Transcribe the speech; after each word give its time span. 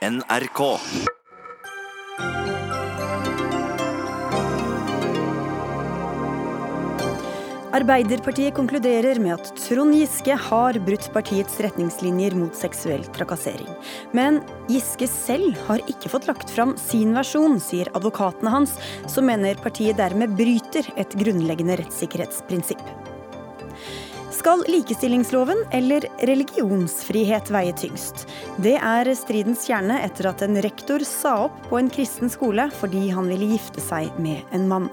NRK. 0.00 0.60
Arbeiderpartiet 7.76 8.54
konkluderer 8.56 9.20
med 9.20 9.34
at 9.34 9.50
Trond 9.60 9.92
Giske 9.92 10.38
har 10.40 10.78
brutt 10.86 11.10
partiets 11.12 11.60
retningslinjer 11.60 12.32
mot 12.32 12.56
seksuell 12.56 13.04
trakassering. 13.12 13.68
Men 14.16 14.40
Giske 14.72 15.04
selv 15.04 15.60
har 15.68 15.84
ikke 15.84 16.14
fått 16.16 16.32
lagt 16.32 16.48
fram 16.48 16.78
sin 16.80 17.12
versjon, 17.12 17.60
sier 17.60 17.92
advokatene 17.92 18.56
hans, 18.56 18.78
som 19.04 19.28
mener 19.28 19.60
partiet 19.60 20.00
dermed 20.00 20.32
bryter 20.40 20.88
et 20.96 21.12
grunnleggende 21.20 21.76
rettssikkerhetsprinsipp. 21.84 22.88
Skal 24.40 24.62
likestillingsloven 24.72 25.58
eller 25.76 26.06
religionsfrihet 26.24 27.50
veie 27.52 27.74
tyngst? 27.76 28.22
Det 28.64 28.78
er 28.80 29.10
stridens 29.12 29.66
kjerne 29.68 29.98
etter 30.00 30.30
at 30.30 30.40
en 30.46 30.56
rektor 30.64 31.04
sa 31.04 31.34
opp 31.42 31.58
på 31.68 31.76
en 31.76 31.90
kristen 31.92 32.32
skole 32.32 32.70
fordi 32.78 33.10
han 33.12 33.28
ville 33.28 33.50
gifte 33.50 33.84
seg 33.84 34.08
med 34.16 34.40
en 34.56 34.64
mann. 34.70 34.88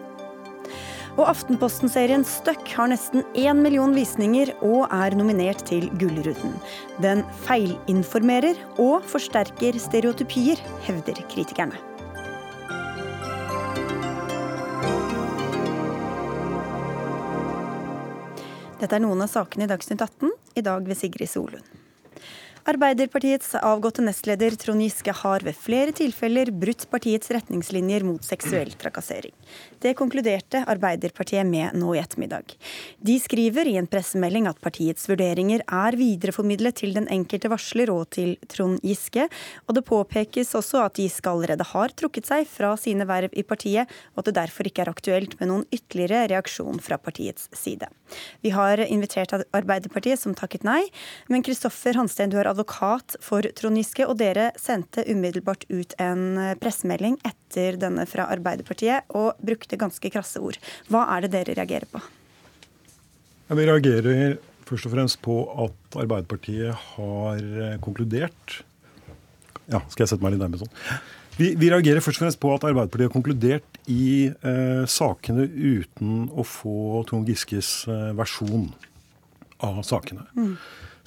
Og 1.16 1.30
Aftenposten-serien 1.32 2.28
Stuck 2.28 2.68
har 2.76 2.92
nesten 2.92 3.24
én 3.40 3.64
million 3.64 3.96
visninger 3.96 4.52
og 4.60 4.92
er 4.92 5.16
nominert 5.16 5.64
til 5.70 5.88
Gullruten. 5.96 6.60
Den 7.00 7.24
feilinformerer 7.48 8.60
og 8.84 9.08
forsterker 9.08 9.80
stereotypier, 9.80 10.60
hevder 10.90 11.24
kritikerne. 11.32 11.80
Dette 18.78 18.94
er 18.94 19.02
noen 19.02 19.24
av 19.26 19.30
sakene 19.32 19.66
i 19.66 19.70
Dagsnytt 19.72 20.04
18, 20.06 20.30
i 20.60 20.62
dag 20.62 20.86
ved 20.86 21.00
Sigrid 21.00 21.32
Solund. 21.32 21.66
Arbeiderpartiets 22.68 23.56
avgåtte 23.58 24.04
nestleder 24.04 24.54
Trond 24.60 24.84
Giske 24.84 25.14
har 25.16 25.42
ved 25.48 25.56
flere 25.58 25.94
tilfeller 25.96 26.52
brutt 26.52 26.84
partiets 26.92 27.32
retningslinjer 27.34 28.04
mot 28.06 28.26
seksuell 28.28 28.74
trakassering. 28.78 29.34
Det 29.80 29.94
konkluderte 29.94 30.64
Arbeiderpartiet 30.66 31.46
med 31.46 31.76
nå 31.78 31.92
i 31.94 32.00
ettermiddag. 32.02 32.56
De 32.98 33.18
skriver 33.22 33.68
i 33.70 33.76
en 33.78 33.86
pressemelding 33.90 34.48
at 34.50 34.58
partiets 34.64 35.06
vurderinger 35.06 35.62
er 35.62 35.98
videreformidlet 36.00 36.80
til 36.80 36.96
den 36.96 37.06
enkelte 37.14 37.52
varsler 37.52 37.92
og 37.94 38.08
til 38.18 38.34
Trond 38.50 38.82
Giske, 38.82 39.28
og 39.68 39.78
det 39.78 39.86
påpekes 39.86 40.56
også 40.58 40.82
at 40.82 40.98
Giske 40.98 41.30
allerede 41.30 41.68
har 41.76 41.94
trukket 41.94 42.26
seg 42.26 42.48
fra 42.50 42.72
sine 42.82 43.06
verv 43.06 43.36
i 43.38 43.46
partiet, 43.46 43.86
og 44.16 44.24
at 44.24 44.32
det 44.32 44.38
derfor 44.40 44.66
ikke 44.66 44.82
er 44.82 44.92
aktuelt 44.96 45.38
med 45.38 45.52
noen 45.52 45.68
ytterligere 45.70 46.26
reaksjon 46.34 46.82
fra 46.82 46.98
partiets 46.98 47.46
side. 47.54 47.86
Vi 48.42 48.56
har 48.56 48.82
invitert 48.88 49.36
Arbeiderpartiet, 49.54 50.18
som 50.18 50.34
takket 50.38 50.66
nei, 50.66 50.82
men 51.30 51.46
Kristoffer 51.46 52.00
Hanstein, 52.00 52.34
du 52.34 52.40
er 52.42 52.50
advokat 52.50 53.20
for 53.22 53.46
Trond 53.54 53.78
Giske, 53.78 54.08
og 54.10 54.18
dere 54.24 54.50
sendte 54.58 55.06
umiddelbart 55.06 55.68
ut 55.70 55.94
en 56.02 56.58
pressemelding 56.62 57.20
etter 57.28 57.78
denne 57.80 58.08
fra 58.10 58.26
Arbeiderpartiet 58.34 59.06
og 59.14 59.38
brukte 59.44 59.67
ganske 59.76 60.12
krasse 60.14 60.40
ord. 60.40 60.56
Hva 60.88 61.04
er 61.18 61.26
det 61.26 61.34
dere 61.36 61.58
reagerer 61.58 61.90
på? 61.92 62.00
Ja, 63.48 63.56
vi 63.56 63.68
reagerer 63.68 64.38
først 64.68 64.88
og 64.88 64.96
fremst 64.96 65.22
på 65.24 65.36
at 65.66 66.00
Arbeiderpartiet 66.00 66.76
har 66.96 67.38
eh, 67.40 67.78
konkludert 67.84 68.62
Ja, 69.68 69.82
skal 69.92 70.06
jeg 70.06 70.14
sette 70.14 70.24
meg 70.24 70.36
litt 70.36 70.44
nærmere 70.44 70.64
sånn? 70.64 70.74
Vi, 71.38 71.52
vi, 71.60 71.70
reagerer 71.70 72.02
først 72.02 72.18
og 72.18 72.26
fremst 72.26 72.40
på 72.42 72.50
at 72.56 72.66
Arbeiderpartiet 72.66 73.12
har 73.12 73.14
konkludert 73.14 73.80
i 73.92 74.28
eh, 74.32 74.84
sakene 74.90 75.46
uten 75.46 76.26
å 76.34 76.46
få 76.48 77.04
Trond 77.10 77.30
Giskes 77.30 77.72
eh, 77.92 78.10
versjon 78.18 78.72
av 79.64 79.84
sakene. 79.86 80.26
Mm. 80.34 80.56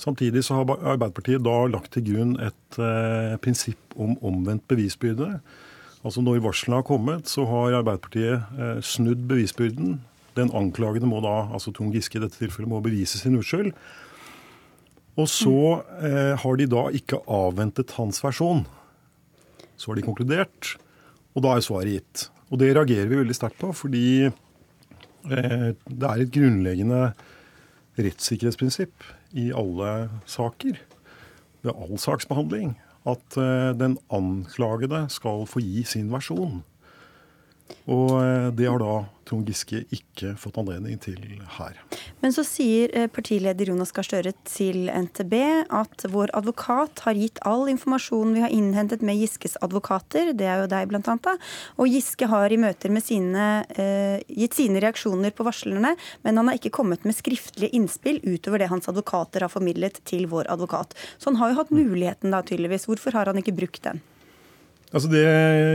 Samtidig 0.00 0.44
så 0.46 0.60
har 0.60 0.70
Arbeiderpartiet 0.94 1.42
da 1.44 1.56
lagt 1.68 1.92
til 1.96 2.06
grunn 2.12 2.36
et 2.40 2.78
eh, 2.78 3.34
prinsipp 3.42 3.98
om 3.98 4.14
omvendt 4.24 4.68
bevisbyrde. 4.70 5.32
Altså 6.00 6.22
Når 6.24 6.40
varslene 6.40 6.78
har 6.80 6.86
kommet, 6.88 7.28
så 7.28 7.44
har 7.44 7.76
Arbeiderpartiet 7.76 8.54
eh, 8.56 8.78
snudd 8.80 9.26
bevisbyrden. 9.28 9.98
Den 10.38 10.52
anklagede 10.56 11.08
må 11.08 11.20
da, 11.20 11.50
altså 11.52 11.74
Trond 11.76 11.92
Giske 11.92 12.16
i 12.16 12.22
dette 12.22 12.40
tilfellet, 12.40 12.70
må 12.70 12.80
bevise 12.80 13.20
sin 13.20 13.36
uskyld. 13.36 13.74
Og 15.20 15.28
så 15.28 15.82
eh, 16.00 16.34
har 16.40 16.56
de 16.56 16.68
da 16.70 16.86
ikke 16.96 17.20
avventet 17.28 17.92
hans 17.98 18.22
versjon. 18.24 18.64
Så 19.76 19.90
har 19.90 20.00
de 20.00 20.06
konkludert, 20.06 20.76
og 21.34 21.44
da 21.44 21.56
er 21.56 21.66
svaret 21.66 21.98
gitt. 21.98 22.28
Og 22.48 22.62
det 22.62 22.72
reagerer 22.74 23.10
vi 23.10 23.20
veldig 23.20 23.36
sterkt 23.36 23.60
på, 23.60 23.74
fordi 23.76 24.06
eh, 24.30 25.68
det 25.76 26.06
er 26.08 26.24
et 26.24 26.32
grunnleggende 26.32 27.10
rettssikkerhetsprinsipp 28.00 29.04
i 29.36 29.50
alle 29.52 30.08
saker, 30.30 30.80
ved 31.60 31.76
all 31.76 32.00
saksbehandling, 32.00 32.78
at 33.08 33.36
eh, 33.40 33.70
den 33.78 33.96
anklagede 34.12 35.06
skal 35.12 35.46
få 35.48 35.62
gi 35.64 35.84
sin 35.88 36.10
versjon. 36.12 36.60
Og 37.90 38.12
eh, 38.20 38.50
det 38.56 38.68
har 38.68 38.82
da 38.82 39.00
Trond 39.30 39.46
Giske 39.46 39.84
ikke 39.94 40.32
fått 40.40 40.56
anledning 40.58 40.98
til 40.98 41.18
her. 41.54 41.76
Men 42.22 42.34
så 42.34 42.42
sier 42.46 42.90
eh, 42.96 43.06
partileder 43.10 43.70
Jonas 43.70 43.92
Gahr 43.94 44.06
Støre 44.06 44.32
til 44.48 44.90
NTB 44.90 45.34
at 45.76 46.06
vår 46.10 46.32
advokat 46.38 47.04
har 47.06 47.18
gitt 47.18 47.38
all 47.46 47.68
informasjonen 47.70 48.34
vi 48.34 48.42
har 48.42 48.54
innhentet 48.54 49.04
med 49.06 49.20
Giskes 49.20 49.54
advokater, 49.62 50.32
det 50.34 50.48
er 50.50 50.64
jo 50.64 50.70
deg 50.72 50.90
blant 50.90 51.10
annet, 51.12 51.50
og 51.78 51.90
Giske 51.90 52.26
har 52.30 52.50
i 52.50 52.58
møter 52.60 52.90
med 52.90 53.06
sine 53.06 53.48
eh, 53.78 54.18
gitt 54.26 54.58
sine 54.58 54.82
reaksjoner 54.82 55.34
på 55.36 55.46
varslerne, 55.46 55.94
men 56.26 56.42
han 56.42 56.50
har 56.50 56.58
ikke 56.58 56.74
kommet 56.80 57.06
med 57.06 57.18
skriftlige 57.18 57.74
innspill 57.76 58.18
utover 58.26 58.64
det 58.64 58.72
hans 58.72 58.90
advokater 58.90 59.46
har 59.46 59.52
formidlet 59.52 60.02
til 60.10 60.26
vår 60.30 60.50
advokat. 60.50 60.96
Så 61.18 61.30
han 61.30 61.38
har 61.38 61.52
jo 61.52 61.60
hatt 61.62 61.74
muligheten 61.74 62.34
da, 62.34 62.42
tydeligvis. 62.42 62.90
Hvorfor 62.90 63.14
har 63.14 63.30
han 63.30 63.38
ikke 63.38 63.54
brukt 63.54 63.84
den? 63.86 64.02
Altså 64.90 65.06
Det 65.06 65.26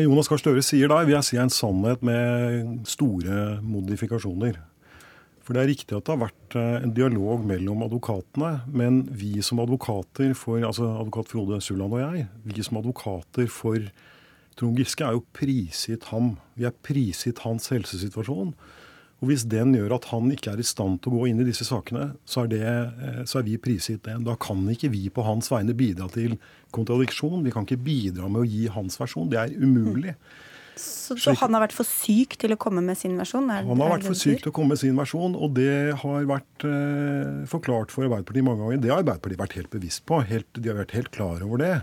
Jonas 0.03 0.27
Gahr 0.27 0.41
Støre 0.41 0.61
sier 0.65 0.89
der, 0.91 1.05
vil 1.07 1.15
jeg 1.15 1.23
si 1.23 1.37
er 1.37 1.45
en 1.45 1.53
sannhet 1.53 2.01
med 2.03 2.81
store 2.89 3.61
modifikasjoner. 3.63 4.57
For 5.45 5.55
Det 5.55 5.61
er 5.61 5.69
riktig 5.69 5.95
at 5.95 6.03
det 6.03 6.11
har 6.11 6.23
vært 6.25 6.57
eh, 6.57 6.83
en 6.83 6.93
dialog 6.97 7.45
mellom 7.45 7.85
advokatene, 7.85 8.65
men 8.67 9.03
vi 9.13 9.37
som 9.45 9.61
advokater 9.61 10.33
for 10.35 10.57
altså 10.57 10.89
advokat 10.97 11.29
Frode 11.31 11.61
Sulland 11.61 11.93
og 11.93 12.01
jeg, 12.01 12.25
vi 12.43 12.65
som 12.65 12.81
advokater 12.81 13.47
for 13.47 13.77
Trond 14.57 14.79
Giske 14.79 15.05
er 15.05 15.15
jo 15.15 15.23
prisgitt 15.35 16.09
ham. 16.09 16.33
Vi 16.57 16.65
er 16.67 16.75
prisgitt 16.83 17.43
hans 17.45 17.69
helsesituasjon. 17.71 18.55
Og 19.23 19.29
Hvis 19.29 19.45
den 19.47 19.71
gjør 19.77 19.95
at 19.95 20.09
han 20.11 20.27
ikke 20.33 20.51
er 20.53 20.59
i 20.61 20.67
stand 20.67 20.99
til 21.01 21.13
å 21.13 21.19
gå 21.21 21.29
inn 21.29 21.39
i 21.41 21.47
disse 21.47 21.65
sakene, 21.67 22.11
så 22.27 22.43
er, 22.43 22.49
det, 22.51 22.63
eh, 22.65 23.21
så 23.25 23.39
er 23.39 23.47
vi 23.47 23.55
prisgitt 23.61 24.03
det. 24.05 24.17
Da 24.27 24.35
kan 24.35 24.65
ikke 24.71 24.91
vi 24.93 25.07
på 25.13 25.23
hans 25.25 25.47
vegne 25.53 25.75
bidra 25.77 26.09
til 26.11 26.35
kontradiksjon. 26.75 27.45
Vi 27.45 27.53
kan 27.55 27.67
ikke 27.67 27.79
bidra 27.85 28.27
med 28.27 28.43
å 28.43 28.49
gi 28.49 28.67
hans 28.75 28.99
versjon. 28.99 29.31
Det 29.31 29.39
er 29.39 29.55
umulig. 29.55 30.17
Så, 30.75 31.15
så, 31.15 31.31
han 31.39 31.55
har 31.55 31.63
vært 31.63 31.75
for 31.75 31.87
syk 31.87 32.35
til 32.41 32.51
å 32.51 32.57
komme 32.59 32.81
med 32.83 32.99
sin 32.99 33.15
versjon? 33.15 33.47
Er, 33.47 33.63
han 33.63 33.79
har 33.79 33.93
vært 33.93 34.07
for 34.09 34.19
syk 34.19 34.41
til 34.43 34.51
å 34.51 34.55
komme 34.55 34.75
med 34.75 34.81
sin 34.81 34.97
versjon, 34.99 35.37
og 35.39 35.55
det 35.55 35.95
har 36.01 36.27
vært 36.27 36.67
eh, 36.67 37.45
forklart 37.47 37.95
for 37.95 38.07
Arbeiderpartiet 38.07 38.45
mange 38.45 38.63
ganger. 38.65 38.81
Det 38.83 38.91
har 38.91 39.03
Arbeiderpartiet 39.05 39.43
vært 39.45 39.57
helt 39.61 39.71
bevisst 39.71 40.03
på. 40.09 40.19
Helt, 40.27 40.49
de 40.59 40.71
har 40.71 40.81
vært 40.81 40.95
helt 40.97 41.11
klar 41.15 41.45
over 41.47 41.63
det. 41.63 41.73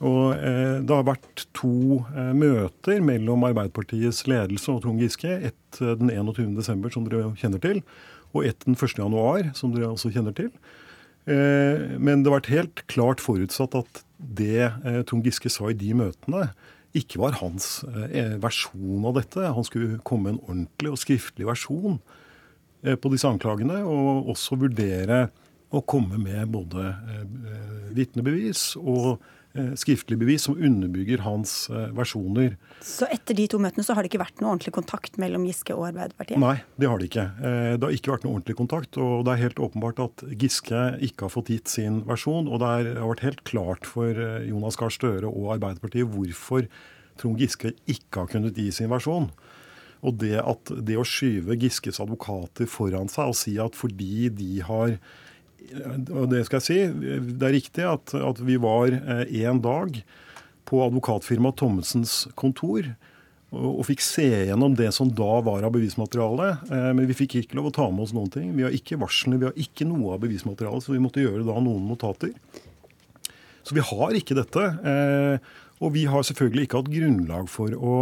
Og 0.00 0.32
eh, 0.34 0.78
Det 0.82 0.94
har 0.96 1.04
vært 1.06 1.44
to 1.54 2.02
eh, 2.14 2.32
møter 2.34 3.02
mellom 3.04 3.44
Arbeiderpartiets 3.46 4.24
ledelse 4.30 4.72
og 4.72 4.82
Trond 4.84 5.02
Giske. 5.02 5.30
Ett 5.50 5.78
den 5.78 6.08
den 6.08 6.32
21.12., 6.32 6.88
som 6.94 7.06
dere 7.08 7.34
kjenner 7.38 7.62
til, 7.62 7.82
og 8.32 8.46
ett 8.48 8.64
den 8.66 8.76
1.1., 8.76 9.52
som 9.58 9.74
dere 9.74 9.92
også 9.92 10.12
kjenner 10.14 10.34
til. 10.36 10.50
Eh, 11.30 11.98
men 12.02 12.22
det 12.22 12.30
har 12.30 12.40
vært 12.40 12.50
helt 12.50 12.82
klart 12.90 13.22
forutsatt 13.22 13.76
at 13.78 14.02
det 14.18 14.64
eh, 14.66 15.02
Trond 15.06 15.26
Giske 15.26 15.52
sa 15.52 15.70
i 15.70 15.78
de 15.78 15.92
møtene, 15.94 16.48
ikke 16.98 17.22
var 17.22 17.38
hans 17.38 17.84
eh, 17.88 18.34
versjon 18.42 19.06
av 19.08 19.14
dette. 19.20 19.52
Han 19.54 19.66
skulle 19.66 20.00
komme 20.04 20.28
med 20.28 20.34
en 20.34 20.42
ordentlig 20.48 20.92
og 20.92 21.00
skriftlig 21.00 21.48
versjon 21.48 22.02
på 22.82 23.10
disse 23.12 23.28
anklagene, 23.30 23.76
og 23.86 24.32
også 24.32 24.56
vurdere 24.58 25.28
å 25.70 25.78
komme 25.86 26.18
med 26.18 26.50
både 26.50 26.88
vitnebevis 27.94 28.72
og 28.80 29.22
Eh, 29.22 29.41
skriftlig 29.76 30.16
bevis 30.20 30.46
som 30.46 30.56
underbygger 30.56 31.24
hans 31.26 31.68
eh, 31.70 31.90
versjoner. 31.96 32.56
Så 32.80 33.08
etter 33.12 33.36
de 33.36 33.46
to 33.52 33.60
møtene 33.62 33.84
så 33.84 33.96
har 33.96 34.04
det 34.04 34.12
ikke 34.12 34.22
vært 34.22 34.40
noe 34.40 34.54
ordentlig 34.54 34.74
kontakt 34.76 35.18
mellom 35.20 35.44
Giske 35.48 35.76
og 35.76 35.90
Arbeiderpartiet? 35.90 36.40
Nei, 36.42 36.56
det 36.80 36.88
har 36.90 37.02
det 37.02 37.10
ikke. 37.10 37.26
Eh, 37.36 37.74
det 37.76 37.86
har 37.86 37.96
ikke 37.98 38.14
vært 38.14 38.26
noe 38.26 38.36
ordentlig 38.38 38.58
kontakt. 38.58 39.00
Og 39.00 39.26
det 39.26 39.34
er 39.34 39.44
helt 39.44 39.62
åpenbart 39.68 40.02
at 40.06 40.26
Giske 40.40 40.84
ikke 41.04 41.28
har 41.28 41.34
fått 41.34 41.52
gitt 41.52 41.72
sin 41.72 42.02
versjon. 42.08 42.48
Og 42.48 42.62
det 42.62 42.72
har 42.72 43.12
vært 43.12 43.26
helt 43.26 43.44
klart 43.48 43.88
for 43.88 44.24
Jonas 44.48 44.80
Gahr 44.80 44.94
Støre 44.94 45.30
og 45.30 45.54
Arbeiderpartiet 45.58 46.08
hvorfor 46.12 46.68
Trond 47.20 47.40
Giske 47.40 47.74
ikke 47.90 48.24
har 48.24 48.30
kunnet 48.32 48.58
gi 48.58 48.70
sin 48.74 48.90
versjon. 48.92 49.28
Og 50.02 50.16
det, 50.18 50.34
at, 50.40 50.72
det 50.82 50.96
å 50.98 51.06
skyve 51.06 51.56
Giskes 51.62 52.00
advokater 52.02 52.66
foran 52.70 53.10
seg 53.12 53.30
og 53.30 53.38
si 53.38 53.54
at 53.62 53.76
fordi 53.78 54.26
de 54.34 54.56
har 54.66 54.96
og 56.12 56.28
det 56.32 56.44
skal 56.46 56.60
jeg 56.60 56.66
si, 56.66 56.80
det 57.38 57.46
er 57.48 57.56
riktig 57.56 57.86
at, 57.88 58.14
at 58.16 58.42
vi 58.44 58.58
var 58.60 58.92
én 58.92 59.56
eh, 59.56 59.62
dag 59.62 60.02
på 60.68 60.82
advokatfirmaet 60.86 61.58
Thommessens 61.60 62.26
kontor 62.38 62.92
og, 63.52 63.82
fikk 63.84 64.00
se 64.00 64.24
gjennom 64.48 64.72
det 64.78 64.88
som 64.96 65.10
da 65.12 65.36
var 65.44 65.66
av 65.66 65.74
bevismateriale. 65.74 66.48
Eh, 66.72 66.90
men 66.96 67.08
vi 67.08 67.16
fikk 67.16 67.36
ikke 67.42 67.58
lov 67.58 67.68
å 67.68 67.74
ta 67.76 67.88
med 67.92 68.06
oss 68.06 68.14
noen 68.16 68.32
ting. 68.32 68.52
Vi 68.56 68.64
har 68.64 68.74
ikke 68.74 69.00
varslene, 69.00 69.40
vi 69.40 69.48
har 69.50 69.58
ikke 69.60 69.86
noe 69.88 70.14
av 70.14 70.22
bevismaterialet, 70.24 70.86
så 70.86 70.94
vi 70.94 71.02
måtte 71.04 71.24
gjøre 71.24 71.44
da 71.44 71.58
noen 71.60 71.84
notater. 71.90 72.32
Så 73.62 73.76
vi 73.76 73.84
har 73.84 74.16
ikke 74.18 74.38
dette. 74.38 74.64
Eh, 74.88 75.50
og 75.82 75.92
vi 75.96 76.06
har 76.08 76.24
selvfølgelig 76.24 76.68
ikke 76.68 76.80
hatt 76.80 76.92
grunnlag 76.94 77.50
for 77.52 77.76
å 77.76 77.96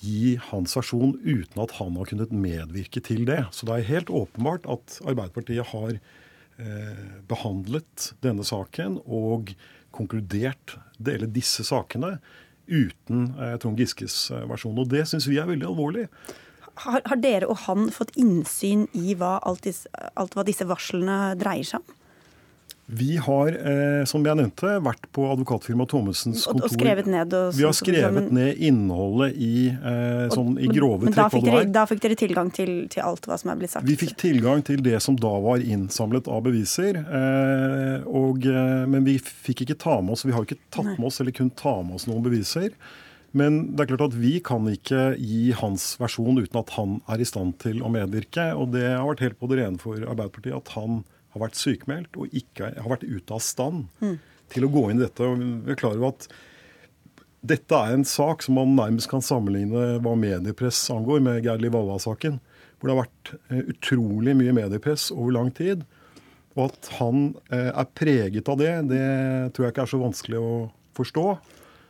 gi 0.00 0.38
hans 0.48 0.74
versjon 0.78 1.12
uten 1.22 1.60
at 1.60 1.76
han 1.76 1.96
har 2.00 2.08
kunnet 2.08 2.32
medvirke 2.32 3.02
til 3.04 3.26
det. 3.28 3.44
Så 3.54 3.68
det 3.68 3.76
er 3.76 3.90
helt 3.92 4.10
åpenbart 4.10 4.66
at 4.72 4.98
Arbeiderpartiet 5.04 5.70
har 5.70 6.00
behandlet 7.30 8.10
denne 8.24 8.44
saken 8.46 8.98
og 9.06 9.54
konkludert 9.94 10.76
eller 11.00 11.30
disse 11.32 11.64
sakene 11.66 12.18
uten 12.70 13.32
eh, 13.34 13.56
Trond 13.60 13.80
Giskes 13.80 14.30
eh, 14.30 14.46
versjon. 14.48 14.78
Og 14.78 14.90
det 14.92 15.06
syns 15.10 15.28
vi 15.28 15.40
er 15.42 15.48
veldig 15.50 15.68
alvorlig. 15.72 16.06
Har, 16.84 17.02
har, 17.04 17.18
dere 17.20 17.48
og 17.50 17.64
han 17.66 17.90
fått 17.92 18.14
innsyn 18.20 18.86
i 18.96 19.16
hva 19.18 19.38
alt, 19.44 19.66
alt 20.14 20.36
hva 20.36 20.46
disse 20.46 20.66
varslene 20.68 21.34
dreier 21.40 21.66
seg 21.66 21.82
om? 21.82 21.96
Vi 22.92 23.16
har, 23.22 23.48
eh, 23.48 24.04
som 24.04 24.24
jeg 24.26 24.34
nevnte, 24.34 24.72
vært 24.82 25.04
på 25.14 25.22
advokatfirmaet 25.30 25.92
Thommessens 25.92 26.42
kontor. 26.48 26.66
Og, 26.66 26.72
skrevet 26.74 27.06
ned? 27.06 27.34
Og, 27.38 27.52
vi 27.54 27.62
har 27.62 27.74
skrevet 27.76 28.16
men, 28.16 28.30
ned 28.34 28.62
innholdet 28.66 29.36
i, 29.38 29.68
eh, 29.70 30.24
sånn, 30.34 30.56
i 30.58 30.66
grove 30.72 31.06
men, 31.06 31.14
trekk. 31.14 31.36
Da, 31.46 31.60
da 31.70 31.84
fikk 31.86 32.02
dere 32.02 32.16
tilgang 32.18 32.50
til, 32.54 32.72
til, 32.90 33.04
alt 33.06 33.28
hva 33.30 33.38
som 33.38 33.52
er 33.52 33.60
blitt 33.60 33.76
sagt? 33.76 33.86
Vi 33.86 33.94
fikk 34.00 34.16
tilgang 34.18 34.64
til 34.66 34.82
det 34.82 34.98
som 35.04 35.18
da 35.20 35.30
var 35.44 35.62
innsamlet 35.62 36.26
av 36.26 36.42
beviser. 36.48 36.98
Eh, 36.98 38.08
og, 38.10 38.42
eh, 38.50 38.82
men 38.90 39.06
vi 39.06 39.20
fikk 39.22 39.62
ikke 39.68 39.78
ta 39.78 40.00
med 40.00 40.16
oss 40.16 40.26
Vi 40.26 40.34
har 40.34 40.42
ikke 40.48 40.58
tatt 40.74 40.96
med 40.96 41.06
oss 41.06 41.20
eller 41.22 41.36
kunnet 41.36 41.54
ta 41.60 41.76
med 41.84 42.00
oss 42.00 42.08
noen 42.10 42.26
beviser. 42.26 42.74
Men 43.30 43.76
det 43.76 43.84
er 43.84 43.92
klart 43.92 44.08
at 44.08 44.18
vi 44.18 44.34
kan 44.42 44.66
ikke 44.66 45.14
gi 45.14 45.52
hans 45.54 45.92
versjon 46.02 46.40
uten 46.40 46.58
at 46.58 46.74
han 46.74 46.98
er 47.06 47.22
i 47.22 47.28
stand 47.28 47.60
til 47.62 47.84
å 47.86 47.92
medvirke. 47.92 48.50
Og 48.58 48.72
det 48.74 48.88
har 48.88 49.06
vært 49.06 49.22
helt 49.28 49.38
på 49.38 49.50
det 49.52 49.62
rene 49.62 49.78
for 49.78 50.02
Arbeiderpartiet 50.02 50.58
at 50.58 50.74
han 50.74 51.04
har 51.34 51.44
vært 51.44 51.58
sykemeldt 51.58 52.18
og 52.18 52.36
ikke 52.36 52.72
har 52.76 52.90
vært 52.90 53.06
ute 53.06 53.36
av 53.36 53.42
stand 53.44 53.86
mm. 54.02 54.16
til 54.52 54.66
å 54.66 54.72
gå 54.72 54.86
inn 54.90 55.00
i 55.00 55.04
dette. 55.04 55.26
Og 55.26 55.42
vi 55.66 55.74
er 55.74 55.80
klar 55.80 55.98
over 55.98 56.14
at 56.14 56.26
dette 57.40 57.76
er 57.76 57.94
en 57.94 58.04
sak 58.04 58.44
som 58.44 58.58
man 58.58 58.74
nærmest 58.76 59.08
kan 59.10 59.24
sammenligne 59.24 60.00
hva 60.04 60.16
mediepress 60.18 60.82
angår, 60.92 61.22
med 61.24 61.46
Geir 61.46 61.62
Livalla-saken. 61.62 62.36
Hvor 62.78 62.88
det 62.88 62.96
har 62.96 63.02
vært 63.04 63.32
eh, 63.52 63.62
utrolig 63.74 64.34
mye 64.36 64.56
mediepress 64.56 65.08
over 65.14 65.34
lang 65.36 65.48
tid. 65.56 65.86
Og 66.56 66.66
at 66.66 66.90
han 66.98 67.30
eh, 67.52 67.70
er 67.70 67.94
preget 67.96 68.50
av 68.50 68.60
det, 68.60 68.74
det 68.90 69.06
tror 69.54 69.66
jeg 69.66 69.74
ikke 69.74 69.86
er 69.86 69.92
så 69.94 70.02
vanskelig 70.02 70.40
å 70.42 70.52
forstå. 70.98 71.26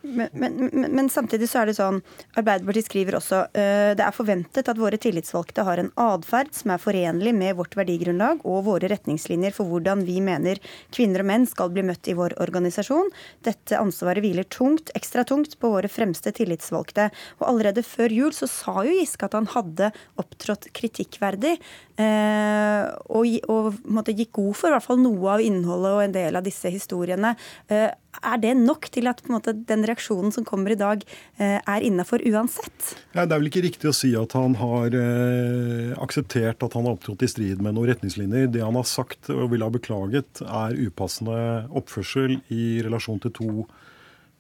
Men, 0.03 0.29
men, 0.33 0.71
men, 0.89 1.09
samtidig 1.13 1.49
så 1.51 1.61
er 1.61 1.71
det 1.71 1.77
sånn, 1.77 1.99
Arbeiderpartiet 2.41 2.87
skriver 2.89 3.19
også 3.19 3.43
uh, 3.53 3.93
det 3.97 4.05
er 4.05 4.15
forventet 4.17 4.71
at 4.71 4.81
våre 4.81 4.97
tillitsvalgte 5.01 5.65
har 5.67 5.83
en 5.83 5.91
atferd 6.01 6.55
som 6.57 6.73
er 6.73 6.81
forenlig 6.81 7.35
med 7.37 7.59
vårt 7.59 7.77
verdigrunnlag 7.77 8.41
og 8.49 8.65
våre 8.69 8.89
retningslinjer 8.91 9.55
for 9.57 9.69
hvordan 9.69 10.05
vi 10.09 10.19
mener 10.25 10.61
kvinner 10.95 11.25
og 11.25 11.31
menn 11.31 11.45
skal 11.49 11.73
bli 11.75 11.85
møtt 11.87 12.09
i 12.09 12.17
vår 12.17 12.39
organisasjon. 12.41 13.13
Dette 13.47 13.79
ansvaret 13.81 14.25
hviler 14.25 14.49
tungt, 14.49 14.93
ekstra 14.97 15.27
tungt 15.29 15.59
på 15.61 15.73
våre 15.75 15.91
fremste 15.93 16.33
tillitsvalgte. 16.37 17.11
Og 17.41 17.49
allerede 17.51 17.85
før 17.87 18.13
jul 18.15 18.35
så 18.37 18.49
sa 18.51 18.81
jo 18.87 18.97
Giske 18.97 19.29
at 19.29 19.37
han 19.37 19.51
hadde 19.53 19.93
opptrådt 20.21 20.71
kritikkverdig. 20.77 21.59
Uh, 22.01 22.87
og, 23.13 23.27
og 23.53 24.09
gikk 24.09 24.33
god 24.39 24.55
for 24.57 24.71
i 24.71 24.77
hvert 24.77 24.87
fall 24.87 25.03
noe 25.03 25.35
av 25.35 25.43
innholdet 25.45 25.97
og 25.97 26.05
en 26.07 26.15
del 26.15 26.39
av 26.39 26.47
disse 26.47 26.73
historiene. 26.73 27.35
Uh, 27.69 27.91
er 28.19 28.41
det 28.43 28.53
nok 28.59 28.89
til 28.93 29.09
at 29.11 29.23
måte, 29.31 29.55
den 29.55 29.85
reaksjonen 29.87 30.33
som 30.35 30.45
kommer 30.45 30.75
i 30.75 30.79
dag, 30.79 31.03
eh, 31.39 31.59
er 31.59 31.87
innafor 31.87 32.23
uansett? 32.27 32.95
Ja, 33.15 33.25
det 33.25 33.33
er 33.33 33.41
vel 33.41 33.51
ikke 33.51 33.65
riktig 33.65 33.91
å 33.91 33.97
si 33.97 34.11
at 34.19 34.35
han 34.37 34.57
har 34.61 34.97
eh, 34.97 35.93
akseptert 36.03 36.63
at 36.67 36.75
han 36.77 36.89
har 36.89 36.99
opptrådt 36.99 37.25
i 37.25 37.31
strid 37.31 37.63
med 37.63 37.77
noen 37.77 37.93
retningslinjer. 37.93 38.51
Det 38.53 38.65
han 38.65 38.77
har 38.77 38.89
sagt 38.89 39.31
og 39.33 39.53
vil 39.55 39.65
ha 39.65 39.71
beklaget, 39.73 40.43
er 40.43 40.77
upassende 40.83 41.69
oppførsel 41.71 42.41
i 42.53 42.83
relasjon 42.85 43.23
til 43.25 43.35
to, 43.39 43.51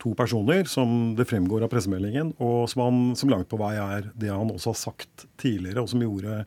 to 0.02 0.12
personer, 0.18 0.66
som 0.68 1.14
det 1.16 1.28
fremgår 1.30 1.64
av 1.64 1.72
pressemeldingen, 1.72 2.34
og 2.42 2.66
som, 2.72 2.84
han, 2.88 3.00
som 3.16 3.32
langt 3.32 3.48
på 3.48 3.60
vei 3.60 3.76
er 3.80 4.10
det 4.18 4.34
han 4.34 4.52
også 4.52 4.74
har 4.74 4.82
sagt 4.82 5.28
tidligere, 5.40 5.86
og 5.86 5.92
som 5.92 6.04
gjorde 6.04 6.42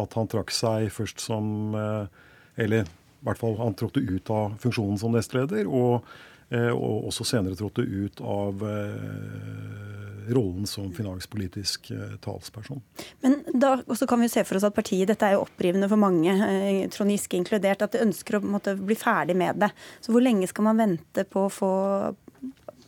at 0.00 0.14
han 0.18 0.30
trakk 0.30 0.52
seg 0.54 0.90
først 0.92 1.22
som 1.22 1.74
eh, 1.78 2.22
Eller 2.64 2.86
i 2.86 3.26
hvert 3.26 3.40
fall 3.40 3.56
han 3.58 3.74
trådte 3.74 4.02
ut 4.04 4.30
av 4.30 4.56
funksjonen 4.62 4.98
som 5.00 5.14
nestleder. 5.14 5.66
og 5.66 6.04
Eh, 6.52 6.70
og 6.70 7.08
også 7.08 7.24
senere 7.26 7.56
trådte 7.56 7.82
ut 7.82 8.20
av 8.20 8.60
eh, 8.68 10.32
rollen 10.34 10.68
som 10.68 10.90
finanspolitisk 10.94 11.88
talsperson. 12.24 12.82
Men 13.24 13.38
da 13.48 13.74
også 13.80 14.06
kan 14.08 14.20
vi 14.22 14.28
se 14.32 14.44
for 14.46 14.60
oss 14.60 14.66
at 14.68 14.76
partiet, 14.76 15.08
dette 15.08 15.26
er 15.26 15.36
jo 15.36 15.44
opprivende 15.46 15.88
for 15.90 16.00
mange, 16.00 16.36
Trond 16.94 17.12
Giske 17.12 17.40
inkludert, 17.40 17.84
at 17.84 17.96
de 17.96 18.04
ønsker 18.04 18.38
å 18.38 18.44
måtte, 18.44 18.76
bli 18.76 18.96
ferdig 18.96 19.36
med 19.40 19.60
det. 19.64 19.72
Så 20.04 20.14
hvor 20.14 20.24
lenge 20.24 20.48
skal 20.50 20.68
man 20.68 20.80
vente 20.80 21.26
på 21.28 21.46
å 21.46 21.52
få 21.52 21.72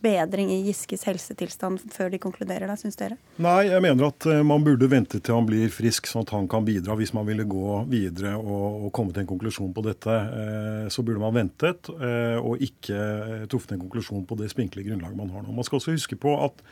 bedring 0.02 0.50
i 0.52 0.58
Giskes 0.66 1.04
helsetilstand 1.08 1.80
før 1.92 2.10
de 2.12 2.20
konkluderer 2.22 2.68
da, 2.68 2.76
syns 2.78 2.98
dere? 2.98 3.18
Nei, 3.42 3.68
jeg 3.68 3.82
mener 3.84 4.08
at 4.10 4.26
eh, 4.30 4.42
man 4.46 4.64
burde 4.66 4.88
vente 4.90 5.20
til 5.20 5.36
han 5.36 5.48
blir 5.48 5.72
frisk, 5.72 6.08
sånn 6.10 6.26
at 6.26 6.34
han 6.36 6.48
kan 6.50 6.66
bidra. 6.66 6.96
Hvis 6.98 7.14
man 7.16 7.26
ville 7.28 7.46
gå 7.48 7.80
videre 7.90 8.34
og, 8.38 8.86
og 8.86 8.92
komme 8.96 9.14
til 9.14 9.24
en 9.24 9.30
konklusjon 9.30 9.72
på 9.76 9.86
dette, 9.86 10.18
eh, 10.40 10.84
så 10.92 11.04
burde 11.06 11.22
man 11.22 11.36
ventet 11.36 11.90
eh, 11.96 12.36
og 12.40 12.62
ikke 12.64 13.46
truffet 13.52 13.76
en 13.76 13.84
konklusjon 13.86 14.26
på 14.28 14.38
det 14.40 14.52
spinkle 14.52 14.84
grunnlaget 14.86 15.18
man 15.18 15.32
har 15.34 15.46
nå. 15.46 15.54
Man 15.56 15.66
skal 15.66 15.80
også 15.80 15.96
huske 15.96 16.18
på 16.20 16.36
at 16.44 16.64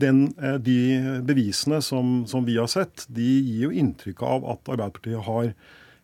den, 0.00 0.30
de 0.64 1.20
bevisene 1.28 1.82
som, 1.84 2.22
som, 2.28 2.46
vi 2.46 2.54
har 2.56 2.70
sett, 2.72 3.04
de 3.12 3.26
gir 3.44 3.66
jo 3.66 3.74
inntrykk 3.82 4.22
av 4.24 4.46
at 4.54 4.70
Arbeiderpartiet 4.72 5.26
har 5.26 5.50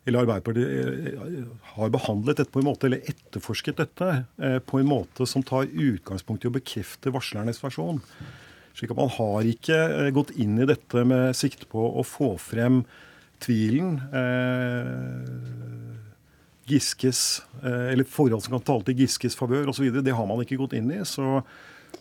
eller 0.06 0.22
Arbeiderpartiet 0.22 1.14
eh, 1.18 1.46
har 1.74 1.90
behandlet 1.90 2.38
dette 2.38 2.52
på 2.54 2.62
en 2.62 2.68
måte, 2.68 2.86
eller 2.86 3.06
etterforsket 3.10 3.80
dette 3.80 4.10
eh, 4.38 4.58
på 4.62 4.78
en 4.78 4.88
måte 4.88 5.26
som 5.26 5.42
tar 5.46 5.66
utgangspunkt 5.66 6.46
i 6.46 6.50
å 6.50 6.54
bekrefte 6.54 7.10
varslernes 7.14 7.58
versjon. 7.62 7.98
Slik 8.76 8.92
at 8.92 9.00
man 9.00 9.10
har 9.16 9.48
ikke 9.50 9.76
eh, 10.06 10.12
gått 10.14 10.30
inn 10.38 10.60
i 10.62 10.68
dette 10.70 11.02
med 11.08 11.34
sikte 11.38 11.66
på 11.70 11.88
å 11.90 12.06
få 12.06 12.36
frem 12.38 12.84
tvilen. 13.42 13.98
Giskes, 16.66 17.20
eller 17.62 18.08
forhold 18.08 18.42
som 18.42 18.56
kan 18.56 18.64
tale 18.64 18.86
til 18.86 19.02
Giskes 19.02 19.36
favør 19.38 19.68
osv. 19.70 19.90
Det 20.00 20.14
har 20.16 20.26
man 20.26 20.40
ikke 20.42 20.56
gått 20.62 20.74
inn 20.78 20.88
i. 20.94 21.02
så 21.06 21.42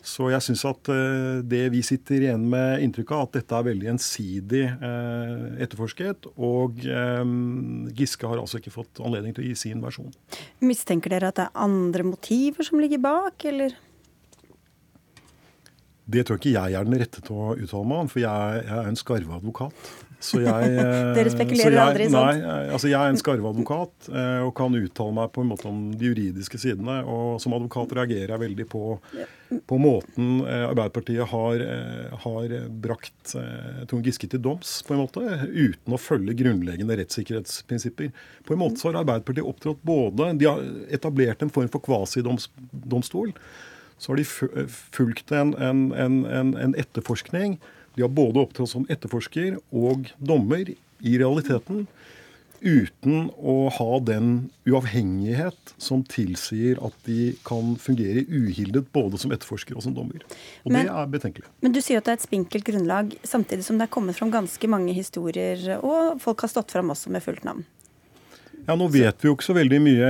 så 0.05 0.27
jeg 0.29 0.43
syns 0.45 0.61
at 0.69 0.89
eh, 0.93 1.39
det 1.49 1.63
vi 1.73 1.81
sitter 1.85 2.27
igjen 2.27 2.43
med 2.51 2.83
inntrykk 2.85 3.13
av, 3.15 3.23
at 3.25 3.39
dette 3.39 3.57
er 3.57 3.65
veldig 3.71 3.89
ensidig 3.95 4.61
eh, 4.69 5.47
etterforsket. 5.65 6.29
Og 6.35 6.85
eh, 6.85 7.23
Giske 7.97 8.29
har 8.29 8.41
altså 8.41 8.61
ikke 8.61 8.75
fått 8.75 9.01
anledning 9.01 9.33
til 9.33 9.45
å 9.45 9.49
gi 9.49 9.55
sin 9.65 9.81
versjon. 9.83 10.13
Mistenker 10.61 11.15
dere 11.15 11.33
at 11.33 11.41
det 11.41 11.47
er 11.47 11.65
andre 11.65 12.05
motiver 12.05 12.67
som 12.67 12.81
ligger 12.83 13.01
bak, 13.01 13.47
eller? 13.49 13.73
Det 16.05 16.21
tror 16.27 16.37
ikke 16.37 16.53
jeg 16.53 16.77
er 16.77 16.85
den 16.85 16.99
rette 17.01 17.21
til 17.25 17.37
å 17.41 17.53
uttale 17.57 17.89
meg 17.89 18.03
om, 18.05 18.09
for 18.11 18.21
jeg, 18.21 18.61
jeg 18.61 18.77
er 18.77 18.89
en 18.91 18.99
skarve 18.99 19.39
advokat. 19.39 19.93
Så 20.23 20.41
jeg, 20.41 20.75
Dere 21.17 21.31
spekulerer 21.33 21.75
jeg, 21.75 21.81
aldri, 21.81 22.07
sånn? 22.09 22.39
Nei, 22.41 22.59
altså 22.75 22.89
jeg 22.91 22.99
er 22.99 23.13
en 23.13 23.19
skarveadvokat 23.19 24.09
og 24.45 24.51
kan 24.57 24.77
uttale 24.79 25.15
meg 25.17 25.31
på 25.35 25.43
en 25.43 25.49
måte 25.51 25.67
om 25.69 25.81
de 25.95 26.09
juridiske 26.11 26.59
sidene. 26.61 27.01
Og 27.09 27.41
som 27.43 27.55
advokat 27.57 27.93
reagerer 27.97 28.35
jeg 28.35 28.43
veldig 28.45 28.67
på, 28.71 28.83
på 29.69 29.79
måten 29.81 30.41
Arbeiderpartiet 30.45 31.29
har, 31.33 31.65
har 32.25 32.55
brakt 32.85 33.35
Trond 33.35 34.07
Giske 34.07 34.29
til 34.31 34.41
doms, 34.43 34.77
på 34.87 34.95
en 34.95 35.03
måte, 35.03 35.23
uten 35.51 35.95
å 35.95 36.01
følge 36.01 36.37
grunnleggende 36.41 36.99
rettssikkerhetsprinsipper. 37.01 38.11
På 38.47 38.55
en 38.55 38.63
måte 38.63 38.81
så 38.81 38.91
har 38.91 39.01
Arbeiderpartiet 39.03 39.47
opptrådt 39.47 39.85
både 39.85 40.33
De 40.39 40.49
har 40.49 40.65
etablert 40.95 41.43
en 41.43 41.53
form 41.53 41.71
for 41.71 41.83
kvasidomstol. 41.85 43.35
Så 43.97 44.11
har 44.11 44.19
de 44.19 44.25
fulgt 44.67 45.31
en, 45.31 45.53
en, 45.55 45.87
en, 45.95 46.53
en 46.59 46.75
etterforskning 46.79 47.59
de 47.95 48.03
har 48.03 48.11
både 48.11 48.43
opptrådt 48.43 48.71
som 48.71 48.87
etterforsker 48.91 49.59
og 49.75 50.11
dommer 50.19 50.71
i 50.71 51.17
realiteten. 51.19 51.85
Uten 52.65 53.27
å 53.37 53.67
ha 53.69 53.99
den 54.01 54.29
uavhengighet 54.65 55.73
som 55.77 56.01
tilsier 56.09 56.79
at 56.83 56.95
de 57.05 57.35
kan 57.45 57.75
fungere 57.77 58.23
uhildet 58.25 58.87
både 58.95 59.19
som 59.21 59.33
etterforsker 59.35 59.77
og 59.77 59.85
som 59.85 59.93
dommer. 59.93 60.23
Og 60.63 60.73
men, 60.73 60.87
det 60.87 60.95
er 60.95 61.11
betenkelig. 61.13 61.51
Men 61.61 61.75
du 61.75 61.81
sier 61.83 62.01
at 62.01 62.07
det 62.07 62.15
er 62.15 62.19
et 62.21 62.25
spinkelt 62.25 62.65
grunnlag, 62.65 63.13
samtidig 63.27 63.67
som 63.67 63.77
det 63.77 63.85
er 63.85 63.93
kommet 63.93 64.17
fram 64.17 64.33
ganske 64.33 64.71
mange 64.71 64.95
historier, 64.97 65.61
og 65.77 66.17
folk 66.23 66.47
har 66.47 66.55
stått 66.55 66.73
fram 66.73 66.89
også 66.95 67.13
med 67.13 67.23
fullt 67.27 67.45
navn. 67.45 67.65
Ja, 68.65 68.73
Nå 68.73 68.87
vet 68.89 69.21
vi 69.21 69.29
jo 69.29 69.35
ikke 69.35 69.45
så 69.45 69.53
veldig 69.53 69.77
mye, 69.83 70.07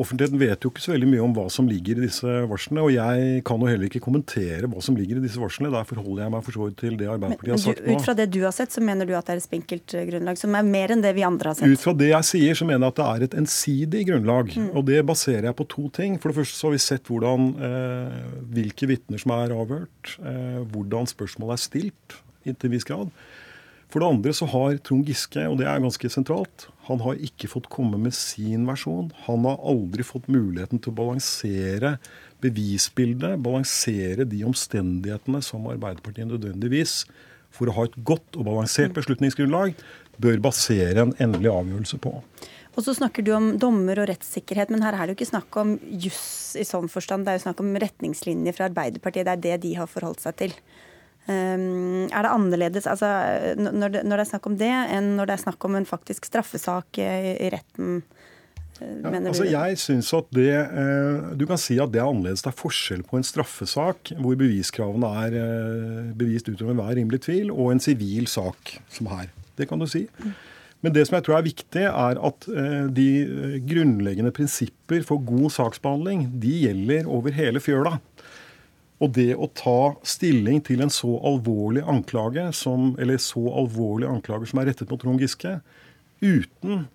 Offentligheten 0.00 0.40
vet 0.40 0.64
jo 0.64 0.70
ikke 0.72 0.80
så 0.80 0.94
veldig 0.94 1.08
mye 1.10 1.24
om 1.26 1.34
hva 1.36 1.44
som 1.52 1.66
ligger 1.68 1.98
i 1.98 2.06
disse 2.06 2.36
varslene. 2.48 2.84
Og 2.86 2.92
jeg 2.94 3.42
kan 3.48 3.60
jo 3.60 3.68
heller 3.68 3.90
ikke 3.90 4.00
kommentere 4.04 4.70
hva 4.70 4.80
som 4.84 4.96
ligger 4.96 5.20
i 5.20 5.24
disse 5.24 5.40
varslene. 5.40 5.70
Der 5.74 5.88
forholder 5.88 6.24
jeg 6.24 6.32
meg 6.32 6.46
for 6.46 6.56
så 6.56 6.68
vidt 6.68 6.78
til 6.80 6.96
det 7.00 7.10
Arbeiderpartiet 7.12 7.54
har 7.54 7.60
sagt 7.60 7.82
nå. 7.84 7.96
Ut 7.98 8.06
fra 8.06 8.14
det 8.16 8.28
du 8.32 8.40
har 8.46 8.54
sett, 8.56 8.72
så 8.72 8.84
mener 8.84 9.08
du 9.08 9.12
at 9.18 9.28
det 9.28 9.36
er 9.36 9.42
et 9.42 9.44
spinkelt 9.44 9.96
eh, 9.98 10.06
grunnlag, 10.08 10.40
som 10.40 10.56
er 10.56 10.70
mer 10.70 10.94
enn 10.94 11.04
det 11.04 11.12
vi 11.18 11.26
andre 11.28 11.52
har 11.52 11.58
sett? 11.58 11.68
Ut 11.68 11.84
fra 11.84 11.94
det 12.00 12.08
jeg 12.08 12.28
sier, 12.30 12.60
så 12.60 12.68
mener 12.70 12.86
jeg 12.86 12.94
at 12.94 13.00
det 13.00 13.08
er 13.08 13.26
et 13.26 13.36
ensidig 13.42 14.06
grunnlag. 14.08 14.54
Mm. 14.56 14.70
Og 14.72 14.88
det 14.88 15.02
baserer 15.10 15.50
jeg 15.50 15.58
på 15.60 15.68
to 15.76 15.84
ting. 16.00 16.16
For 16.22 16.32
det 16.32 16.40
første 16.40 16.56
så 16.56 16.70
har 16.70 16.76
vi 16.78 16.84
sett 16.86 17.12
hvordan, 17.12 17.50
eh, 17.68 18.22
hvilke 18.56 18.88
vitner 18.88 19.20
som 19.20 19.36
er 19.36 19.52
avhørt, 19.58 20.16
eh, 20.22 20.62
hvordan 20.72 21.12
spørsmålet 21.12 21.58
er 21.58 21.66
stilt, 21.66 22.18
inntil 22.48 22.72
en 22.72 22.76
viss 22.78 22.88
grad. 22.88 23.12
For 23.92 24.00
det 24.00 24.08
andre 24.08 24.32
så 24.36 24.48
har 24.48 24.80
Trond 24.84 25.08
Giske, 25.08 25.44
og 25.48 25.60
det 25.60 25.68
er 25.68 25.80
ganske 25.80 26.10
sentralt, 26.12 26.68
han 26.88 27.02
har 27.04 27.20
ikke 27.20 27.50
fått 27.52 27.68
komme 27.72 27.98
med 28.00 28.14
sin 28.16 28.64
versjon. 28.68 29.10
Han 29.26 29.44
har 29.44 29.60
aldri 29.70 30.04
fått 30.06 30.28
muligheten 30.32 30.80
til 30.80 30.94
å 30.94 30.98
balansere 30.98 31.96
bevisbildet, 32.44 33.40
balansere 33.44 34.24
de 34.28 34.44
omstendighetene 34.48 35.42
som 35.44 35.68
Arbeiderpartiet 35.68 36.30
nødvendigvis, 36.30 37.02
for 37.52 37.68
å 37.68 37.74
ha 37.76 37.88
et 37.88 37.96
godt 38.08 38.38
og 38.38 38.46
balansert 38.48 38.94
beslutningsgrunnlag, 38.96 39.76
bør 40.20 40.40
basere 40.48 41.04
en 41.04 41.16
endelig 41.20 41.52
avgjørelse 41.52 42.00
på. 42.04 42.14
Og 42.78 42.84
så 42.86 42.94
snakker 42.94 43.24
du 43.26 43.32
om 43.34 43.50
dommer 43.58 43.98
og 43.98 44.06
rettssikkerhet, 44.10 44.70
men 44.70 44.84
her 44.86 44.94
er 44.94 45.04
det 45.04 45.14
jo 45.14 45.18
ikke 45.18 45.32
snakk 45.32 45.56
om 45.58 45.72
juss 46.04 46.54
i 46.58 46.66
sånn 46.66 46.86
forstand. 46.92 47.26
Det 47.26 47.32
er 47.32 47.40
jo 47.40 47.46
snakk 47.48 47.62
om 47.64 47.72
retningslinjer 47.82 48.54
fra 48.54 48.68
Arbeiderpartiet. 48.70 49.26
Det 49.26 49.34
er 49.34 49.42
det 49.44 49.56
de 49.64 49.72
har 49.80 49.90
forholdt 49.90 50.22
seg 50.22 50.36
til. 50.38 50.54
Um, 51.28 52.06
er 52.08 52.24
det 52.24 52.30
annerledes 52.32 52.86
altså, 52.88 53.08
når, 53.60 53.90
det, 53.92 54.00
når, 54.08 54.16
det, 54.16 54.22
er 54.22 54.30
snakk 54.30 54.46
om 54.48 54.54
det, 54.56 54.70
enn 54.96 55.10
når 55.18 55.28
det 55.28 55.34
er 55.34 55.42
snakk 55.42 55.66
om 55.68 55.74
en 55.76 55.88
faktisk 55.88 56.24
straffesak 56.30 57.00
i, 57.04 57.10
i 57.36 57.50
retten? 57.52 57.98
Eh, 58.78 58.98
ja, 59.02 59.12
altså 59.26 59.46
jeg 59.48 59.78
synes 59.80 60.10
at 60.14 60.28
det, 60.34 60.50
eh, 60.54 61.30
Du 61.38 61.46
kan 61.50 61.58
si 61.58 61.78
at 61.82 61.92
det 61.92 62.00
er 62.00 62.08
annerledes. 62.08 62.44
Det 62.44 62.52
er 62.52 62.58
forskjell 62.58 63.04
på 63.06 63.18
en 63.18 63.26
straffesak 63.26 64.12
hvor 64.18 64.38
beviskravene 64.38 65.10
er 65.24 65.38
eh, 65.40 66.12
bevist 66.18 66.50
utover 66.50 66.74
enhver 66.74 66.94
rimelig 67.00 67.24
tvil, 67.26 67.50
og 67.54 67.72
en 67.72 67.82
sivil 67.82 68.30
sak 68.30 68.78
som 68.92 69.10
her. 69.12 69.32
Det 69.58 69.68
kan 69.68 69.80
du 69.80 69.88
si. 69.90 70.06
Men 70.80 70.94
det 70.94 71.08
som 71.08 71.16
jeg 71.18 71.26
tror 71.26 71.40
er 71.40 71.48
viktig, 71.48 71.84
er 71.90 72.20
at 72.22 72.44
de 72.94 73.08
grunnleggende 73.66 74.30
prinsipper 74.30 75.02
for 75.02 75.18
god 75.26 75.50
saksbehandling 75.50 76.28
de 76.38 76.52
gjelder 76.68 77.08
over 77.10 77.34
hele 77.34 77.58
fjøla. 77.58 77.96
Og 78.98 79.12
det 79.14 79.30
å 79.38 79.46
ta 79.54 79.94
stilling 80.06 80.60
til 80.66 80.82
en 80.82 80.90
så 80.92 81.10
alvorlig 81.26 81.84
anklage 81.86 82.48
som, 82.56 82.94
eller 82.98 83.20
så 83.22 83.44
alvorlige 83.60 84.10
anklager 84.10 84.50
som 84.50 84.62
er 84.62 84.72
rettet 84.72 84.90
mot 84.90 85.00
Trond 85.02 85.22
Giske, 85.22 85.58
uten 86.18 86.88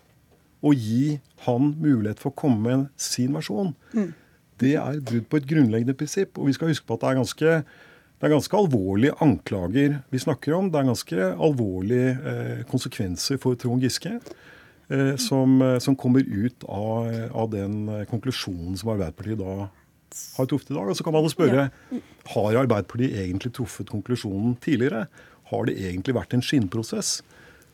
å 0.64 0.74
gi 0.76 1.20
han 1.46 1.72
mulighet 1.80 2.20
for 2.20 2.32
å 2.32 2.40
komme 2.44 2.64
med 2.64 2.86
sin 3.00 3.36
versjon, 3.36 3.72
mm. 3.96 4.12
det 4.64 4.76
er 4.80 5.00
brudd 5.04 5.30
på 5.32 5.40
et 5.40 5.48
grunnleggende 5.48 5.96
prinsipp. 6.00 6.40
Og 6.40 6.52
vi 6.52 6.56
skal 6.58 6.72
huske 6.72 6.88
på 6.88 6.98
at 6.98 7.04
det 7.04 7.12
er 7.12 7.20
ganske, 7.22 7.56
det 7.64 8.28
er 8.28 8.36
ganske 8.36 8.60
alvorlige 8.60 9.18
anklager 9.24 10.00
vi 10.12 10.24
snakker 10.24 10.56
om. 10.60 10.72
Det 10.72 10.80
er 10.80 10.92
ganske 10.92 11.30
alvorlige 11.48 12.34
eh, 12.34 12.66
konsekvenser 12.72 13.40
for 13.44 13.60
Trond 13.60 13.84
Giske. 13.84 14.18
Eh, 14.94 15.16
som, 15.16 15.62
eh, 15.62 15.80
som, 15.80 15.96
kommer 15.96 16.20
ut 16.20 16.64
av, 16.64 17.08
av 17.32 17.50
den 17.50 17.88
eh, 17.90 18.04
konklusjonen 18.10 18.76
som 18.78 18.92
Arbeiderpartiet 18.92 19.40
da 19.40 19.70
har 20.38 20.50
truffet 20.50 20.72
i 20.72 20.78
dag. 20.78 20.90
Og 20.90 20.98
så 20.98 21.06
kan 21.06 21.16
man 21.16 21.26
jo 21.26 21.34
spørre 21.34 21.68
har 22.34 22.58
Arbeiderpartiet 22.64 23.16
egentlig 23.26 23.54
truffet 23.56 23.92
konklusjonen 23.92 24.58
tidligere. 24.64 25.06
Har 25.52 25.70
det 25.70 25.78
egentlig 25.82 26.16
vært 26.18 26.36
en 26.36 26.46
skinnprosess? 26.46 27.22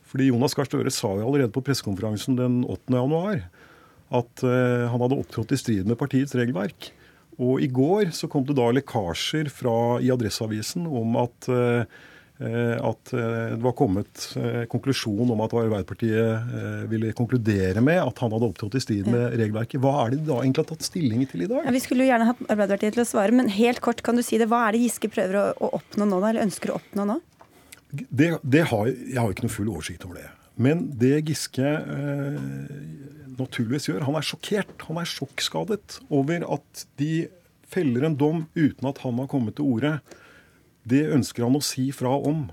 Fordi 0.10 0.32
Jonas 0.32 0.56
Gahr 0.58 0.66
Støre 0.66 0.94
sa 0.94 1.12
jo 1.20 1.28
allerede 1.28 1.54
på 1.54 1.64
pressekonferansen 1.66 2.40
den 2.40 2.62
8. 2.66 2.96
januar 2.98 3.44
at 4.10 4.42
uh, 4.42 4.90
han 4.90 5.04
hadde 5.04 5.20
opptrådt 5.22 5.54
i 5.54 5.60
strid 5.62 5.90
med 5.90 6.00
partiets 6.00 6.34
regelverk. 6.34 6.90
Og 7.38 7.62
i 7.62 7.70
går 7.70 8.10
så 8.18 8.28
kom 8.32 8.48
det 8.48 8.58
da 8.58 8.72
lekkasjer 8.74 9.52
fra, 9.54 10.00
i 10.02 10.10
Adresseavisen 10.10 10.88
om 10.90 11.14
at 11.22 11.52
uh, 11.54 11.86
Eh, 11.86 12.19
at 12.40 13.12
eh, 13.12 13.56
det 13.56 13.64
var 13.64 13.74
kommet 13.76 14.26
eh, 14.40 14.62
konklusjon 14.72 15.34
om 15.34 15.42
at 15.44 15.56
Arbeiderpartiet 15.60 16.88
ville 16.92 17.12
konkludere 17.18 17.84
med 17.84 18.00
at 18.00 18.22
han 18.24 18.32
hadde 18.32 18.48
opptrådt 18.48 18.78
i 18.80 18.84
strid 18.84 19.10
med 19.12 19.36
regelverket. 19.36 19.82
Hva 19.84 19.96
er 20.06 20.14
det 20.14 20.22
de 20.22 20.30
da 20.30 20.40
egentlig 20.40 20.64
har 20.64 20.70
tatt 20.72 20.88
stilling 20.88 21.26
til 21.28 21.44
i 21.44 21.50
dag? 21.52 21.68
Ja, 21.68 21.76
vi 21.76 21.84
skulle 21.84 22.06
jo 22.06 22.12
gjerne 22.14 22.30
hatt 22.32 22.44
Arbeiderpartiet 22.48 22.96
til 22.96 23.04
å 23.04 23.10
svare, 23.10 23.36
men 23.36 23.52
helt 23.52 23.84
kort 23.84 24.04
kan 24.06 24.20
du 24.20 24.24
si 24.26 24.40
det. 24.40 24.48
Hva 24.52 24.66
er 24.68 24.78
det 24.78 24.86
Giske 24.86 25.12
prøver 25.12 25.40
å, 25.42 25.72
oppnå 25.82 26.08
nå, 26.08 26.22
eller 26.24 26.48
ønsker 26.48 26.72
å 26.72 26.80
oppnå 26.80 27.08
nå? 27.12 27.20
Det, 27.92 28.36
det 28.46 28.68
har, 28.70 28.88
jeg 28.88 29.18
har 29.18 29.34
ikke 29.34 29.48
noe 29.48 29.58
full 29.58 29.72
oversikt 29.74 30.06
over 30.08 30.22
det. 30.22 30.30
Men 30.60 30.88
det 31.00 31.18
Giske 31.30 31.66
eh, 31.66 32.40
naturligvis 33.40 33.90
gjør, 33.90 34.08
han 34.08 34.18
er 34.20 34.28
sjokkert. 34.28 34.74
Han 34.88 35.00
er 35.02 35.12
sjokkskadet 35.12 36.00
over 36.08 36.48
at 36.56 36.88
de 37.00 37.28
feller 37.70 38.08
en 38.08 38.18
dom 38.18 38.44
uten 38.58 38.90
at 38.90 39.00
han 39.04 39.20
har 39.22 39.30
kommet 39.32 39.58
til 39.60 39.70
orde. 39.76 39.98
Det 40.90 41.06
ønsker 41.16 41.46
han 41.46 41.58
å 41.58 41.64
si 41.64 41.90
fra 41.96 42.12
om. 42.16 42.48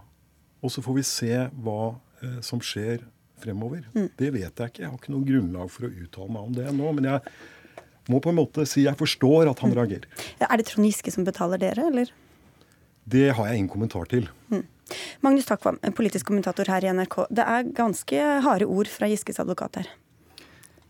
Og 0.64 0.72
så 0.72 0.82
får 0.84 0.98
vi 0.98 1.04
se 1.06 1.34
hva 1.64 1.80
eh, 2.22 2.40
som 2.44 2.62
skjer 2.64 3.04
fremover. 3.42 3.84
Mm. 3.94 4.08
Det 4.18 4.30
vet 4.34 4.48
jeg 4.48 4.72
ikke. 4.72 4.82
Jeg 4.82 4.90
har 4.90 4.98
ikke 4.98 5.14
noe 5.14 5.28
grunnlag 5.28 5.72
for 5.72 5.88
å 5.88 5.92
uttale 5.92 6.32
meg 6.32 6.48
om 6.48 6.56
det 6.56 6.70
nå. 6.74 6.92
Men 6.98 7.10
jeg 7.10 8.12
må 8.12 8.20
på 8.22 8.32
en 8.32 8.40
måte 8.40 8.66
si 8.68 8.86
jeg 8.86 8.98
forstår 8.98 9.50
at 9.50 9.60
han 9.64 9.72
mm. 9.72 9.76
reagerer. 9.80 10.24
Er 10.46 10.56
det 10.60 10.68
Trond 10.70 10.88
Giske 10.88 11.12
som 11.14 11.26
betaler 11.26 11.60
dere, 11.62 11.90
eller? 11.90 12.14
Det 13.06 13.28
har 13.38 13.50
jeg 13.50 13.60
ingen 13.60 13.70
kommentar 13.70 14.08
til. 14.10 14.26
Mm. 14.50 14.64
Magnus 15.22 15.46
Takvam, 15.48 15.78
politisk 15.98 16.28
kommentator 16.30 16.68
her 16.70 16.84
i 16.84 16.90
NRK. 16.94 17.20
Det 17.34 17.46
er 17.46 17.70
ganske 17.74 18.26
harde 18.46 18.66
ord 18.70 18.90
fra 18.90 19.08
Giskes 19.10 19.40
advokat 19.42 19.80
her. 19.80 19.90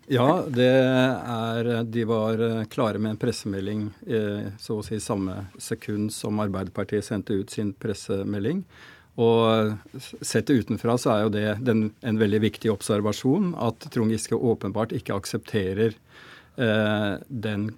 Ja, 0.06 0.44
det 0.46 0.70
er, 0.70 1.68
de 1.82 2.02
var 2.06 2.38
eh, 2.38 2.64
klare 2.70 3.00
med 3.02 3.16
en 3.16 3.18
pressemelding 3.18 3.88
eh, 4.06 4.52
så 4.62 4.78
å 4.78 4.84
si 4.86 5.00
samme 5.02 5.48
sekund 5.58 6.12
som 6.14 6.38
Arbeiderpartiet 6.44 7.08
sendte 7.08 7.34
ut 7.34 7.50
sin 7.50 7.72
pressemelding. 7.74 8.62
Og 9.18 9.72
sett 9.98 10.52
utenfra 10.52 10.94
så 11.00 11.10
er 11.14 11.24
jo 11.24 11.32
det 11.34 11.46
den, 11.64 11.88
en 12.06 12.20
veldig 12.20 12.42
viktig 12.44 12.70
observasjon 12.70 13.54
at 13.64 13.88
Trond 13.90 14.12
Giske 14.14 14.36
åpenbart 14.36 14.94
ikke 14.94 15.16
aksepterer 15.16 15.96
eh, 15.96 17.12
den 17.26 17.70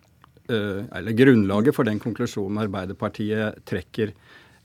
eh, 0.50 0.82
Eller 0.98 1.16
grunnlaget 1.16 1.78
for 1.78 1.88
den 1.88 2.02
konklusjonen 2.02 2.60
Arbeiderpartiet 2.66 3.62
trekker. 3.70 4.12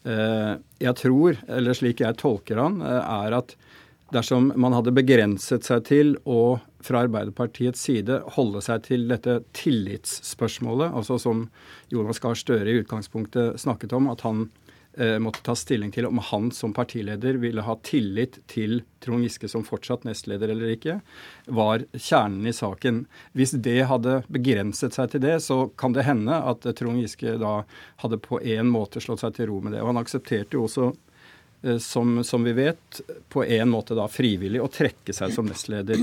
Eh, 0.04 0.54
jeg 0.84 1.00
tror, 1.00 1.40
eller 1.48 1.80
slik 1.80 2.04
jeg 2.04 2.20
tolker 2.20 2.60
han, 2.60 2.82
eh, 2.84 3.14
er 3.24 3.38
at 3.40 3.56
dersom 4.14 4.52
man 4.56 4.76
hadde 4.76 4.94
begrenset 4.96 5.66
seg 5.68 5.86
til 5.90 6.16
å 6.30 6.58
fra 6.84 7.04
Arbeiderpartiets 7.06 7.82
side 7.88 8.20
holde 8.36 8.62
seg 8.64 8.84
til 8.88 9.08
dette 9.10 9.40
tillitsspørsmålet, 9.56 10.92
altså 10.94 11.20
som 11.22 11.48
Jonas 11.94 12.20
Gahr 12.24 12.38
Støre 12.38 12.70
i 12.70 12.82
utgangspunktet 12.84 13.62
snakket 13.62 13.96
om, 13.96 14.10
at 14.12 14.26
han 14.28 14.44
eh, 14.98 15.16
måtte 15.24 15.44
ta 15.46 15.56
stilling 15.58 15.94
til 15.96 16.10
om 16.10 16.20
han 16.32 16.52
som 16.56 16.76
partileder 16.76 17.40
ville 17.42 17.64
ha 17.66 17.78
tillit 17.88 18.42
til 18.52 18.82
Trond 19.04 19.26
Giske 19.26 19.50
som 19.52 19.66
fortsatt 19.68 20.06
nestleder 20.08 20.52
eller 20.54 20.76
ikke, 20.76 21.00
var 21.48 21.88
kjernen 21.94 22.50
i 22.50 22.56
saken. 22.56 23.06
Hvis 23.38 23.56
det 23.66 23.80
hadde 23.90 24.22
begrenset 24.28 24.98
seg 24.98 25.14
til 25.14 25.24
det, 25.24 25.40
så 25.46 25.66
kan 25.80 25.96
det 25.96 26.08
hende 26.10 26.38
at 26.52 26.68
Trond 26.80 27.02
Giske 27.02 27.38
da 27.42 27.62
hadde 28.04 28.22
på 28.24 28.42
en 28.44 28.70
måte 28.72 29.04
slått 29.04 29.24
seg 29.24 29.40
til 29.40 29.52
ro 29.52 29.64
med 29.64 29.78
det. 29.78 29.82
Og 29.84 29.94
han 29.94 30.04
aksepterte 30.04 30.60
jo 30.60 30.68
også 30.68 30.92
som, 31.80 32.24
som, 32.24 32.44
vi 32.44 32.54
vet, 32.58 33.02
på 33.32 33.44
en 33.46 33.70
måte 33.72 33.96
da 33.96 34.08
frivillig 34.12 34.62
å 34.62 34.70
trekke 34.72 35.16
seg 35.16 35.32
som 35.36 35.48
nestleder. 35.48 36.02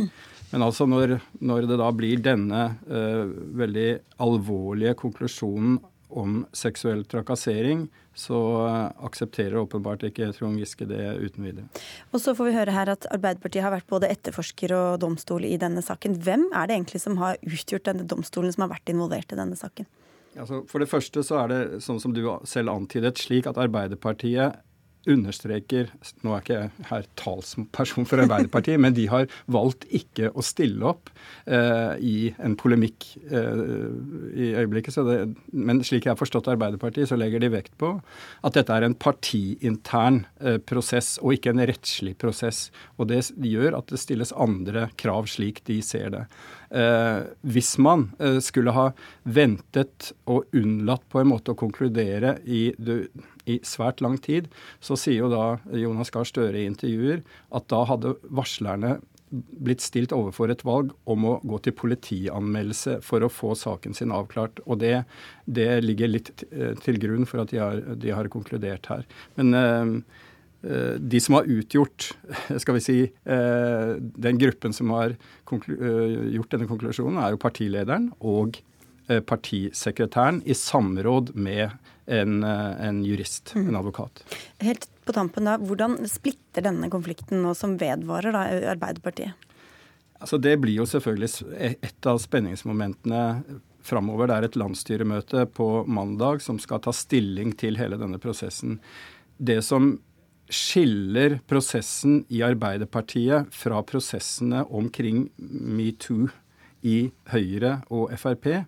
Men 0.50 0.66
altså 0.66 0.86
når, 0.88 1.18
når 1.38 1.68
det 1.70 1.78
da 1.78 1.88
blir 1.94 2.22
denne 2.24 2.66
uh, 2.90 3.24
veldig 3.60 3.88
alvorlige 4.22 4.96
konklusjonen 4.98 5.78
om 6.10 6.40
seksuell 6.56 7.04
trakassering, 7.06 7.84
så 8.18 8.38
uh, 8.66 9.04
aksepterer 9.06 9.60
åpenbart 9.60 10.02
ikke 10.08 10.32
Trond 10.34 10.58
Giske 10.58 10.88
det 10.90 11.04
uten 11.22 11.46
videre. 11.46 11.68
Og 12.10 12.22
så 12.24 12.34
får 12.34 12.48
vi 12.48 12.56
høre 12.56 12.74
her 12.74 12.90
at 12.90 13.06
Arbeiderpartiet 13.14 13.62
har 13.62 13.76
vært 13.76 13.86
både 13.92 14.10
etterforsker 14.10 14.74
og 14.74 14.98
domstol 15.04 15.46
i 15.46 15.54
denne 15.60 15.84
saken. 15.86 16.18
Hvem 16.24 16.48
er 16.50 16.66
det 16.66 16.80
egentlig 16.80 17.02
som 17.04 17.20
har 17.22 17.38
utgjort 17.46 17.86
denne 17.86 18.08
domstolen, 18.10 18.50
som 18.56 18.66
har 18.66 18.74
vært 18.74 18.90
involvert 18.90 19.30
i 19.30 19.38
denne 19.38 19.58
saken? 19.58 19.86
Altså, 20.38 20.64
for 20.70 20.82
det 20.82 20.90
første 20.90 21.22
så 21.26 21.44
er 21.44 21.50
det 21.50 21.62
sånn 21.86 22.02
som 22.02 22.14
du 22.14 22.24
selv 22.46 22.74
antydet, 22.74 23.18
slik 23.22 23.46
at 23.50 23.58
Arbeiderpartiet 23.58 24.58
understreker 25.08 25.88
Nå 26.24 26.34
er 26.34 26.42
ikke 26.42 26.56
jeg 26.56 26.86
her 26.90 27.06
talsperson 27.18 28.06
for 28.08 28.22
Arbeiderpartiet, 28.22 28.80
men 28.82 28.94
de 28.96 29.06
har 29.10 29.28
valgt 29.50 29.86
ikke 29.96 30.30
å 30.34 30.44
stille 30.44 30.84
opp 30.92 31.10
eh, 31.46 31.96
i 32.04 32.14
en 32.42 32.56
polemikk 32.60 33.06
eh, 33.30 33.62
i 34.34 34.50
øyeblikket. 34.60 34.98
Det, 35.06 35.18
men 35.56 35.82
slik 35.86 36.06
jeg 36.06 36.14
har 36.14 36.20
forstått 36.20 36.50
Arbeiderpartiet, 36.52 37.08
så 37.10 37.18
legger 37.20 37.42
de 37.42 37.52
vekt 37.54 37.76
på 37.80 37.94
at 38.44 38.56
dette 38.56 38.76
er 38.76 38.86
en 38.86 38.96
partiintern 38.98 40.24
eh, 40.42 40.60
prosess 40.60 41.16
og 41.22 41.36
ikke 41.38 41.54
en 41.54 41.64
rettslig 41.70 42.16
prosess. 42.20 42.68
Og 42.98 43.10
det 43.12 43.22
gjør 43.36 43.78
at 43.80 43.92
det 43.92 44.02
stilles 44.02 44.34
andre 44.36 44.88
krav 45.00 45.30
slik 45.30 45.64
de 45.68 45.80
ser 45.84 46.12
det. 46.14 46.26
Eh, 46.70 47.22
hvis 47.42 47.72
man 47.82 48.10
eh, 48.22 48.38
skulle 48.44 48.74
ha 48.76 48.90
ventet 49.26 50.12
og 50.30 50.46
unnlatt 50.54 51.02
på 51.10 51.18
en 51.18 51.32
måte 51.32 51.50
å 51.50 51.58
konkludere 51.58 52.36
i, 52.46 52.68
i 53.50 53.58
svært 53.66 54.02
lang 54.04 54.18
tid, 54.22 54.48
så 54.84 54.98
sier 54.98 55.24
jo 55.24 55.30
da 55.32 55.44
Jonas 55.76 56.12
Gahr 56.14 56.28
Støre 56.28 56.62
i 56.62 56.68
intervjuer 56.70 57.24
at 57.56 57.68
da 57.72 57.84
hadde 57.88 58.16
varslerne 58.28 58.98
blitt 59.30 59.82
stilt 59.84 60.10
overfor 60.14 60.50
et 60.50 60.64
valg 60.66 60.90
om 61.10 61.26
å 61.28 61.36
gå 61.46 61.60
til 61.62 61.76
politianmeldelse 61.78 62.96
for 63.06 63.22
å 63.22 63.30
få 63.30 63.52
saken 63.58 63.94
sin 63.94 64.10
avklart. 64.14 64.58
Og 64.66 64.80
det, 64.82 65.04
det 65.46 65.68
ligger 65.84 66.10
litt 66.10 66.32
eh, 66.50 66.74
til 66.82 66.98
grunn 67.02 67.28
for 67.30 67.44
at 67.44 67.54
de 67.54 67.62
har, 67.62 67.78
de 67.94 68.10
har 68.10 68.30
konkludert 68.32 68.90
her. 68.90 69.06
Men 69.38 69.54
eh, 69.60 69.94
Eh, 70.62 70.96
de 71.00 71.20
som 71.20 71.38
har 71.38 71.48
utgjort 71.48 72.10
skal 72.60 72.76
vi 72.76 72.82
si, 72.84 72.98
den 73.24 74.40
gruppen 74.40 74.74
som 74.76 74.92
har 74.92 75.16
gjort 75.48 76.52
denne 76.52 76.68
konklusjonen, 76.68 77.20
er 77.22 77.34
jo 77.34 77.40
partilederen 77.40 78.10
og 78.20 78.60
partisekretæren 79.26 80.38
i 80.46 80.54
samråd 80.54 81.32
med 81.34 81.72
en, 82.10 82.42
en 82.44 83.04
jurist, 83.06 83.54
en 83.56 83.76
advokat. 83.78 84.24
Helt 84.64 84.88
på 85.06 85.14
tampen 85.16 85.48
da, 85.48 85.56
Hvordan 85.58 85.98
splitter 86.10 86.66
denne 86.66 86.90
konflikten 86.92 87.42
nå 87.44 87.54
som 87.58 87.78
vedvarer 87.80 88.34
da, 88.36 88.44
Arbeiderpartiet? 88.74 89.48
Altså 90.20 90.36
Det 90.38 90.56
blir 90.60 90.76
jo 90.82 90.86
selvfølgelig 90.88 91.72
et 91.80 92.06
av 92.06 92.20
spenningsmomentene 92.20 93.22
framover. 93.86 94.28
Det 94.28 94.36
er 94.36 94.48
et 94.50 94.60
landsstyremøte 94.60 95.46
på 95.56 95.70
mandag 95.88 96.44
som 96.44 96.60
skal 96.60 96.82
ta 96.84 96.92
stilling 96.94 97.54
til 97.58 97.80
hele 97.80 97.98
denne 98.00 98.20
prosessen. 98.20 98.78
Det 99.40 99.62
som 99.64 99.94
skiller 100.50 101.38
prosessen 101.48 102.24
i 102.28 102.42
Arbeiderpartiet 102.44 103.48
fra 103.54 103.80
prosessene 103.86 104.64
omkring 104.66 105.28
metoo 105.38 106.28
i 106.82 107.10
Høyre 107.30 107.78
og 107.92 108.10
Frp, 108.18 108.64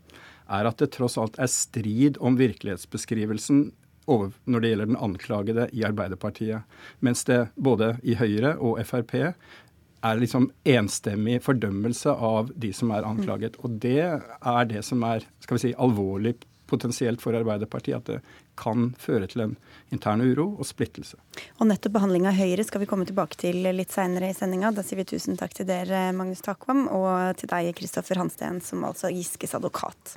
er 0.53 0.69
at 0.69 0.83
det 0.83 0.93
tross 0.95 1.19
alt 1.21 1.39
er 1.41 1.51
strid 1.51 2.21
om 2.21 2.39
virkelighetsbeskrivelsen 2.41 3.71
når 4.13 4.61
det 4.61 4.71
gjelder 4.73 4.89
den 4.91 4.99
anklagede 4.99 5.69
i 5.73 5.85
Arbeiderpartiet. 5.87 6.67
Mens 7.01 7.23
det 7.25 7.47
både 7.55 7.95
i 8.03 8.17
Høyre 8.19 8.57
og 8.59 8.81
Frp 8.85 9.15
er 9.23 10.19
liksom 10.19 10.51
enstemmig 10.67 11.39
fordømmelse 11.45 12.11
av 12.11 12.51
de 12.59 12.73
som 12.75 12.91
er 12.91 13.07
anklaget. 13.07 13.61
Og 13.63 13.79
det 13.83 14.03
er 14.03 14.65
det 14.71 14.83
som 14.85 15.05
er 15.07 15.23
skal 15.45 15.57
vi 15.57 15.69
si, 15.69 15.77
alvorlig 15.79 16.35
potensielt 16.73 17.21
for 17.23 17.37
Arbeiderpartiet, 17.37 18.01
at 18.01 18.09
det 18.09 18.19
kan 18.59 18.91
føre 19.01 19.29
til 19.29 19.45
en 19.45 19.55
intern 19.93 20.25
uro 20.25 20.49
og 20.57 20.67
splittelse. 20.67 21.19
Og 21.61 21.69
nettopp 21.69 21.99
behandling 21.99 22.27
av 22.31 22.39
Høyre 22.39 22.65
skal 22.67 22.83
vi 22.83 22.89
komme 22.91 23.07
tilbake 23.09 23.39
til 23.39 23.61
litt 23.77 23.93
seinere 23.93 24.33
i 24.33 24.37
sendinga. 24.37 24.73
Da 24.75 24.85
sier 24.87 25.03
vi 25.03 25.09
tusen 25.13 25.39
takk 25.39 25.55
til 25.59 25.69
dere, 25.69 26.09
Magnus 26.17 26.43
Takvam, 26.45 26.87
og 26.89 27.37
til 27.39 27.53
deg, 27.53 27.75
Kristoffer 27.79 28.19
Hansten, 28.23 28.63
som 28.65 28.87
altså 28.89 29.13
Giskes 29.13 29.55
advokat. 29.59 30.17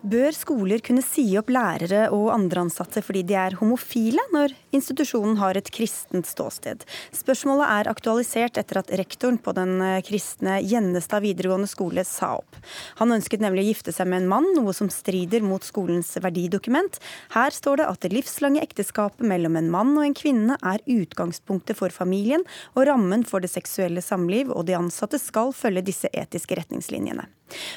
Bør 0.00 0.32
skoler 0.32 0.80
kunne 0.80 1.02
si 1.04 1.26
opp 1.36 1.50
lærere 1.52 2.06
og 2.16 2.30
andre 2.32 2.62
ansatte 2.64 3.02
fordi 3.04 3.20
de 3.28 3.34
er 3.36 3.58
homofile, 3.60 4.22
når 4.32 4.54
institusjonen 4.72 5.34
har 5.36 5.58
et 5.60 5.68
kristent 5.76 6.24
ståsted? 6.24 6.86
Spørsmålet 7.12 7.66
er 7.68 7.90
aktualisert 7.92 8.56
etter 8.56 8.80
at 8.80 8.92
rektoren 8.96 9.36
på 9.36 9.52
den 9.58 9.74
eh, 9.84 9.98
kristne 10.06 10.54
Gjennestad 10.64 11.20
videregående 11.26 11.68
skole 11.68 12.06
sa 12.08 12.30
opp. 12.38 12.56
Han 13.02 13.12
ønsket 13.12 13.44
nemlig 13.44 13.66
å 13.66 13.68
gifte 13.74 13.92
seg 13.92 14.08
med 14.08 14.22
en 14.22 14.30
mann, 14.30 14.48
noe 14.56 14.72
som 14.76 14.88
strider 14.88 15.44
mot 15.44 15.68
skolens 15.68 16.14
verdidokument. 16.16 16.96
Her 17.36 17.52
står 17.52 17.82
det 17.82 17.90
at 17.92 18.00
det 18.00 18.14
livslange 18.14 18.64
ekteskapet 18.64 19.20
mellom 19.20 19.60
en 19.60 19.68
mann 19.74 19.92
og 19.98 20.06
en 20.06 20.16
kvinne 20.16 20.56
er 20.64 20.80
utgangspunktet 20.88 21.76
for 21.76 21.92
familien 21.92 22.46
og 22.72 22.88
rammen 22.88 23.28
for 23.28 23.44
det 23.44 23.52
seksuelle 23.52 24.00
samliv, 24.00 24.48
og 24.48 24.64
de 24.64 24.80
ansatte 24.80 25.20
skal 25.20 25.52
følge 25.52 25.84
disse 25.92 26.08
etiske 26.16 26.56
retningslinjene. 26.56 27.28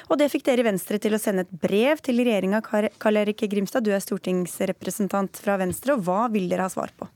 Og 0.09 0.19
det 0.19 0.29
fikk 0.33 0.45
dere 0.47 0.63
i 0.63 0.67
Venstre 0.69 0.99
til 1.01 1.15
å 1.15 1.21
sende 1.21 1.47
et 1.47 1.57
brev 1.63 2.01
til 2.03 2.21
regjeringa. 2.21 2.61
Karl 2.63 3.21
Erik 3.23 3.45
Grimstad, 3.51 3.85
du 3.85 3.93
er 3.93 4.03
stortingsrepresentant 4.03 5.41
fra 5.43 5.57
Venstre, 5.61 5.97
og 5.97 6.07
hva 6.07 6.25
vil 6.33 6.49
dere 6.51 6.67
ha 6.67 6.73
svar 6.73 6.93
på? 6.97 7.09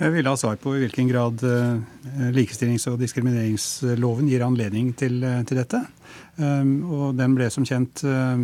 Jeg 0.00 0.12
vil 0.14 0.26
ha 0.26 0.36
svar 0.40 0.56
på 0.60 0.72
i 0.76 0.82
hvilken 0.82 1.08
grad 1.10 1.42
eh, 1.46 2.30
likestillings- 2.34 2.88
og 2.90 2.98
diskrimineringsloven 3.00 4.30
gir 4.30 4.44
anledning 4.46 4.92
til, 4.98 5.20
eh, 5.24 5.42
til 5.48 5.60
dette. 5.60 5.82
Um, 6.40 6.72
og 6.88 7.18
den 7.18 7.36
ble 7.36 7.48
som 7.52 7.66
kjent 7.68 8.02
eh, 8.08 8.42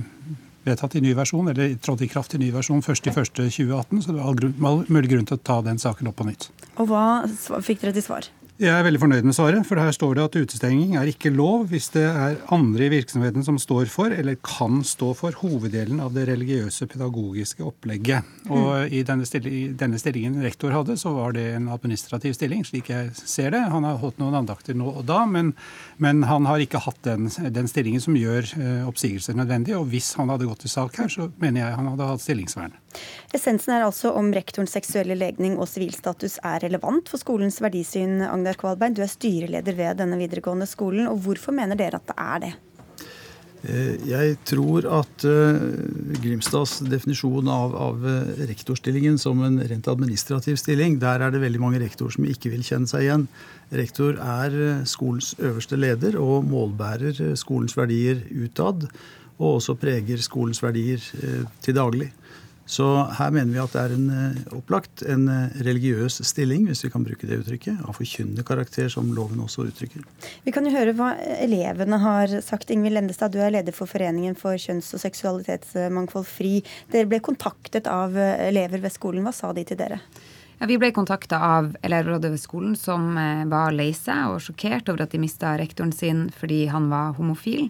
vedtatt 0.68 0.98
i 0.98 1.02
ny 1.04 1.14
versjon, 1.16 1.48
eller 1.50 1.74
trådte 1.82 2.04
i 2.06 2.10
kraft 2.12 2.36
i 2.36 2.42
ny 2.42 2.50
versjon 2.54 2.82
1.1.2018, 2.84 4.02
så 4.04 4.12
det 4.12 4.20
var 4.20 4.28
all 4.28 4.84
mulig 4.92 5.12
grunn 5.12 5.28
til 5.28 5.38
å 5.38 5.44
ta 5.50 5.60
den 5.64 5.80
saken 5.80 6.10
opp 6.10 6.20
på 6.20 6.28
nytt. 6.28 6.50
Og 6.76 6.90
hva 6.90 7.24
fikk 7.64 7.82
dere 7.82 7.96
til 7.96 8.04
svar? 8.04 8.28
Jeg 8.58 8.74
er 8.74 8.82
veldig 8.82 8.98
fornøyd 8.98 9.26
med 9.28 9.36
svaret, 9.36 9.62
for 9.68 9.78
her 9.78 9.92
står 9.94 10.16
det 10.18 10.22
at 10.24 10.36
utestenging 10.40 10.96
er 10.98 11.06
ikke 11.06 11.30
lov 11.30 11.68
hvis 11.70 11.92
det 11.94 12.02
er 12.08 12.40
andre 12.50 12.88
i 12.88 12.90
virksomheten 12.90 13.44
som 13.46 13.54
står 13.62 13.86
for, 13.92 14.10
eller 14.10 14.34
kan 14.42 14.80
stå 14.82 15.12
for, 15.14 15.36
hoveddelen 15.38 16.00
av 16.02 16.10
det 16.16 16.24
religiøse 16.26 16.88
pedagogiske 16.90 17.62
opplegget. 17.62 18.26
Og 18.50 18.66
mm. 18.66 18.96
i 18.98 19.04
denne, 19.06 19.28
stilling, 19.30 19.76
denne, 19.78 20.00
stillingen 20.02 20.42
rektor 20.42 20.74
hadde, 20.74 20.98
så 20.98 21.12
var 21.14 21.36
det 21.38 21.44
en 21.52 21.68
administrativ 21.70 22.34
stilling, 22.34 22.66
slik 22.66 22.90
jeg 22.90 23.12
ser 23.20 23.54
det. 23.54 23.62
Han 23.70 23.86
har 23.86 24.02
holdt 24.02 24.18
noen 24.18 24.40
andakter 24.40 24.74
nå 24.74 24.90
og 24.90 25.06
da, 25.06 25.20
men, 25.30 25.54
men 26.02 26.26
han 26.26 26.50
har 26.50 26.58
ikke 26.58 26.82
hatt 26.82 26.98
den, 27.06 27.30
den 27.30 27.70
stillingen 27.70 28.02
som 28.02 28.18
gjør 28.18 28.42
uh, 28.58 28.88
oppsigelser 28.90 29.38
nødvendig. 29.38 29.78
Og 29.78 29.86
hvis 29.94 30.16
han 30.18 30.34
hadde 30.34 30.50
gått 30.50 30.66
til 30.66 30.74
sak 30.74 30.98
her, 30.98 31.06
så 31.06 31.30
mener 31.38 31.62
jeg 31.62 31.78
han 31.78 31.92
hadde 31.94 32.10
hatt 32.10 32.26
stillingsvern. 32.26 32.74
Essensen 33.34 33.74
er 33.76 33.84
altså 33.84 34.14
om 34.16 34.30
rektorens 34.32 34.72
seksuelle 34.76 35.16
legning 35.18 35.58
og 35.58 35.68
sivilstatus 35.68 36.38
er 36.46 36.62
relevant 36.64 37.10
for 37.10 37.20
skolens 37.20 37.60
verdisyn. 37.64 38.22
Agnar 38.24 38.56
Kvalbein, 38.60 38.96
du 38.96 39.02
er 39.04 39.12
styreleder 39.12 39.76
ved 39.76 40.00
denne 40.00 40.16
videregående 40.20 40.68
skolen. 40.68 41.08
og 41.10 41.20
Hvorfor 41.26 41.52
mener 41.56 41.76
dere 41.76 42.00
at 42.00 42.08
det 42.08 42.16
er 42.16 42.42
det? 42.46 42.54
Eh, 43.66 43.96
jeg 44.06 44.36
tror 44.46 44.86
at 45.00 45.24
uh, 45.26 45.58
Grimstads 46.22 46.78
definisjon 46.86 47.48
av, 47.50 47.74
av, 47.74 48.04
eh, 48.06 48.44
rektorstillingen 48.46 49.18
som 49.18 49.42
en 49.42 49.58
rent 49.58 49.88
administrativ 49.90 50.60
stilling, 50.62 51.00
der 51.02 51.24
er 51.24 51.34
det 51.34 51.42
veldig 51.42 51.62
mange 51.64 51.80
rektorer 51.82 52.14
som 52.14 52.28
ikke 52.28 52.52
vil 52.54 52.62
kjenne 52.62 52.86
seg 52.90 53.08
igjen. 53.08 53.26
Rektor 53.74 54.20
er 54.22 54.84
skolens 54.88 55.34
øverste 55.42 55.76
leder 55.76 56.20
og 56.22 56.46
målbærer 56.48 57.34
skolens 57.36 57.74
verdier 57.76 58.22
utad. 58.30 58.86
Og 59.38 59.60
også 59.60 59.76
preger 59.78 60.18
skolens 60.18 60.58
verdier 60.64 61.02
til 61.62 61.76
daglig. 61.76 62.08
Så 62.68 62.84
her 63.16 63.32
mener 63.32 63.54
vi 63.54 63.60
at 63.62 63.72
det 63.72 63.80
er 63.80 63.92
en 63.96 64.08
eh, 64.12 64.40
opplagt 64.52 65.00
en 65.08 65.24
eh, 65.32 65.54
religiøs 65.64 66.18
stilling, 66.28 66.66
hvis 66.68 66.84
vi 66.84 66.90
kan 66.92 67.04
bruke 67.06 67.24
det 67.24 67.38
uttrykket, 67.40 67.80
av 67.80 67.96
forkynnende 67.96 68.44
karakter, 68.44 68.90
som 68.92 69.08
loven 69.16 69.40
også 69.40 69.64
uttrykker. 69.70 70.04
Vi 70.44 70.52
kan 70.52 70.68
jo 70.68 70.74
høre 70.74 70.92
hva 70.98 71.14
elevene 71.40 71.96
har 72.02 72.34
sagt. 72.44 72.68
Ingvild 72.74 72.98
Lendestad, 72.98 73.32
du 73.32 73.40
er 73.40 73.54
leder 73.54 73.72
for 73.72 73.88
Foreningen 73.88 74.36
for 74.36 74.60
kjønns- 74.60 74.92
og 74.92 75.00
seksualitetsmangfold 75.00 76.28
FRI. 76.28 76.58
Dere 76.92 77.08
ble 77.08 77.22
kontaktet 77.24 77.88
av 77.88 78.18
eh, 78.20 78.50
elever 78.50 78.84
ved 78.84 78.92
skolen. 78.92 79.24
Hva 79.24 79.32
sa 79.32 79.54
de 79.56 79.64
til 79.64 79.80
dere? 79.80 80.02
Ja, 80.58 80.66
vi 80.68 80.76
ble 80.76 80.90
kontakta 80.92 81.38
av 81.40 81.70
elevrådet 81.86 82.34
ved 82.34 82.42
skolen 82.42 82.74
som 82.76 83.12
var 83.48 83.70
lei 83.70 83.92
seg 83.94 84.32
og 84.32 84.40
sjokkert 84.42 84.90
over 84.90 85.04
at 85.04 85.12
de 85.14 85.20
mista 85.22 85.52
rektoren 85.56 85.92
sin 85.94 86.24
fordi 86.34 86.64
han 86.68 86.90
var 86.90 87.14
homofil. 87.16 87.68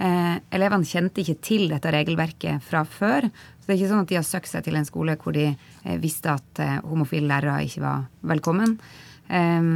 Eh, 0.00 0.36
elevene 0.56 0.88
kjente 0.88 1.20
ikke 1.20 1.36
til 1.44 1.66
dette 1.68 1.90
regelverket 1.92 2.64
fra 2.64 2.86
før. 2.88 3.26
Det 3.70 3.76
er 3.76 3.84
ikke 3.84 3.90
sånn 3.92 4.02
at 4.02 4.10
de 4.10 4.16
har 4.18 4.24
søkt 4.26 4.50
seg 4.50 4.64
til 4.66 4.74
en 4.74 4.86
skole 4.88 5.14
hvor 5.22 5.30
de 5.36 5.44
eh, 5.46 5.98
visste 6.02 6.32
at 6.32 6.58
eh, 6.58 6.80
homofile 6.82 7.28
lærere 7.30 7.62
ikke 7.62 7.84
var 7.84 8.08
velkommen. 8.26 8.72
Eh, 9.30 9.68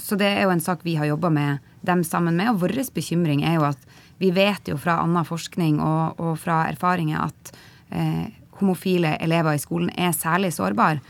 så 0.00 0.16
det 0.16 0.30
er 0.30 0.46
jo 0.46 0.54
en 0.54 0.62
sak 0.64 0.80
vi 0.86 0.94
har 0.96 1.10
jobba 1.10 1.28
med 1.36 1.66
dem 1.84 2.00
sammen 2.08 2.40
med. 2.40 2.54
Og 2.54 2.62
vår 2.62 2.78
bekymring 2.96 3.42
er 3.44 3.58
jo 3.58 3.66
at 3.68 3.84
vi 4.16 4.30
vet 4.32 4.72
jo 4.72 4.78
fra 4.80 4.96
annen 5.02 5.28
forskning 5.28 5.76
og, 5.76 6.16
og 6.16 6.38
fra 6.40 6.62
erfaringer 6.70 7.26
at 7.26 7.52
eh, 7.92 8.32
homofile 8.62 9.18
elever 9.20 9.58
i 9.58 9.60
skolen 9.60 9.92
er 9.92 10.16
særlig 10.16 10.54
sårbare. 10.56 11.04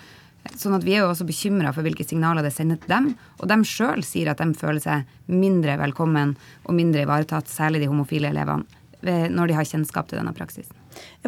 Sånn 0.59 0.75
at 0.75 0.83
Vi 0.83 0.97
er 0.97 1.05
jo 1.05 1.13
også 1.13 1.29
bekymra 1.29 1.71
for 1.77 1.87
hvilke 1.87 2.07
signaler 2.09 2.43
det 2.43 2.51
sender 2.57 2.83
til 2.83 2.97
dem. 2.97 3.13
Og 3.39 3.47
de 3.47 3.61
sjøl 3.63 4.03
sier 4.03 4.33
at 4.35 4.43
de 4.43 4.59
føler 4.59 4.83
seg 4.83 5.07
mindre 5.31 5.79
velkommen 5.79 6.35
og 6.67 6.75
mindre 6.75 7.07
ivaretatt, 7.07 7.47
særlig 7.47 7.85
de 7.85 7.93
homofile 7.95 8.35
elevene, 8.35 8.67
når 9.07 9.53
de 9.53 9.59
har 9.61 9.71
kjennskap 9.71 10.11
til 10.11 10.19
denne 10.19 10.35
praksisen. 10.35 10.75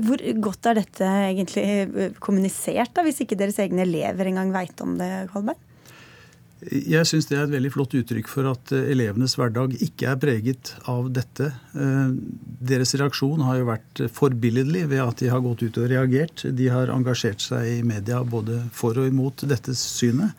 Hvor 0.00 0.22
godt 0.44 0.70
er 0.70 0.78
dette 0.80 1.08
egentlig 1.30 1.64
eh, 1.64 2.14
kommunisert, 2.22 2.94
da, 2.96 3.04
hvis 3.06 3.22
ikke 3.24 3.38
deres 3.38 3.58
egne 3.62 3.84
elever 3.86 4.30
engang 4.30 4.54
veit 4.54 4.80
om 4.84 4.96
det, 5.00 5.10
Kolberg? 5.34 5.58
Jeg 6.60 7.08
syns 7.08 7.24
det 7.30 7.38
er 7.38 7.46
et 7.46 7.54
veldig 7.54 7.70
flott 7.72 7.94
uttrykk 7.96 8.28
for 8.28 8.50
at 8.50 8.72
eh, 8.76 8.90
elevenes 8.92 9.32
hverdag 9.38 9.78
ikke 9.80 10.10
er 10.10 10.18
preget 10.20 10.74
av 10.92 11.08
dette. 11.16 11.48
Eh, 11.72 12.10
deres 12.72 12.92
reaksjon 13.00 13.46
har 13.46 13.60
jo 13.60 13.70
vært 13.70 14.02
forbilledlig 14.12 14.84
ved 14.90 15.00
at 15.06 15.22
de 15.22 15.30
har 15.32 15.40
gått 15.44 15.64
ut 15.64 15.80
og 15.80 15.88
reagert. 15.92 16.44
De 16.44 16.68
har 16.72 16.92
engasjert 16.92 17.40
seg 17.44 17.78
i 17.78 17.80
media 17.86 18.20
både 18.24 18.60
for 18.76 19.00
og 19.00 19.08
imot 19.08 19.46
dette 19.48 19.76
synet. 19.78 20.36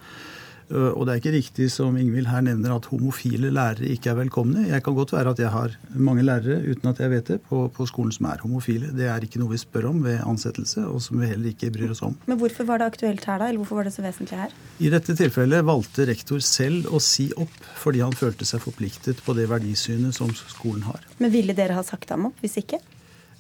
Øh, 0.72 0.92
og 0.96 1.06
det 1.06 1.14
er 1.14 1.20
ikke 1.20 1.34
riktig 1.36 1.68
som 1.74 1.98
Ingvild 2.00 2.30
her 2.32 2.44
nevner 2.46 2.76
at 2.76 2.88
homofile 2.92 3.52
lærere 3.54 3.90
ikke 3.92 4.12
er 4.12 4.20
velkomne. 4.22 4.68
Jeg 4.70 4.84
kan 4.84 4.96
godt 4.96 5.14
være 5.14 5.34
at 5.34 5.42
jeg 5.44 5.52
har 5.52 5.76
mange 5.96 6.24
lærere 6.24 6.62
uten 6.72 6.90
at 6.92 7.02
jeg 7.04 7.12
vet 7.12 7.28
det, 7.34 7.40
på, 7.50 7.66
på, 7.76 7.88
skolen 7.90 8.12
som 8.16 8.30
er 8.32 8.44
homofile. 8.44 8.92
Det 8.96 9.10
er 9.12 9.26
ikke 9.26 9.42
noe 9.42 9.52
vi 9.52 9.60
spør 9.62 9.90
om 9.92 10.04
ved 10.06 10.22
ansettelse, 10.24 10.86
og 10.88 11.02
som 11.04 11.20
vi 11.20 11.32
heller 11.32 11.52
ikke 11.52 11.72
bryr 11.76 11.92
oss 11.92 12.04
om. 12.08 12.16
Men 12.26 12.40
hvorfor 12.40 12.68
var 12.70 12.82
det 12.82 12.92
aktuelt 12.94 13.28
her, 13.28 13.42
da? 13.42 13.50
Eller 13.50 13.64
hvorfor 13.64 13.82
var 13.82 13.90
det 13.90 13.96
så 13.98 14.06
vesentlig 14.06 14.40
her? 14.40 14.56
I 14.80 14.94
dette 14.94 15.18
tilfellet 15.20 15.68
valgte 15.68 16.08
rektor 16.08 16.40
selv 16.46 16.88
å 16.92 17.02
si 17.04 17.30
opp 17.36 17.60
fordi 17.82 18.04
han 18.04 18.16
følte 18.16 18.48
seg 18.48 18.64
forpliktet 18.64 19.22
på 19.26 19.36
det 19.38 19.50
verdisynet 19.52 20.16
som 20.16 20.32
skolen 20.40 20.88
har. 20.88 21.04
Men 21.20 21.34
ville 21.36 21.56
dere 21.58 21.76
ha 21.78 21.86
sagt 21.86 22.12
ham 22.14 22.32
opp 22.32 22.44
hvis 22.44 22.60
ikke? 22.64 22.80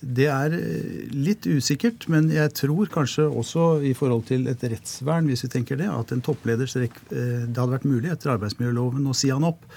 Det 0.01 0.25
er 0.33 0.53
eh, 0.57 1.09
litt 1.13 1.45
usikkert, 1.45 2.07
men 2.09 2.31
jeg 2.33 2.53
tror 2.57 2.89
kanskje 2.89 3.27
også 3.29 3.65
i 3.85 3.93
forhold 3.97 4.25
til 4.31 4.47
et 4.49 4.63
rettsvern, 4.65 5.29
hvis 5.29 5.45
vi 5.45 5.51
tenker 5.53 5.77
det, 5.77 5.89
at 5.93 6.13
en 6.13 6.23
toppleders 6.25 6.73
eh, 6.79 6.89
Det 7.11 7.53
hadde 7.53 7.75
vært 7.75 7.89
mulig 7.89 8.09
etter 8.09 8.33
arbeidsmiljøloven 8.33 9.05
å 9.05 9.17
si 9.17 9.29
han 9.29 9.45
opp. 9.45 9.67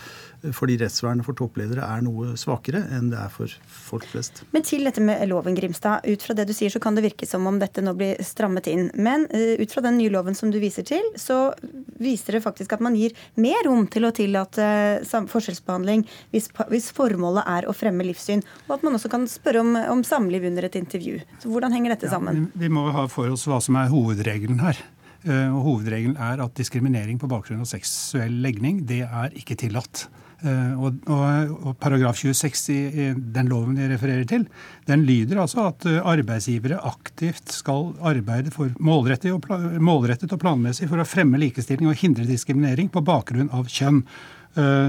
Fordi 0.53 0.77
rettsvernet 0.81 1.25
for 1.27 1.37
toppledere 1.39 1.85
er 1.87 2.03
noe 2.05 2.35
svakere 2.41 2.83
enn 2.93 3.11
det 3.13 3.19
er 3.21 3.31
for 3.33 3.53
folk 3.65 4.07
flest. 4.11 4.43
Men 4.55 4.67
til 4.67 4.85
dette 4.85 5.03
med 5.05 5.23
loven, 5.31 5.57
Grimstad. 5.57 6.05
Ut 6.05 6.25
fra 6.25 6.37
det 6.37 6.47
du 6.49 6.55
sier, 6.57 6.73
så 6.73 6.83
kan 6.83 6.97
det 6.97 7.05
virke 7.07 7.29
som 7.29 7.47
om 7.49 7.59
dette 7.61 7.83
nå 7.85 7.95
blir 7.97 8.21
strammet 8.25 8.69
inn. 8.71 8.89
Men 8.95 9.27
uh, 9.33 9.55
ut 9.61 9.73
fra 9.73 9.85
den 9.87 9.99
nye 10.01 10.13
loven 10.13 10.37
som 10.37 10.53
du 10.53 10.59
viser 10.63 10.87
til, 10.87 11.05
så 11.21 11.55
viser 12.03 12.37
det 12.39 12.45
faktisk 12.45 12.75
at 12.77 12.83
man 12.85 12.97
gir 12.99 13.15
mer 13.41 13.65
rom 13.69 13.87
til 13.91 14.09
å 14.09 14.13
tillate 14.15 14.67
uh, 15.05 15.29
forskjellsbehandling 15.31 16.05
hvis, 16.35 16.51
hvis, 16.73 16.91
formålet 16.95 17.47
er 17.51 17.69
å 17.69 17.77
fremme 17.77 18.07
livssyn. 18.07 18.45
Og 18.67 18.77
at 18.79 18.85
man 18.87 18.99
også 18.99 19.13
kan 19.13 19.29
spørre 19.31 19.63
om, 19.65 19.77
om 19.97 20.05
samliv 20.07 20.45
under 20.51 20.69
et 20.69 20.81
intervju. 20.81 21.21
Så 21.43 21.53
hvordan 21.53 21.75
henger 21.75 21.97
dette 21.97 22.11
sammen? 22.13 22.49
Ja, 22.51 22.65
vi 22.67 22.73
må 22.73 22.89
ha 22.95 23.07
for 23.13 23.33
oss 23.33 23.47
hva 23.49 23.63
som 23.65 23.79
er 23.81 23.93
hovedregelen 23.93 24.61
her. 24.65 24.81
Uh, 25.25 25.49
og 25.57 25.63
Hovedregelen 25.65 26.19
er 26.21 26.43
at 26.45 26.53
diskriminering 26.59 27.17
på 27.21 27.31
bakgrunn 27.31 27.63
av 27.65 27.71
seksuell 27.71 28.43
legning 28.45 28.83
det 28.89 29.07
er 29.07 29.33
ikke 29.41 29.57
tillatt. 29.57 30.05
Eh, 30.45 30.73
og, 30.77 30.99
og, 31.09 31.53
og, 31.65 31.77
Paragraf 31.81 32.19
26 32.21 32.75
i 32.75 33.07
den 33.17 33.49
loven 33.49 33.79
jeg 33.81 33.95
refererer 33.95 34.27
til, 34.29 34.45
den 34.89 35.07
lyder 35.09 35.41
altså 35.41 35.71
at 35.71 35.87
eh, 35.89 36.03
arbeidsgivere 36.05 36.83
aktivt 36.85 37.55
skal 37.55 37.95
arbeide 38.05 38.53
for 38.53 38.75
målrettet 38.77 39.33
og, 39.33 39.49
målrettet 39.81 40.35
og 40.37 40.43
planmessig 40.43 40.91
for 40.91 41.01
å 41.01 41.09
fremme 41.09 41.41
likestilling 41.41 41.89
og 41.89 41.97
hindre 42.01 42.29
diskriminering 42.29 42.93
på 42.93 43.05
bakgrunn 43.05 43.53
av 43.57 43.71
kjønn. 43.73 44.05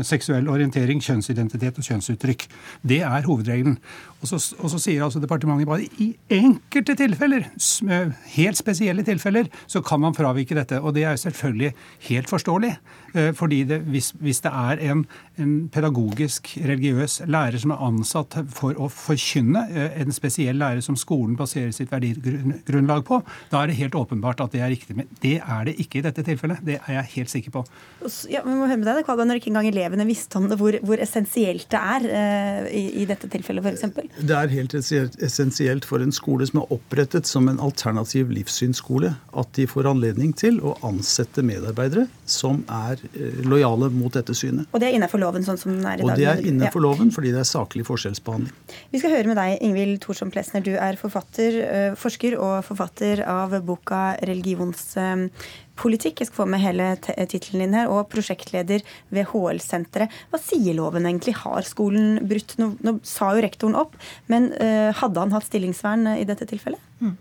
seksuell 0.06 0.46
orientering, 0.46 1.00
kjønnsidentitet 1.02 1.80
og 1.82 1.86
kjønnsuttrykk. 1.88 2.44
Det 2.86 3.00
er 3.02 3.26
hovedregelen. 3.26 3.80
Og 4.26 4.30
så, 4.32 4.56
og 4.58 4.72
så, 4.74 4.82
sier 4.82 5.04
altså 5.06 5.22
departementet 5.22 5.70
bare 5.70 5.86
i 6.02 6.10
enkelte 6.34 6.96
tilfeller, 6.98 7.46
helt 8.34 8.58
spesielle 8.58 9.06
tilfeller, 9.06 9.52
så 9.70 9.84
kan 9.86 10.02
man 10.02 10.16
fravike 10.18 10.58
dette. 10.58 10.82
Og 10.82 10.96
det 10.96 11.06
er 11.06 11.14
jo 11.14 11.26
selvfølgelig 11.28 11.74
helt 12.10 12.32
forståelig. 12.32 12.72
Eh, 13.16 13.32
fordi 13.38 13.62
det, 13.70 13.80
hvis, 13.94 14.10
hvis, 14.20 14.42
det 14.44 14.52
er 14.52 14.82
en, 14.90 15.06
en, 15.40 15.54
pedagogisk, 15.72 16.50
religiøs 16.66 17.22
lærer 17.32 17.62
som 17.62 17.72
er 17.76 17.84
ansatt 17.86 18.36
for 18.52 18.76
å 18.82 18.90
forkynne, 18.92 19.62
eh, 19.72 20.02
en 20.02 20.16
spesiell 20.16 20.58
lærer 20.60 20.82
som 20.84 20.98
skolen 21.00 21.38
baserer 21.40 21.72
sitt 21.76 21.94
verdigrunnlag 21.94 23.06
på, 23.08 23.22
da 23.54 23.62
er 23.62 23.72
det 23.72 23.78
helt 23.80 23.96
åpenbart 23.96 24.44
at 24.44 24.58
det 24.58 24.64
er 24.66 24.74
riktig. 24.74 24.98
Men 24.98 25.12
det 25.24 25.38
er 25.40 25.70
det 25.70 25.78
ikke 25.86 26.02
i 26.02 26.06
dette 26.08 26.26
tilfellet. 26.28 26.66
Det 26.66 26.80
er 26.82 26.98
jeg 26.98 27.12
helt 27.14 27.36
sikker 27.36 27.56
på. 27.60 27.64
Ja, 28.32 28.42
vi 28.44 28.58
må 28.58 28.66
høre 28.66 28.82
med 28.82 28.90
deg, 28.90 29.06
Når 29.06 29.40
ikke 29.40 29.54
engang 29.54 29.70
elevene 29.70 30.10
visste 30.10 30.42
om 30.42 30.50
det, 30.50 30.58
hvor, 30.60 30.76
hvor 30.82 31.00
essensielt 31.00 31.70
det 31.72 31.80
er 31.80 32.68
i, 32.74 32.84
i 33.04 33.08
dette 33.08 33.30
tilfellet, 33.32 33.64
f.eks.? 33.64 34.15
Det 34.16 34.36
er 34.36 34.52
helt 34.54 34.74
essensielt 34.76 35.86
for 35.88 36.04
en 36.04 36.14
skole 36.16 36.46
som 36.48 36.62
er 36.62 36.72
opprettet 36.76 37.28
som 37.28 37.50
en 37.52 37.60
alternativ 37.64 38.32
livssynsskole, 38.32 39.12
at 39.36 39.52
de 39.58 39.66
får 39.68 39.90
anledning 39.90 40.32
til 40.38 40.62
å 40.64 40.76
ansette 40.88 41.44
medarbeidere 41.46 42.06
som 42.30 42.62
er 42.72 43.02
eh, 43.12 43.42
lojale 43.46 43.90
mot 43.94 44.14
dette 44.16 44.36
synet. 44.38 44.70
Og 44.72 44.82
det 44.82 44.90
er 44.90 44.98
innenfor 44.98 45.22
loven 45.22 45.46
sånn 45.46 45.60
som 45.60 45.74
den 45.74 45.84
er 45.84 46.00
i 46.00 46.06
dag? 46.06 46.08
Og 46.08 46.22
det 46.22 46.30
er 46.32 46.44
innenfor 46.48 46.82
ja. 46.82 46.86
loven 46.88 47.12
fordi 47.16 47.34
det 47.36 47.42
er 47.44 47.50
saklig 47.50 47.86
forskjellsbehandling. 47.90 48.56
Vi 48.94 49.02
skal 49.02 49.16
høre 49.18 49.32
med 49.32 49.40
deg, 49.42 49.58
Ingvild 49.66 50.00
Thorsson 50.06 50.32
Plesner. 50.34 50.64
Du 50.66 50.74
er 50.76 51.00
forfatter, 51.00 51.60
eh, 51.66 51.90
forsker 52.00 52.40
og 52.40 52.64
forfatter 52.68 53.26
av 53.28 53.58
boka 53.68 54.04
'Religions 54.22 54.96
politikk. 55.80 56.22
Jeg 56.22 56.30
skal 56.30 56.42
få 56.44 56.48
med 56.50 56.64
hele 56.64 56.92
tittelen 57.02 57.66
din 57.66 57.78
her. 57.78 57.92
Og 57.92 58.08
prosjektleder 58.12 58.86
ved 59.14 59.30
HL-senteret. 59.32 60.14
Hva 60.32 60.42
sier 60.42 60.78
loven 60.78 61.08
egentlig? 61.08 61.36
Har 61.44 61.68
skolen 61.68 62.20
brutt 62.26 62.56
Nå, 62.62 62.72
nå 62.86 62.98
sa 63.06 63.34
jo 63.36 63.44
rektoren 63.44 63.76
opp, 63.78 63.96
men 64.32 64.48
uh, 64.56 64.92
hadde 64.96 65.20
han 65.20 65.34
hatt 65.36 65.48
stillingsvern 65.48 66.08
i 66.16 66.28
dette 66.28 66.48
tilfellet? 66.48 66.80
Mm. 67.02 67.16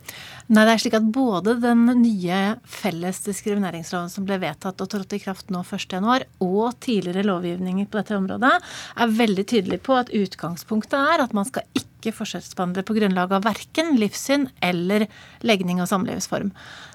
Nei, 0.54 0.62
det 0.68 0.74
er 0.74 0.80
slik 0.82 0.94
at 0.98 1.06
både 1.10 1.56
den 1.58 1.86
nye 1.98 2.40
felles 2.68 3.18
diskrimineringsloven 3.24 4.12
som 4.12 4.26
ble 4.28 4.36
vedtatt 4.42 4.82
og 4.84 4.90
trådte 4.92 5.18
i 5.18 5.22
kraft 5.22 5.50
nå 5.50 5.64
1.1, 5.64 6.26
og 6.44 6.76
tidligere 6.84 7.24
lovgivninger 7.26 7.88
på 7.90 7.98
dette 7.98 8.18
området, 8.18 8.52
er 8.94 9.18
veldig 9.18 9.46
tydelig 9.50 9.80
på 9.86 9.96
at 9.98 10.12
utgangspunktet 10.14 10.98
er 11.00 11.24
at 11.24 11.34
man 11.36 11.48
skal 11.48 11.66
ikke 11.74 12.12
forskjellsbehandle 12.14 12.84
på 12.84 12.96
grunnlag 12.98 13.32
av 13.32 13.46
verken 13.48 13.94
livssyn 13.98 14.50
eller 14.62 15.06
legning 15.42 15.80
og 15.82 15.88
samlivsform. 15.90 16.52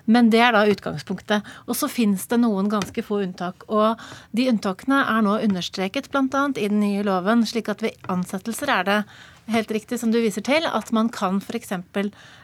Men 0.09 0.29
det 0.33 0.41
er 0.41 0.55
da 0.55 0.63
utgangspunktet. 0.69 1.45
Og 1.69 1.77
så 1.77 1.89
finnes 1.91 2.23
det 2.29 2.39
noen 2.41 2.69
ganske 2.71 3.03
få 3.05 3.21
unntak. 3.25 3.65
Og 3.69 3.99
de 4.33 4.47
unntakene 4.49 5.03
er 5.05 5.25
nå 5.25 5.35
understreket 5.45 6.09
bl.a. 6.13 6.45
i 6.55 6.69
den 6.69 6.79
nye 6.81 7.03
loven, 7.05 7.45
slik 7.49 7.69
at 7.69 7.83
ved 7.85 7.97
ansettelser 8.09 8.73
er 8.73 8.87
det 8.87 8.99
helt 9.53 9.71
riktig 9.71 9.99
som 10.01 10.11
du 10.13 10.19
viser 10.21 10.43
til, 10.45 10.65
at 10.65 10.91
man 10.95 11.09
kan 11.13 11.39
f.eks. 11.41 11.73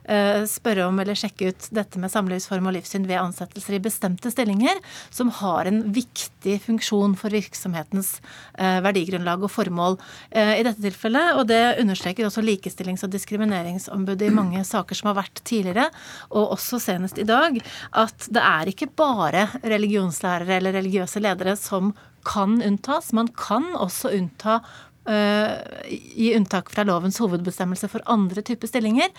Eh, 0.06 0.44
spørre 0.50 0.86
om 0.86 1.00
eller 1.02 1.18
sjekke 1.18 1.50
ut 1.50 1.68
dette 1.74 2.00
med 2.02 2.12
samlivsform 2.14 2.70
og 2.70 2.76
livssyn 2.76 3.08
ved 3.10 3.18
ansettelser 3.22 3.78
i 3.78 3.82
bestemte 3.82 4.30
stillinger, 4.34 4.80
som 5.14 5.32
har 5.40 5.70
en 5.70 5.82
viktig 5.96 6.60
funksjon 6.66 7.16
for 7.20 7.34
virksomhetens 7.34 8.16
eh, 8.60 8.80
verdigrunnlag 8.86 9.46
og 9.46 9.54
formål. 9.54 10.00
Eh, 10.30 10.60
I 10.60 10.66
dette 10.68 10.84
tilfellet, 10.86 11.40
og 11.40 11.50
det 11.50 11.78
understreker 11.82 12.30
også 12.30 12.46
Likestillings- 12.46 13.06
og 13.08 13.14
diskrimineringsombudet 13.16 14.30
i 14.30 14.34
mange 14.36 14.64
saker 14.68 14.98
som 14.98 15.12
har 15.12 15.22
vært 15.24 15.42
tidligere, 15.48 15.90
og 16.32 16.58
også 16.58 16.82
senest 16.84 17.22
i 17.22 17.28
dag, 17.28 17.62
at 17.98 18.30
det 18.30 18.44
er 18.44 18.74
ikke 18.74 18.92
bare 18.94 19.48
religionslærere 19.64 20.60
eller 20.60 20.78
religiøse 20.78 21.24
ledere 21.24 21.58
som 21.60 21.96
kan 22.26 22.58
unntas. 22.66 23.14
Man 23.14 23.30
kan 23.38 23.72
også 23.78 24.14
unnta 24.18 24.60
gi 25.06 26.30
eh, 26.32 26.38
unntak 26.38 26.72
fra 26.74 26.86
lovens 26.88 27.20
hovedbestemmelse 27.22 27.90
for 27.92 28.04
andre 28.10 28.42
typer 28.46 28.70
stillinger 28.70 29.12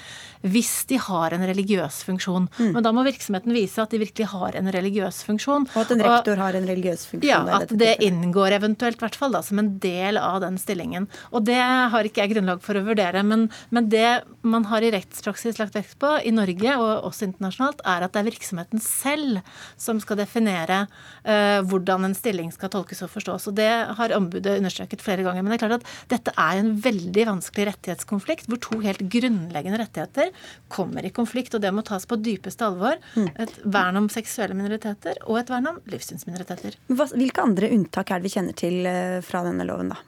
hvis 0.42 0.84
de 0.90 0.98
har 0.98 1.34
en 1.36 1.44
religiøs 1.46 2.00
funksjon. 2.06 2.48
Mm. 2.58 2.72
Men 2.74 2.86
da 2.86 2.92
må 2.94 3.04
virksomheten 3.06 3.54
vise 3.54 3.82
at 3.82 3.94
de 3.94 4.00
virkelig 4.02 4.28
har 4.32 4.58
en 4.58 4.70
religiøs 4.74 5.22
funksjon. 5.28 5.68
Og 5.74 5.84
at 5.84 5.94
en 5.94 6.02
rektor 6.02 6.34
og, 6.34 6.42
har 6.42 6.58
en 6.58 6.66
religiøs 6.68 7.06
funksjon. 7.12 7.28
Ja, 7.30 7.60
at 7.60 7.74
det 7.78 7.96
inngår 8.04 8.58
eventuelt 8.58 9.02
hvert 9.02 9.18
fall 9.18 9.36
da, 9.36 9.42
som 9.46 9.62
en 9.62 9.76
del 9.82 10.18
av 10.20 10.40
den 10.42 10.58
stillingen. 10.60 11.06
Og 11.30 11.46
det 11.46 11.60
har 11.60 12.06
ikke 12.06 12.24
jeg 12.24 12.34
grunnlag 12.34 12.62
for 12.64 12.78
å 12.78 12.84
vurdere, 12.86 13.22
men, 13.26 13.46
men 13.70 13.90
det 13.92 14.24
man 14.46 14.66
har 14.70 14.82
i 14.82 14.90
rettspraksis 14.94 15.60
lagt 15.60 15.78
vekt 15.78 15.96
på 16.02 16.10
i 16.26 16.32
Norge 16.34 16.76
og 16.80 17.06
også 17.10 17.28
internasjonalt, 17.28 17.82
er 17.86 18.06
at 18.06 18.14
det 18.14 18.22
er 18.22 18.30
virksomheten 18.30 18.82
selv 18.82 19.40
som 19.80 20.00
skal 20.02 20.18
definere 20.20 20.84
uh, 21.26 21.62
hvordan 21.66 22.08
en 22.08 22.16
stilling 22.16 22.52
skal 22.54 22.72
tolkes 22.72 23.02
og 23.06 23.12
forstås. 23.12 23.48
Og 23.50 23.56
det 23.58 23.70
har 23.98 24.14
ombudet 24.16 24.58
understreket 24.58 25.04
flere 25.04 25.26
ganger. 25.26 25.44
Men 25.44 25.52
det 25.52 25.58
er 25.58 25.64
klart 25.66 25.75
at 25.75 25.75
dette 26.10 26.32
er 26.32 26.60
en 26.60 26.72
veldig 26.82 27.26
vanskelig 27.28 27.68
rettighetskonflikt, 27.70 28.48
hvor 28.50 28.60
to 28.62 28.80
helt 28.84 29.04
grunnleggende 29.12 29.80
rettigheter 29.82 30.32
kommer 30.72 31.06
i 31.06 31.12
konflikt, 31.14 31.56
og 31.56 31.64
det 31.64 31.72
må 31.74 31.84
tas 31.86 32.08
på 32.08 32.18
dypeste 32.20 32.66
alvor. 32.66 32.98
Mm. 33.16 33.30
Et 33.44 33.56
vern 33.64 34.02
om 34.02 34.10
seksuelle 34.12 34.56
minoriteter 34.58 35.20
og 35.26 35.40
et 35.42 35.52
vern 35.52 35.72
om 35.72 35.80
livssynsminoriteter. 35.92 36.78
Hvilke 36.88 37.44
andre 37.44 37.72
unntak 37.76 38.10
er 38.12 38.20
det 38.20 38.30
vi 38.30 38.36
kjenner 38.38 38.56
til 38.58 38.86
eh, 38.88 39.22
fra 39.26 39.44
denne 39.46 39.66
loven, 39.68 39.94
da? 39.94 40.02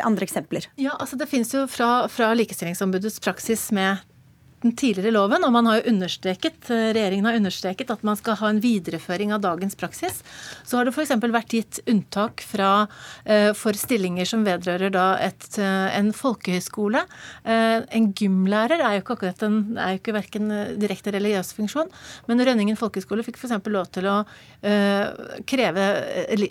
Andre 0.00 0.24
eksempler? 0.24 0.64
Ja, 0.80 0.94
altså 0.96 1.16
Det 1.20 1.28
finnes 1.28 1.50
jo 1.52 1.66
fra, 1.68 2.06
fra 2.08 2.30
Likestillingsombudets 2.32 3.20
praksis 3.20 3.66
med 3.76 4.00
den 4.64 4.72
tidligere 4.80 5.12
loven, 5.12 5.44
og 5.44 5.52
man 5.52 5.66
har 5.68 5.80
jo 5.80 5.90
understreket, 5.92 6.70
eh, 6.72 6.90
regjeringen 6.96 7.28
har 7.28 7.36
understreket 7.36 7.90
at 7.92 8.04
man 8.06 8.16
skal 8.16 8.38
ha 8.40 8.48
en 8.48 8.62
videreføring 8.64 9.34
av 9.34 9.42
dagens 9.44 9.76
praksis. 9.76 10.22
Så 10.64 10.78
har 10.78 10.88
det 10.88 10.94
f.eks. 10.94 11.12
vært 11.20 11.52
gitt 11.52 11.80
unntak 11.90 12.40
fra, 12.40 12.88
eh, 13.26 13.52
for 13.52 13.76
stillinger 13.76 14.24
som 14.24 14.44
vedrører 14.46 14.90
da 14.94 15.18
et, 15.20 15.48
eh, 15.58 15.98
en 15.98 16.12
folkehøyskole. 16.12 17.04
En 17.44 18.12
gymlærer 18.14 18.80
er 18.80 18.96
jo 18.96 19.02
ikke 19.02 19.16
akkurat 19.18 19.42
en, 19.42 19.76
er 19.76 19.94
jo 19.94 20.00
ikke 20.00 20.16
verken 20.16 20.48
direkte 20.80 21.12
religiøs 21.12 21.52
funksjon, 21.52 21.90
men 22.26 22.40
Rønningen 22.44 22.76
folkehøyskole 22.76 23.24
fikk 23.24 23.36
f.eks. 23.38 23.60
lov 23.66 23.90
til 23.92 24.08
å 24.08 24.24
kreve 25.44 25.84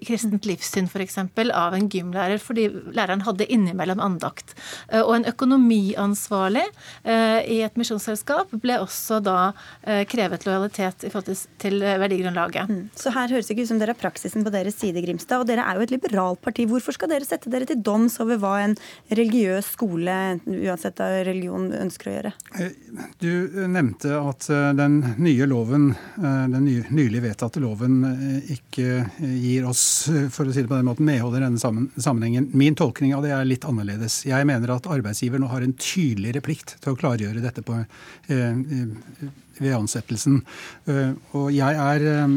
kristent 0.06 0.46
livssyn 0.46 0.88
f.eks. 0.88 1.18
av 1.18 1.74
en 1.74 1.90
gymlærer, 1.90 2.38
fordi 2.38 2.70
læreren 2.94 3.26
hadde 3.26 3.50
innimellom 3.50 4.00
andakt. 4.00 4.54
Og 4.92 5.16
en 5.16 5.26
økonomiansvarlig 5.26 6.66
i 7.06 7.62
et 7.64 7.78
misjons 7.78 8.03
pensjonsselskap 8.04 8.52
ble 8.62 8.78
også 8.82 9.20
da 9.24 9.54
eh, 9.84 10.04
krevet 10.10 10.46
lojalitet 10.46 11.06
i 11.08 11.12
forhold 11.12 11.46
til 11.62 11.80
verdigrunnlaget. 11.82 12.70
Mm. 12.70 12.82
Så 12.98 13.14
her 13.16 13.32
høres 13.32 13.48
det 13.48 13.56
ikke 13.56 13.68
ut 13.68 13.72
som 13.72 13.80
dere 13.82 13.96
har 13.96 14.02
praksisen 14.02 14.44
på 14.44 14.54
deres 14.54 14.78
side, 14.80 15.02
Grimstad. 15.04 15.44
Og 15.44 15.48
dere 15.48 15.66
er 15.66 15.80
jo 15.80 15.86
et 15.86 15.94
liberalt 15.94 16.42
parti. 16.44 16.66
Hvorfor 16.70 16.96
skal 16.96 17.12
dere 17.12 17.28
sette 17.28 17.52
dere 17.52 17.68
til 17.70 17.82
doms 17.84 18.20
over 18.24 18.40
hva 18.42 18.56
en 18.64 18.76
religiøs 19.14 19.74
skole, 19.76 20.18
uansett 20.46 21.02
av 21.04 21.24
religion, 21.28 21.70
ønsker 21.78 22.12
å 22.12 22.16
gjøre? 22.18 22.34
Eh, 22.60 22.76
du 23.24 23.32
nevnte 23.72 24.18
at 24.20 24.50
eh, 24.52 24.70
den 24.78 25.00
nye 25.24 25.48
loven, 25.50 25.92
den 26.18 26.68
nylig 26.94 27.22
vedtatte 27.24 27.62
loven, 27.62 28.02
ikke 28.52 29.04
gir 29.20 29.68
oss, 29.68 29.84
for 30.34 30.48
å 30.48 30.54
si 30.54 30.64
det 30.64 30.70
på 30.72 30.78
den 30.78 30.88
måten, 30.88 31.08
medhold 31.08 31.38
i 31.38 31.44
denne 31.44 31.60
sammenhengen. 31.60 32.50
Min 32.58 32.78
tolkning 32.80 33.14
av 33.16 33.24
det 33.26 33.34
er 33.36 33.48
litt 33.48 33.68
annerledes. 33.68 34.24
Jeg 34.28 34.48
mener 34.50 34.76
at 34.76 34.90
arbeidsgiver 34.90 35.42
nå 35.42 35.50
har 35.52 35.66
en 35.66 35.76
tydeligere 35.78 36.44
plikt 36.44 36.78
til 36.84 36.94
å 36.94 37.00
klargjøre 37.00 37.44
dette 37.44 37.64
på 37.66 37.84
Eh, 37.84 37.86
ved 39.60 39.74
ansettelsen. 39.76 40.42
Eh, 40.90 41.14
og 41.38 41.52
jeg 41.54 41.78
er, 41.78 42.06
eh, 42.10 42.36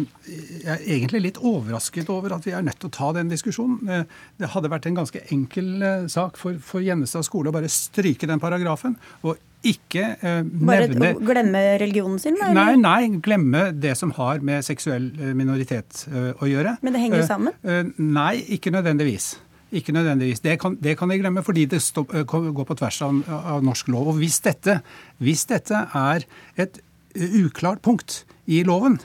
jeg 0.64 0.72
er, 0.74 0.84
egentlig 0.96 1.22
litt 1.24 1.40
overrasket 1.40 2.10
over 2.12 2.36
at 2.36 2.46
vi 2.46 2.52
er 2.52 2.64
nødt 2.66 2.80
til 2.82 2.90
å 2.90 2.96
ta 2.96 3.12
den 3.16 3.32
diskusjonen. 3.32 4.06
Det 4.36 4.52
hadde 4.52 4.72
vært 4.72 4.86
en 4.90 5.00
ganske 5.00 5.22
enkel 5.32 6.08
sak 6.12 6.36
for, 6.40 6.58
for 6.60 6.84
Gjennestad 6.84 7.26
skole 7.26 7.52
å 7.52 7.56
bare 7.56 7.72
stryke 7.72 8.28
den 8.28 8.42
paragrafen. 8.42 8.98
og 9.22 9.38
ikke 9.66 10.04
eh, 10.20 10.42
nevne 10.44 10.98
Bare 11.00 11.14
glemme 11.26 11.62
religionen 11.80 12.20
sin? 12.22 12.36
Eller? 12.38 12.54
Nei, 12.56 12.76
nei, 12.80 13.20
glemme 13.22 13.70
det 13.74 13.96
som 13.98 14.12
har 14.18 14.42
med 14.44 14.64
seksuell 14.66 15.08
minoritet 15.36 16.04
eh, 16.10 16.30
å 16.38 16.50
gjøre. 16.50 16.76
Men 16.86 16.96
det 16.96 17.02
henger 17.02 17.26
sammen? 17.26 17.56
Eh, 17.66 17.82
nei, 17.98 18.34
ikke 18.56 18.72
nødvendigvis. 18.74 19.34
Ikke 19.74 19.92
nødvendigvis. 19.92 20.40
Det 20.44 20.60
kan, 20.62 20.76
det 20.78 20.94
kan 20.98 21.10
vi 21.10 21.18
glemme, 21.18 21.42
fordi 21.42 21.64
det 21.66 21.82
stopp, 21.82 22.12
går 22.26 22.66
på 22.68 22.76
tvers 22.78 23.00
av, 23.02 23.16
av, 23.26 23.64
norsk 23.66 23.88
lov. 23.90 24.12
Og 24.12 24.20
hvis 24.20 24.38
dette, 24.44 24.78
hvis 25.18 25.42
dette 25.50 25.80
er 25.90 26.26
et 26.54 26.78
uklart 27.16 27.82
punkt 27.82 28.22
i 28.46 28.62
loven, 28.66 29.00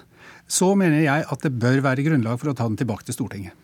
så 0.52 0.74
mener 0.78 1.02
jeg 1.02 1.26
at 1.32 1.48
det 1.48 1.56
bør 1.58 1.82
være 1.88 2.06
grunnlag 2.06 2.38
for 2.38 2.52
å 2.52 2.56
ta 2.58 2.68
den 2.70 2.78
tilbake 2.78 3.08
til 3.08 3.18
Stortinget. 3.18 3.58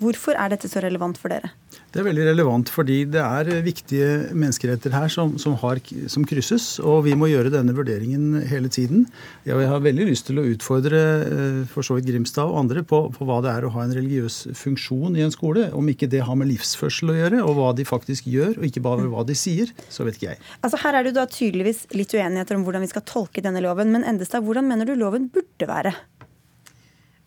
Hvorfor 0.00 0.34
er 0.34 0.50
dette 0.50 0.68
så 0.72 0.80
relevant 0.82 1.18
for 1.20 1.30
dere? 1.30 1.52
Det 1.90 1.98
er 1.98 2.06
veldig 2.06 2.24
relevant 2.28 2.70
fordi 2.70 3.00
det 3.10 3.18
er 3.18 3.48
viktige 3.66 4.30
menneskeretter 4.30 4.92
her 4.94 5.10
som, 5.10 5.32
som, 5.42 5.56
har, 5.58 5.80
som 6.12 6.22
krysses. 6.28 6.76
Og 6.86 7.02
vi 7.08 7.16
må 7.18 7.26
gjøre 7.32 7.50
denne 7.50 7.74
vurderingen 7.74 8.44
hele 8.46 8.70
tiden. 8.70 9.08
Jeg 9.48 9.66
har 9.66 9.82
veldig 9.82 10.06
lyst 10.06 10.28
til 10.28 10.38
å 10.38 10.46
utfordre 10.52 11.00
eh, 11.26 11.58
for 11.70 11.86
så 11.86 11.96
vidt 11.98 12.06
Grimstad 12.12 12.46
og 12.46 12.60
andre 12.62 12.84
på, 12.86 13.02
på, 13.16 13.26
hva 13.26 13.40
det 13.42 13.50
er 13.56 13.66
å 13.66 13.72
ha 13.74 13.82
en 13.82 13.96
religiøs 13.96 14.38
funksjon 14.60 15.18
i 15.18 15.24
en 15.26 15.34
skole. 15.34 15.66
Om 15.74 15.90
ikke 15.90 16.10
det 16.12 16.22
har 16.28 16.38
med 16.38 16.52
livsførsel 16.52 17.10
å 17.10 17.18
gjøre, 17.18 17.42
og 17.42 17.58
hva 17.58 17.72
de 17.74 17.88
faktisk 17.88 18.30
gjør, 18.30 18.54
og 18.60 18.68
ikke 18.70 18.84
bare 18.86 19.10
hva 19.10 19.26
de 19.26 19.34
sier. 19.38 19.74
Så 19.90 20.06
vet 20.06 20.20
ikke 20.20 20.30
jeg. 20.30 20.40
Altså 20.62 20.78
Her 20.84 21.00
er 21.00 21.08
det 21.08 21.16
da 21.18 21.26
tydeligvis 21.26 21.88
litt 21.96 22.14
uenigheter 22.14 22.54
om 22.54 22.68
hvordan 22.68 22.86
vi 22.86 22.92
skal 22.94 23.06
tolke 23.08 23.42
denne 23.42 23.64
loven. 23.66 23.90
Men 23.90 24.06
Endestad, 24.06 24.46
hvordan 24.46 24.70
mener 24.70 24.86
du 24.86 24.94
loven 24.94 25.26
burde 25.34 25.66
være? 25.66 25.96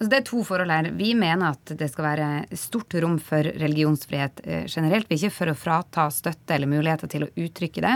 Altså 0.04 0.18
det 0.18 0.18
er 0.20 0.26
to 0.28 0.42
forhold 0.44 0.72
her. 0.74 0.88
Vi 1.00 1.13
mener 1.16 1.54
at 1.54 1.72
det 1.80 1.88
skal 1.88 2.04
være 2.04 2.58
stort 2.60 2.92
rom 3.00 3.13
for 3.24 3.48
religionsfrihet 3.62 4.42
eh, 4.44 4.66
generelt. 4.68 5.08
Vi 5.08 5.16
er 5.16 5.22
ikke 5.22 5.36
for 5.38 5.52
å 5.54 5.54
frata 5.56 6.10
støtte 6.12 6.58
eller 6.58 6.68
muligheter 6.68 7.08
til 7.08 7.24
å 7.24 7.30
uttrykke 7.39 7.80
det. 7.86 7.94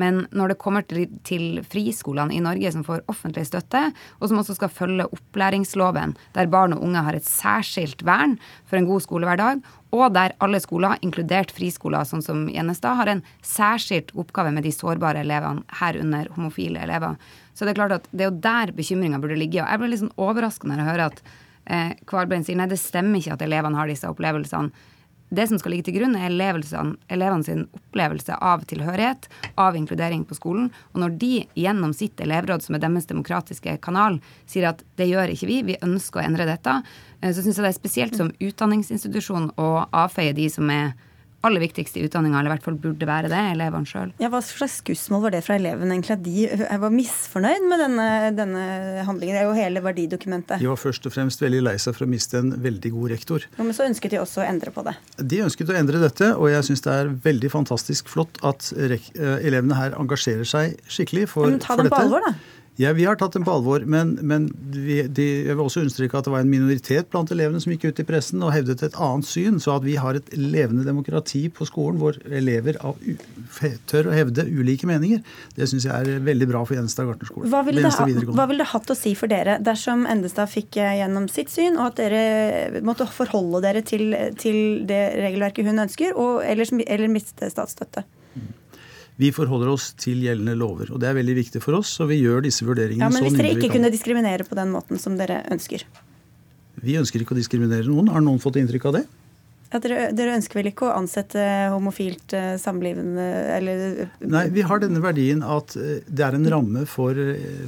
Men 0.00 0.22
når 0.32 0.54
det 0.54 0.56
kommer 0.62 0.86
til, 0.88 1.60
friskolene 1.68 2.32
i 2.32 2.40
Norge 2.40 2.72
som 2.72 2.86
får 2.86 3.02
offentlig 3.12 3.44
støtte, 3.50 3.82
og 3.92 4.30
som 4.30 4.40
også 4.40 4.56
skal 4.56 4.72
følge 4.72 5.04
opplæringsloven, 5.18 6.14
der 6.32 6.48
barn 6.48 6.78
og 6.78 6.86
unge 6.86 7.02
har 7.10 7.18
et 7.18 7.28
særskilt 7.28 8.06
vern 8.08 8.38
for 8.64 8.80
en 8.80 8.88
god 8.88 9.04
skolehverdag, 9.04 9.60
og 9.92 10.16
der 10.16 10.32
alle 10.40 10.62
skoler, 10.64 10.96
inkludert 11.04 11.52
friskoler 11.52 12.08
sånn 12.08 12.24
som 12.24 12.46
Gjennestad, 12.48 12.96
har 13.02 13.12
en 13.12 13.22
særskilt 13.44 14.14
oppgave 14.16 14.54
med 14.56 14.64
de 14.64 14.72
sårbare 14.72 15.26
elevene, 15.26 15.66
herunder 15.82 16.32
homofile 16.38 16.80
elever. 16.88 17.20
Så 17.52 17.68
det 17.68 17.74
er 17.74 17.82
klart 17.82 17.98
at 17.98 18.10
det 18.16 18.24
er 18.24 18.32
jo 18.32 18.42
der 18.48 18.72
bekymringa 18.72 19.20
burde 19.20 19.36
ligge. 19.36 19.60
Og 19.60 19.68
jeg 19.68 19.84
blir 19.84 19.92
litt 19.92 20.04
sånn 20.06 20.16
overraska 20.16 20.70
når 20.70 20.80
jeg 20.80 20.92
hører 20.92 21.06
at 21.10 21.24
eh, 21.70 21.92
Kvalbein 22.10 22.46
sier 22.46 22.58
nei, 22.58 22.68
det 22.70 22.80
stemmer 22.82 23.20
ikke 23.20 23.36
at 23.38 23.44
elevene 23.46 23.78
har 23.78 23.90
disse 23.90 24.08
opplevelsene. 24.10 24.88
Det 25.30 25.44
som 25.46 25.60
skal 25.60 25.70
ligge 25.76 25.86
til 25.86 25.94
grunn, 26.00 26.16
er 26.18 26.26
elevene 26.26 27.44
sin 27.46 27.60
opplevelse 27.70 28.34
av 28.42 28.64
tilhørighet, 28.66 29.28
av 29.62 29.76
inkludering 29.78 30.24
på 30.26 30.34
skolen. 30.34 30.72
Og 30.90 31.04
når 31.04 31.14
de 31.20 31.30
gjennom 31.54 31.92
sitt 31.94 32.18
elevråd, 32.18 32.64
som 32.64 32.74
er 32.74 32.82
deres 32.82 33.06
demokratiske 33.06 33.76
kanal, 33.84 34.18
sier 34.50 34.72
at 34.72 34.82
det 34.98 35.06
gjør 35.06 35.30
ikke 35.30 35.46
vi, 35.46 35.60
vi 35.68 35.78
ønsker 35.86 36.18
å 36.18 36.24
endre 36.24 36.48
dette, 36.50 36.80
eh, 37.20 37.30
så 37.30 37.44
syns 37.44 37.60
jeg 37.60 37.62
det 37.62 37.70
er 37.70 37.78
spesielt 37.78 38.18
som 38.18 38.34
utdanningsinstitusjon 38.42 39.52
å 39.54 39.70
avfeie 40.02 40.34
de 40.34 40.50
som 40.50 40.74
er 40.74 40.96
aller 41.46 41.62
viktigste 41.62 42.00
i 42.00 42.04
utdanninga, 42.04 42.38
eller 42.40 42.50
i 42.50 42.54
hvert 42.54 42.66
fall 42.66 42.76
burde 42.80 43.06
være 43.08 43.30
det, 43.32 43.40
elevene 43.54 43.88
sjøl. 43.88 44.12
Ja, 44.20 44.28
hva 44.32 44.42
slags 44.44 44.80
skussmål 44.82 45.22
var 45.24 45.34
det 45.34 45.40
fra 45.46 45.56
elevene, 45.56 45.96
egentlig? 45.96 46.18
At 46.18 46.24
de 46.26 46.68
var 46.82 46.92
misfornøyd 46.92 47.66
med 47.70 47.82
denne, 47.84 48.08
denne, 48.36 48.64
handlingen? 49.08 49.38
Det 49.38 49.42
er 49.42 49.48
jo 49.48 49.56
hele 49.56 49.84
verdidokumentet. 49.84 50.60
De 50.60 50.68
var 50.68 50.80
først 50.80 51.08
og 51.08 51.14
fremst 51.16 51.40
veldig 51.40 51.62
lei 51.64 51.76
seg 51.80 51.96
for 51.96 52.04
å 52.04 52.10
miste 52.12 52.42
en 52.42 52.52
veldig 52.60 52.92
god 52.96 53.14
rektor. 53.14 53.48
Ja, 53.56 53.64
men 53.64 53.76
så 53.76 53.88
ønsket 53.88 54.12
de 54.14 54.20
også 54.20 54.44
å 54.44 54.46
endre 54.46 54.74
på 54.74 54.84
det? 54.86 54.96
De 55.32 55.42
ønsket 55.46 55.72
å 55.72 55.78
endre 55.80 56.02
dette, 56.04 56.32
og 56.36 56.52
jeg 56.52 56.68
syns 56.68 56.84
det 56.84 56.96
er 56.98 57.12
veldig 57.30 57.52
fantastisk 57.56 58.12
flott 58.12 58.40
at 58.46 58.72
eh, 58.76 59.10
elevene 59.40 59.80
her 59.80 59.96
engasjerer 60.00 60.48
seg 60.48 60.76
skikkelig 60.92 61.30
for, 61.32 61.48
ja, 61.48 61.56
men 61.56 61.64
ta 61.64 61.78
dem 61.80 61.88
på 61.88 62.04
alvor, 62.04 62.28
da. 62.28 62.36
Ja, 62.80 62.92
Vi 62.96 63.04
har 63.04 63.16
tatt 63.20 63.34
dem 63.36 63.44
på 63.44 63.52
alvor, 63.52 63.82
men, 63.84 64.14
men 64.24 64.46
vi, 64.72 65.02
de, 65.04 65.24
jeg 65.50 65.56
vil 65.56 65.66
også 65.66 65.82
understreke 65.82 66.16
at 66.16 66.24
det 66.24 66.32
var 66.32 66.44
en 66.46 66.48
minoritet 66.48 67.10
blant 67.12 67.28
elevene 67.34 67.60
som 67.60 67.74
gikk 67.74 67.90
ut 67.90 67.98
i 68.00 68.06
pressen 68.08 68.40
og 68.46 68.54
hevdet 68.54 68.80
et 68.86 68.94
annet 68.96 69.28
syn. 69.28 69.58
Så 69.60 69.74
at 69.74 69.84
vi 69.84 69.98
har 70.00 70.16
et 70.16 70.30
levende 70.32 70.86
demokrati 70.86 71.42
på 71.52 71.66
skolen 71.68 71.98
hvor 72.00 72.16
elever 72.24 72.78
av, 72.80 72.96
tør 73.90 74.08
å 74.08 74.14
hevde 74.16 74.46
ulike 74.48 74.88
meninger, 74.88 75.20
det 75.58 75.68
syns 75.68 75.84
jeg 75.90 75.92
er 75.92 76.24
veldig 76.24 76.48
bra 76.48 76.62
for 76.64 76.78
Gjenstad 76.78 77.10
gartnerskole. 77.10 77.50
Hva 77.52 77.60
ville, 77.66 77.84
det, 77.84 77.92
ha, 77.92 78.46
vil 78.48 78.64
det 78.64 78.68
hatt 78.72 78.94
å 78.94 78.96
si 78.96 79.12
for 79.18 79.28
dere 79.28 79.58
dersom 79.60 80.06
Endestad 80.08 80.48
fikk 80.48 80.80
eh, 80.80 81.02
gjennom 81.02 81.28
sitt 81.28 81.52
syn, 81.52 81.76
og 81.76 81.90
at 81.90 82.00
dere 82.00 82.80
måtte 82.86 83.04
forholde 83.12 83.60
dere 83.66 83.84
til, 83.84 84.14
til 84.40 84.86
det 84.88 85.02
regelverket 85.20 85.68
hun 85.68 85.84
ønsker, 85.84 86.16
og, 86.16 86.40
eller, 86.48 86.72
eller 86.86 87.12
miste 87.12 87.52
statsstøtte? 87.52 88.06
Vi 89.20 89.30
forholder 89.36 89.68
oss 89.74 89.90
til 90.00 90.22
gjeldende 90.24 90.56
lover. 90.56 90.94
og 90.94 91.00
Det 91.02 91.10
er 91.10 91.16
veldig 91.18 91.36
viktig 91.42 91.60
for 91.60 91.76
oss, 91.80 91.92
og 92.00 92.08
vi 92.12 92.22
gjør 92.22 92.44
disse 92.46 92.64
vurderingene 92.64 93.04
ja, 93.04 93.12
men 93.12 93.26
Hvis 93.26 93.36
dere 93.36 93.52
ikke 93.56 93.74
kunne 93.74 93.92
diskriminere 93.92 94.46
på 94.48 94.56
den 94.56 94.72
måten 94.72 95.00
som 95.00 95.18
dere 95.20 95.42
ønsker? 95.52 95.84
Vi 96.80 96.96
ønsker 96.96 97.20
ikke 97.20 97.36
å 97.36 97.40
diskriminere 97.40 97.84
noen. 97.84 98.08
Har 98.08 98.24
noen 98.24 98.40
fått 98.40 98.56
inntrykk 98.56 98.86
av 98.88 98.96
det? 98.96 99.02
Ja, 99.70 99.78
dere, 99.78 100.06
dere, 100.16 100.38
ønsker 100.38 100.58
vel 100.58 100.70
ikke 100.72 100.88
å 100.88 100.94
ansette 100.96 101.42
homofilt 101.70 102.32
uh, 102.34 102.56
samlivende 102.58 103.26
eller 103.54 104.08
Nei, 104.24 104.48
vi 104.50 104.64
har 104.66 104.80
denne 104.82 104.98
verdien 105.04 105.44
at 105.46 105.76
det 105.76 106.24
er 106.26 106.34
en 106.34 106.48
ramme 106.50 106.82
for, 106.90 107.14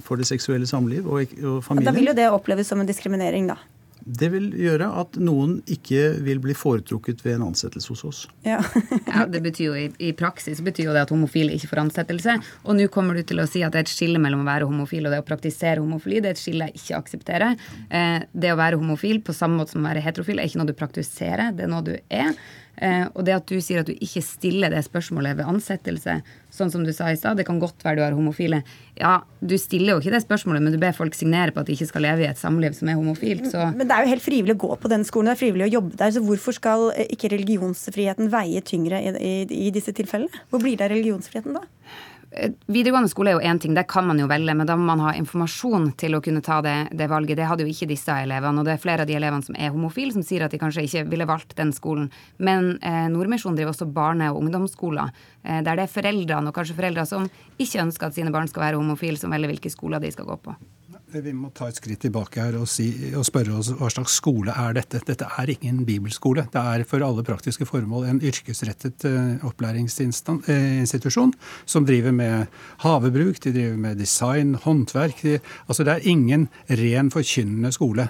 for 0.02 0.18
det 0.18 0.26
seksuelle 0.26 0.66
samliv 0.66 1.06
og, 1.06 1.36
og 1.44 1.60
familien. 1.62 1.84
Ja, 1.84 1.92
da 1.92 1.94
vil 2.00 2.10
jo 2.10 2.16
det 2.18 2.26
oppleves 2.32 2.72
som 2.72 2.82
en 2.82 2.90
diskriminering, 2.90 3.52
da. 3.52 3.60
Det 4.04 4.28
vil 4.32 4.48
gjøre 4.58 4.88
at 5.02 5.16
noen 5.22 5.58
ikke 5.70 6.18
vil 6.24 6.40
bli 6.42 6.54
foretrukket 6.56 7.22
ved 7.24 7.36
en 7.38 7.46
ansettelse 7.50 7.92
hos 7.92 8.04
oss. 8.08 8.20
Ja, 8.46 8.60
ja 9.10 9.26
Det 9.30 9.42
betyr 9.44 9.68
jo 9.68 9.76
i, 9.78 9.86
i, 9.98 10.12
praksis 10.16 10.62
betyr 10.64 10.90
jo 10.90 10.96
det 10.96 11.04
at 11.06 11.12
homofile 11.14 11.54
ikke 11.56 11.70
får 11.72 11.82
ansettelse. 11.84 12.38
Og 12.66 12.78
nå 12.78 12.88
kommer 12.92 13.18
du 13.18 13.24
til 13.26 13.42
å 13.42 13.48
si 13.50 13.64
at 13.64 13.74
det 13.74 13.82
er 13.82 13.88
et 13.88 13.94
skille 13.94 14.22
mellom 14.22 14.44
å 14.44 14.48
være 14.50 14.68
homofil 14.70 15.06
og 15.06 15.14
det 15.14 15.22
å 15.22 15.28
praktisere 15.28 15.82
homofili. 15.82 16.22
Det 16.22 16.32
er 16.32 16.38
et 16.38 16.42
skille 16.42 16.70
jeg 16.70 16.80
ikke 16.80 16.98
aksepterer. 17.02 17.62
Eh, 17.90 18.18
det 18.32 18.52
å 18.52 18.58
være 18.60 18.80
homofil 18.80 19.22
på 19.24 19.36
samme 19.36 19.60
måte 19.60 19.76
som 19.76 19.84
å 19.84 19.90
være 19.90 20.04
heterofil 20.04 20.40
er 20.40 20.50
ikke 20.50 20.62
noe 20.62 20.72
du 20.72 20.76
praktiserer, 20.78 21.54
det 21.56 21.66
er 21.66 21.72
noe 21.72 21.86
du 21.86 21.94
er. 22.08 22.34
Eh, 22.80 23.04
og 23.12 23.26
det 23.26 23.34
at 23.36 23.50
du 23.50 23.58
sier 23.60 23.82
at 23.82 23.88
du 23.88 23.92
ikke 23.92 24.22
stiller 24.24 24.72
det 24.72 24.80
spørsmålet 24.86 25.36
ved 25.38 25.48
ansettelse, 25.48 26.16
sånn 26.52 26.72
som 26.72 26.86
du 26.86 26.92
sa 26.96 27.10
i 27.12 27.18
stad, 27.20 27.36
det 27.38 27.44
kan 27.48 27.60
godt 27.60 27.84
være 27.84 27.98
du 27.98 28.04
har 28.04 28.16
homofile. 28.16 28.62
Ja, 28.98 29.18
du 29.40 29.54
stiller 29.60 29.94
jo 29.94 30.02
ikke 30.02 30.14
det 30.14 30.22
spørsmålet, 30.24 30.64
men 30.64 30.74
du 30.74 30.80
ber 30.80 30.96
folk 30.96 31.16
signere 31.16 31.52
på 31.52 31.62
at 31.62 31.68
de 31.68 31.76
ikke 31.76 31.90
skal 31.90 32.06
leve 32.06 32.24
i 32.24 32.30
et 32.30 32.40
samliv 32.40 32.76
som 32.76 32.88
er 32.88 32.98
homofilt. 33.00 33.50
Så. 33.52 33.68
Men 33.76 33.88
det 33.88 33.96
er 33.96 34.06
jo 34.06 34.14
helt 34.14 34.24
frivillig 34.24 34.56
å 34.56 34.62
gå 34.64 34.78
på 34.80 34.92
den 34.92 35.06
skolen, 35.08 35.30
det 35.30 35.36
er 35.36 35.42
frivillig 35.44 35.68
å 35.68 35.74
jobbe 35.76 36.00
der. 36.00 36.14
Så 36.16 36.24
hvorfor 36.24 36.56
skal 36.56 36.88
ikke 37.08 37.32
religionsfriheten 37.34 38.32
veie 38.32 38.64
tyngre 38.64 39.02
i, 39.02 39.12
i, 39.20 39.34
i 39.68 39.74
disse 39.74 39.94
tilfellene? 39.96 40.44
Hvor 40.50 40.64
blir 40.64 40.78
det 40.78 40.88
av 40.88 40.96
religionsfriheten 40.96 41.60
da? 41.60 41.66
Videregående 42.72 43.10
skole 43.12 43.32
er 43.32 43.36
jo 43.36 43.44
én 43.44 43.58
ting, 43.60 43.74
det 43.76 43.84
kan 43.92 44.06
man 44.08 44.16
jo 44.20 44.24
velge, 44.30 44.54
men 44.56 44.68
da 44.68 44.72
må 44.78 44.86
man 44.88 45.02
ha 45.04 45.10
informasjon 45.18 45.90
til 46.00 46.16
å 46.16 46.20
kunne 46.24 46.40
ta 46.44 46.62
det, 46.64 46.88
det, 46.96 47.10
valget. 47.12 47.36
Det 47.36 47.48
hadde 47.48 47.66
jo 47.66 47.72
ikke 47.72 47.90
disse 47.90 48.14
elevene, 48.24 48.62
og 48.62 48.68
det 48.68 48.72
er 48.72 48.80
flere 48.80 49.04
av 49.04 49.10
de 49.10 49.18
elevene 49.18 49.44
som 49.44 49.58
er 49.58 49.74
homofile, 49.74 50.14
som 50.14 50.24
sier 50.24 50.46
at 50.46 50.54
de 50.54 50.60
kanskje 50.62 50.86
ikke 50.86 51.04
ville 51.12 51.28
valgt 51.28 51.52
den 51.58 51.74
skolen. 51.76 52.08
Men 52.40 52.78
eh, 52.80 53.04
Nordmisjonen 53.12 53.58
driver 53.58 53.74
også 53.74 53.90
barne- 53.92 54.30
og 54.32 54.40
ungdomsskoler, 54.40 55.12
eh, 55.44 55.60
der 55.60 55.76
det 55.76 55.84
er 55.84 55.92
foreldrene, 55.92 56.48
og 56.48 56.56
kanskje 56.56 56.78
foreldre 56.78 57.04
som 57.10 57.28
ikke 57.60 57.84
ønsker 57.84 58.08
at 58.08 58.16
sine 58.16 58.32
barn 58.32 58.48
skal 58.48 58.64
være 58.64 58.80
homofile, 58.80 59.20
som 59.20 59.34
velger 59.34 59.52
hvilke 59.52 59.74
skoler 59.74 60.00
de 60.00 60.14
skal 60.16 60.32
gå 60.32 60.40
på. 60.48 60.56
Vi 61.12 61.32
må 61.36 61.50
ta 61.52 61.66
et 61.68 61.76
skritt 61.76 62.00
tilbake 62.00 62.40
her 62.40 62.54
og, 62.56 62.64
si, 62.70 62.86
og, 63.12 63.24
spørre 63.28 63.58
oss 63.58 63.68
hva 63.76 63.90
slags 63.92 64.14
skole 64.16 64.54
er 64.56 64.72
dette. 64.78 65.02
Dette 65.04 65.26
er 65.28 65.50
ikke 65.52 65.68
en 65.68 65.82
bibelskole. 65.84 66.46
Det 66.52 66.62
er 66.62 66.86
for 66.88 67.04
alle 67.04 67.24
praktiske 67.26 67.66
formål 67.68 68.06
en 68.08 68.22
yrkesrettet 68.24 69.04
uh, 69.10 69.44
opplæringsinstitusjon 69.50 71.34
som 71.68 71.84
driver 71.88 72.16
med 72.16 72.48
havebruk, 72.86 73.42
de 73.44 73.52
driver 73.52 73.76
med 73.84 74.00
design, 74.00 74.54
håndverk. 74.64 75.20
De, 75.26 75.36
altså 75.66 75.84
det 75.84 75.98
er 75.98 76.10
ingen 76.14 76.48
ren 76.80 77.12
forkynnende 77.12 77.74
skole. 77.76 78.08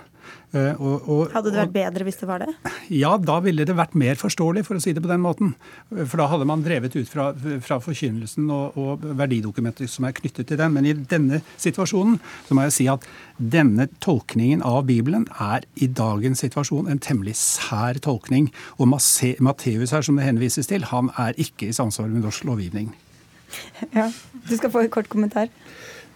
Eh, 0.53 0.77
og, 0.77 1.07
og, 1.09 1.21
hadde 1.33 1.49
det 1.49 1.61
vært 1.63 1.75
bedre 1.75 2.05
hvis 2.05 2.19
det 2.21 2.27
var 2.29 2.43
det? 2.45 2.53
Ja, 2.93 3.15
da 3.17 3.39
ville 3.45 3.65
det 3.65 3.77
vært 3.79 3.95
mer 3.97 4.19
forståelig, 4.21 4.67
for 4.67 4.77
å 4.77 4.83
si 4.85 4.93
det 4.93 5.01
på 5.05 5.09
den 5.09 5.23
måten. 5.25 5.55
For 5.91 6.21
da 6.21 6.27
hadde 6.29 6.49
man 6.49 6.65
drevet 6.65 6.97
ut 6.99 7.09
fra, 7.09 7.31
fra 7.65 7.79
forkynnelsen 7.81 8.51
og, 8.53 8.77
og 8.77 9.07
verdidokumenter 9.21 9.89
som 9.89 10.05
er 10.09 10.17
knyttet 10.19 10.51
til 10.51 10.61
den. 10.61 10.75
Men 10.77 10.89
i 10.89 10.93
denne 10.97 11.41
situasjonen 11.57 12.19
så 12.49 12.57
må 12.59 12.67
jeg 12.67 12.77
si 12.77 12.89
at 12.93 13.07
denne 13.39 13.89
tolkningen 14.05 14.65
av 14.67 14.85
Bibelen 14.91 15.25
er 15.41 15.65
i 15.75 15.89
dagens 15.89 16.45
situasjon 16.45 16.91
en 16.93 17.01
temmelig 17.03 17.39
sær 17.41 18.01
tolkning. 18.05 18.51
Og 18.77 18.91
Matteus 18.93 19.95
her, 19.97 20.05
som 20.05 20.21
det 20.21 20.29
henvises 20.29 20.69
til, 20.69 20.85
han 20.93 21.09
er 21.17 21.39
ikke 21.41 21.71
i 21.71 21.77
samsvar 21.77 22.13
med 22.13 22.27
norsk 22.27 22.45
lovgivning. 22.51 22.93
Ja, 23.93 24.11
Du 24.49 24.57
skal 24.57 24.71
få 24.73 24.85
en 24.85 24.93
kort 24.93 25.09
kommentar. 25.13 25.49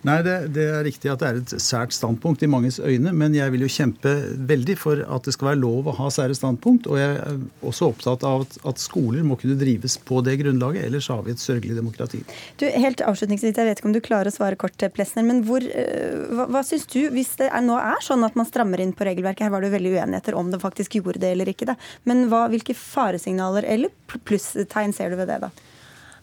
Nei, 0.07 0.21
det, 0.23 0.35
det, 0.55 0.65
er 0.71 0.85
riktig 0.87 1.11
at 1.11 1.23
det 1.23 1.29
er 1.29 1.39
et 1.41 1.53
sært 1.63 1.95
standpunkt 1.95 2.45
i 2.47 2.49
manges 2.51 2.79
øyne, 2.79 3.11
men 3.11 3.35
jeg 3.35 3.51
vil 3.51 3.65
jo 3.65 3.71
kjempe 3.73 4.13
veldig 4.47 4.77
for 4.79 5.03
at 5.03 5.27
det 5.27 5.35
skal 5.35 5.51
være 5.51 5.61
lov 5.65 5.89
å 5.91 5.95
ha 5.99 6.11
sære 6.15 6.37
standpunkt. 6.39 6.87
Og 6.87 7.01
jeg 7.01 7.17
er 7.19 7.41
også 7.67 7.89
opptatt 7.91 8.27
av 8.27 8.45
at, 8.45 8.55
at 8.71 8.83
skoler 8.83 9.27
må 9.27 9.39
kunne 9.41 9.59
drives 9.59 9.99
på 10.07 10.21
det 10.27 10.37
grunnlaget, 10.45 10.87
ellers 10.87 11.11
har 11.11 11.25
vi 11.27 11.35
et 11.35 11.43
sørgelig 11.43 11.75
demokrati. 11.81 12.23
Du, 12.61 12.69
helt 12.71 13.03
avslutningsvis, 13.03 13.57
Jeg 13.57 13.67
vet 13.71 13.83
ikke 13.83 13.91
om 13.91 13.97
du 13.97 14.03
klarer 14.05 14.31
å 14.31 14.37
svare 14.37 14.59
kort, 14.61 14.79
Plessner, 14.95 15.27
men 15.27 15.43
hvor, 15.49 15.65
eh, 15.65 16.27
hva, 16.31 16.47
hva 16.55 16.63
syns 16.67 16.87
du, 16.93 17.01
hvis 17.11 17.35
det 17.41 17.51
er, 17.51 17.65
nå 17.67 17.75
er 17.81 17.99
sånn 18.05 18.23
at 18.27 18.37
man 18.39 18.47
strammer 18.47 18.83
inn 18.83 18.95
på 18.95 19.09
regelverket, 19.09 19.49
her 19.49 19.55
var 19.55 19.65
det 19.65 19.73
jo 19.73 19.79
veldig 19.79 19.97
uenigheter 19.97 20.39
om 20.39 20.53
det 20.53 20.63
faktisk 20.63 21.01
gjorde 21.01 21.25
det 21.25 21.35
eller 21.35 21.51
ikke, 21.51 21.73
da. 21.73 21.75
men 22.07 22.29
hva, 22.31 22.47
hvilke 22.53 22.77
faresignaler 22.79 23.67
eller 23.67 23.91
plusstegn 24.29 24.95
ser 24.95 25.11
du 25.11 25.19
ved 25.19 25.33
det, 25.33 25.43
da? 25.49 25.51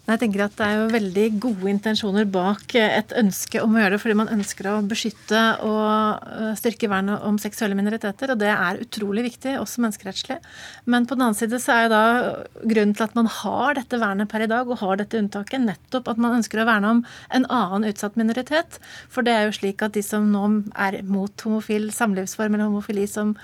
Jeg 0.04 0.20
tenker 0.20 0.42
at 0.44 0.56
Det 0.60 0.66
er 0.68 0.80
jo 0.82 0.88
veldig 0.92 1.26
gode 1.46 1.70
intensjoner 1.72 2.26
bak 2.28 2.74
et 2.76 3.14
ønske 3.16 3.62
om 3.64 3.72
å 3.72 3.80
gjøre 3.80 3.96
det, 3.96 4.00
fordi 4.04 4.18
man 4.20 4.32
ønsker 4.34 4.68
å 4.68 4.74
beskytte 4.84 5.44
og 5.64 6.26
øh, 6.28 6.50
styrke 6.60 6.90
vernet 6.92 7.24
om 7.24 7.38
seksuelle 7.40 7.78
minoriteter. 7.80 8.34
og 8.34 8.42
Det 8.42 8.52
er 8.52 8.82
utrolig 8.84 9.24
viktig, 9.30 9.56
også 9.62 9.86
menneskerettslig. 9.86 10.42
Men 10.92 11.08
på 11.08 11.16
den 11.16 11.24
annen 11.30 11.40
side 11.40 11.62
så 11.64 11.78
er 11.78 11.86
jo 11.86 11.94
da 11.96 12.04
grunnen 12.68 12.92
til 13.00 13.08
at 13.08 13.16
man 13.16 13.32
har 13.32 13.80
dette 13.80 14.02
vernet 14.04 14.32
per 14.34 14.44
i 14.44 14.52
dag, 14.52 14.68
og 14.68 14.84
har 14.84 15.00
dette 15.00 15.24
unntaket, 15.24 15.64
nettopp 15.64 16.12
at 16.12 16.20
man 16.20 16.36
ønsker 16.42 16.60
å 16.60 16.68
verne 16.68 16.96
om 16.98 17.04
en 17.32 17.48
annen 17.48 17.88
utsatt 17.88 18.20
minoritet. 18.20 18.82
For 19.08 19.24
det 19.24 19.38
er 19.38 19.48
jo 19.48 19.56
slik 19.56 19.88
at 19.88 19.96
de 19.96 20.04
som 20.04 20.28
nå 20.36 20.44
er 20.76 21.00
mot 21.08 21.48
homofil 21.48 21.94
samlivsform 21.96 22.58
eller 22.58 22.68
homofili 22.68 23.08
som 23.08 23.38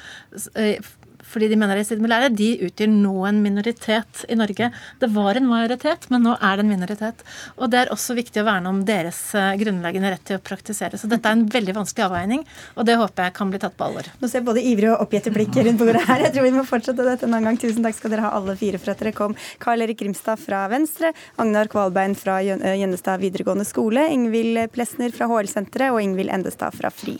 øh, 0.60 0.92
fordi 1.30 1.50
de 1.52 1.58
mener 1.60 1.78
de 1.78 1.84
er 1.84 1.86
i 1.86 1.90
strid 1.90 2.04
med 2.04 2.36
de 2.38 2.50
utgjør 2.68 2.90
nå 2.92 3.14
en 3.30 3.42
minoritet 3.44 4.24
i 4.30 4.38
Norge. 4.38 4.72
Det 5.00 5.10
var 5.14 5.38
en 5.38 5.48
majoritet, 5.50 6.08
men 6.10 6.26
nå 6.26 6.36
er 6.36 6.58
det 6.58 6.66
en 6.66 6.72
minoritet. 6.72 7.24
Og 7.58 7.72
det 7.72 7.84
er 7.84 7.94
også 7.94 8.16
viktig 8.18 8.42
å 8.42 8.48
verne 8.48 8.72
om 8.72 8.82
deres 8.88 9.20
eh, 9.38 9.56
grunnleggende 9.62 10.14
rett 10.14 10.26
til 10.28 10.40
å 10.40 10.44
praktisere. 10.44 11.00
Så 11.00 11.10
dette 11.12 11.30
er 11.30 11.38
en 11.38 11.46
veldig 11.50 11.76
vanskelig 11.78 12.08
avveining, 12.08 12.46
og 12.76 12.88
det 12.90 12.98
håper 13.00 13.30
jeg 13.30 13.38
kan 13.38 13.54
bli 13.54 13.62
tatt 13.62 13.78
på 13.80 13.88
alvor. 13.88 14.10
Nå 14.20 14.30
ser 14.30 14.42
jeg 14.42 14.50
både 14.50 14.66
ivrige 14.66 14.96
og 14.96 15.06
oppgitte 15.06 15.34
blikk 15.36 15.58
rundt 15.60 15.82
bordet 15.82 16.06
her. 16.10 16.26
Jeg 16.28 16.36
tror 16.36 16.48
vi 16.50 16.56
må 16.58 16.66
fortsette 16.68 17.08
dette 17.08 17.28
en 17.28 17.34
annen 17.36 17.52
gang. 17.52 17.62
Tusen 17.62 17.86
takk 17.86 17.98
skal 17.98 18.16
dere 18.16 18.28
ha 18.28 18.34
alle 18.38 18.58
fire 18.60 18.82
for 18.82 18.94
at 18.94 19.04
dere 19.04 19.16
kom. 19.16 19.38
Karl 19.62 19.86
Erik 19.86 20.02
Grimstad 20.02 20.42
fra 20.42 20.66
Venstre, 20.72 21.14
Agnar 21.42 21.72
Kvalbein 21.72 22.18
fra 22.20 22.40
Gjennestad 22.44 23.22
videregående 23.24 23.68
skole, 23.68 24.08
Ingvild 24.14 24.66
Plesner 24.76 25.14
fra 25.16 25.30
HL-senteret 25.32 25.94
og 25.94 26.02
Ingvild 26.04 26.34
Endestad 26.34 26.76
fra 26.78 26.94
FRI. 26.94 27.20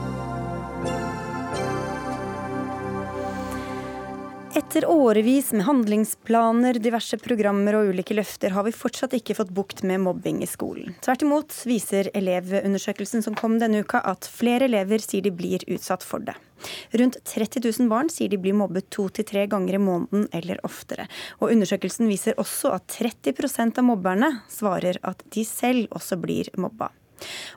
Etter 4.51 4.83
årevis 4.89 5.53
med 5.55 5.63
handlingsplaner, 5.63 6.75
diverse 6.83 7.15
programmer 7.23 7.77
og 7.77 7.93
ulike 7.93 8.15
løfter 8.17 8.51
har 8.51 8.65
vi 8.67 8.73
fortsatt 8.75 9.13
ikke 9.15 9.37
fått 9.37 9.53
bukt 9.55 9.79
med 9.87 10.01
mobbing 10.03 10.41
i 10.43 10.49
skolen. 10.49 10.91
Tvert 11.05 11.23
imot 11.23 11.55
viser 11.69 12.09
Elevundersøkelsen 12.19 13.23
som 13.23 13.37
kom 13.39 13.55
denne 13.61 13.85
uka 13.85 14.01
at 14.03 14.27
flere 14.27 14.67
elever 14.67 14.99
sier 14.99 15.23
de 15.23 15.31
blir 15.31 15.63
utsatt 15.71 16.03
for 16.03 16.19
det. 16.27 16.35
Rundt 16.99 17.21
30 17.23 17.63
000 17.63 17.87
barn 17.91 18.11
sier 18.11 18.27
de 18.27 18.41
blir 18.43 18.57
mobbet 18.59 18.91
to 18.91 19.07
til 19.15 19.29
tre 19.31 19.47
ganger 19.47 19.79
i 19.79 19.83
måneden 19.87 20.27
eller 20.35 20.59
oftere. 20.67 21.07
Og 21.39 21.55
undersøkelsen 21.55 22.11
viser 22.11 22.35
også 22.35 22.75
at 22.75 22.91
30% 22.99 23.79
av 23.79 23.87
mobberne 23.87 24.33
svarer 24.51 24.99
at 25.07 25.23
de 25.31 25.47
selv 25.47 25.87
også 25.95 26.19
blir 26.19 26.51
mobba. 26.59 26.91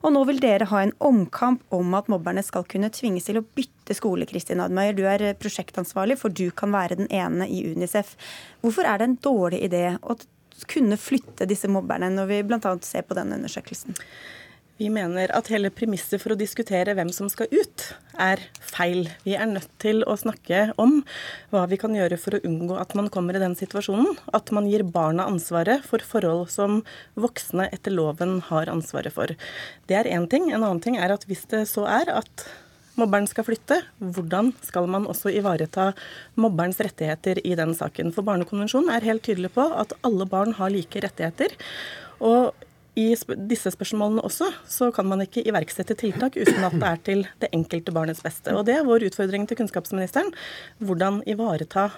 Og 0.03 0.15
nå 0.15 0.25
vil 0.29 0.41
dere 0.43 0.69
ha 0.71 0.83
en 0.85 0.95
omkamp 1.05 1.65
om 1.75 1.97
at 1.99 2.11
mobberne 2.13 2.45
skal 2.45 2.67
kunne 2.71 2.93
tvinges 2.95 3.29
til 3.29 3.41
å 3.41 3.47
bytte 3.57 3.97
skole. 3.97 4.29
Kristin 4.29 4.63
Admeier, 4.65 4.97
du 4.97 5.05
er 5.09 5.27
prosjektansvarlig, 5.41 6.19
for 6.21 6.35
du 6.35 6.49
kan 6.57 6.75
være 6.75 7.01
den 7.01 7.11
ene 7.15 7.49
i 7.49 7.65
Unicef. 7.73 8.15
Hvorfor 8.65 8.89
er 8.89 9.01
det 9.01 9.11
en 9.11 9.19
dårlig 9.25 9.65
idé 9.69 9.87
å 10.03 10.17
kunne 10.71 10.99
flytte 11.01 11.49
disse 11.51 11.69
mobberne, 11.71 12.13
når 12.15 12.31
vi 12.31 12.43
bl.a. 12.47 12.77
ser 12.87 13.07
på 13.09 13.17
den 13.19 13.35
undersøkelsen? 13.37 13.97
Vi 14.75 14.89
mener 14.91 15.31
at 15.31 15.47
hele 15.53 15.71
premisset 15.71 16.19
for 16.19 16.35
å 16.35 16.39
diskutere 16.39 16.97
hvem 16.99 17.13
som 17.15 17.29
skal 17.31 17.47
ut, 17.53 17.85
er 18.19 18.41
feil. 18.59 19.07
Vi 19.23 19.37
er 19.39 19.47
nødt 19.47 19.71
til 19.83 20.03
å 20.03 20.17
snakke 20.19 20.73
om 20.83 20.97
hva 21.53 21.63
vi 21.71 21.79
kan 21.79 21.95
gjøre 21.95 22.19
for 22.19 22.35
å 22.35 22.43
unngå 22.43 22.81
at 22.83 22.97
man 22.99 23.07
kommer 23.15 23.39
i 23.39 23.43
den 23.43 23.55
situasjonen. 23.55 24.19
At 24.35 24.51
man 24.57 24.67
gir 24.67 24.83
barna 24.83 25.29
ansvaret 25.31 25.87
for 25.87 26.03
forhold 26.03 26.51
som 26.51 26.83
voksne 27.15 27.69
etter 27.71 27.95
loven 27.95 28.41
har 28.51 28.73
ansvaret 28.73 29.15
for. 29.15 29.31
Det 29.87 30.01
er 30.01 30.11
én 30.11 30.27
ting. 30.31 30.51
En 30.51 30.65
annen 30.65 30.83
ting 30.83 30.99
er 30.99 31.15
at 31.15 31.29
hvis 31.31 31.47
det 31.55 31.69
så 31.71 31.87
er 31.87 32.11
at 32.11 32.47
mobberen 32.99 33.31
skal 33.31 33.47
flytte, 33.47 33.79
hvordan 34.03 34.53
skal 34.67 34.91
man 34.91 35.07
også 35.11 35.31
ivareta 35.39 35.93
mobberens 36.35 36.83
rettigheter 36.83 37.39
i 37.47 37.55
den 37.59 37.79
saken? 37.79 38.11
For 38.15 38.27
Barnekonvensjonen 38.27 38.91
er 38.91 39.07
helt 39.07 39.23
tydelig 39.27 39.55
på 39.55 39.71
at 39.71 39.95
alle 40.03 40.27
barn 40.27 40.59
har 40.59 40.75
like 40.75 41.07
rettigheter. 41.07 41.55
Og 42.19 42.51
i 42.95 43.09
disse 43.51 43.73
spørsmålene 43.75 44.23
også, 44.23 44.47
så 44.71 44.91
kan 44.95 45.09
man 45.11 45.25
ikke 45.25 45.43
iverksette 45.43 45.97
tiltak 45.99 46.37
uten 46.39 46.63
at 46.63 46.77
det 46.79 46.89
er 46.91 47.01
til 47.09 47.25
det 47.43 47.51
enkelte 47.57 47.95
barnets 47.95 48.23
beste. 48.23 48.55
Og 48.55 48.65
Det 48.69 48.77
er 48.77 48.87
vår 48.87 49.09
utfordring 49.09 49.49
til 49.51 49.59
kunnskapsministeren. 49.59 50.31
Hvordan 50.79 51.23
ivareta 51.27 51.89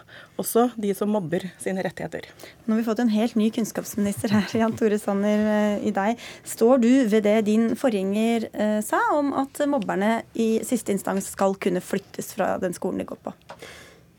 også 0.40 0.70
de 0.80 0.94
som 0.96 1.12
mobber 1.12 1.44
sine 1.60 1.84
rettigheter. 1.84 2.24
Nå 2.64 2.74
har 2.74 2.80
vi 2.80 2.88
fått 2.88 3.04
en 3.04 3.12
helt 3.12 3.36
ny 3.36 3.50
kunnskapsminister 3.52 4.32
her, 4.32 4.48
Jan 4.56 4.76
Tore 4.76 4.98
Sanner, 4.98 5.46
eh, 5.52 5.88
i 5.88 5.92
deg. 5.92 6.20
Står 6.44 6.80
du 6.80 6.90
ved 7.12 7.26
det 7.28 7.38
din 7.50 7.74
forgjenger 7.76 8.48
eh, 8.52 8.78
sa 8.84 9.02
om 9.16 9.34
at 9.36 9.60
mobberne 9.68 10.22
i 10.32 10.62
siste 10.64 10.96
instans 10.96 11.28
skal 11.36 11.58
kunne 11.60 11.84
flyttes 11.84 12.32
fra 12.36 12.56
den 12.62 12.76
skolen 12.76 13.04
de 13.04 13.08
går 13.08 13.20
på? 13.20 13.36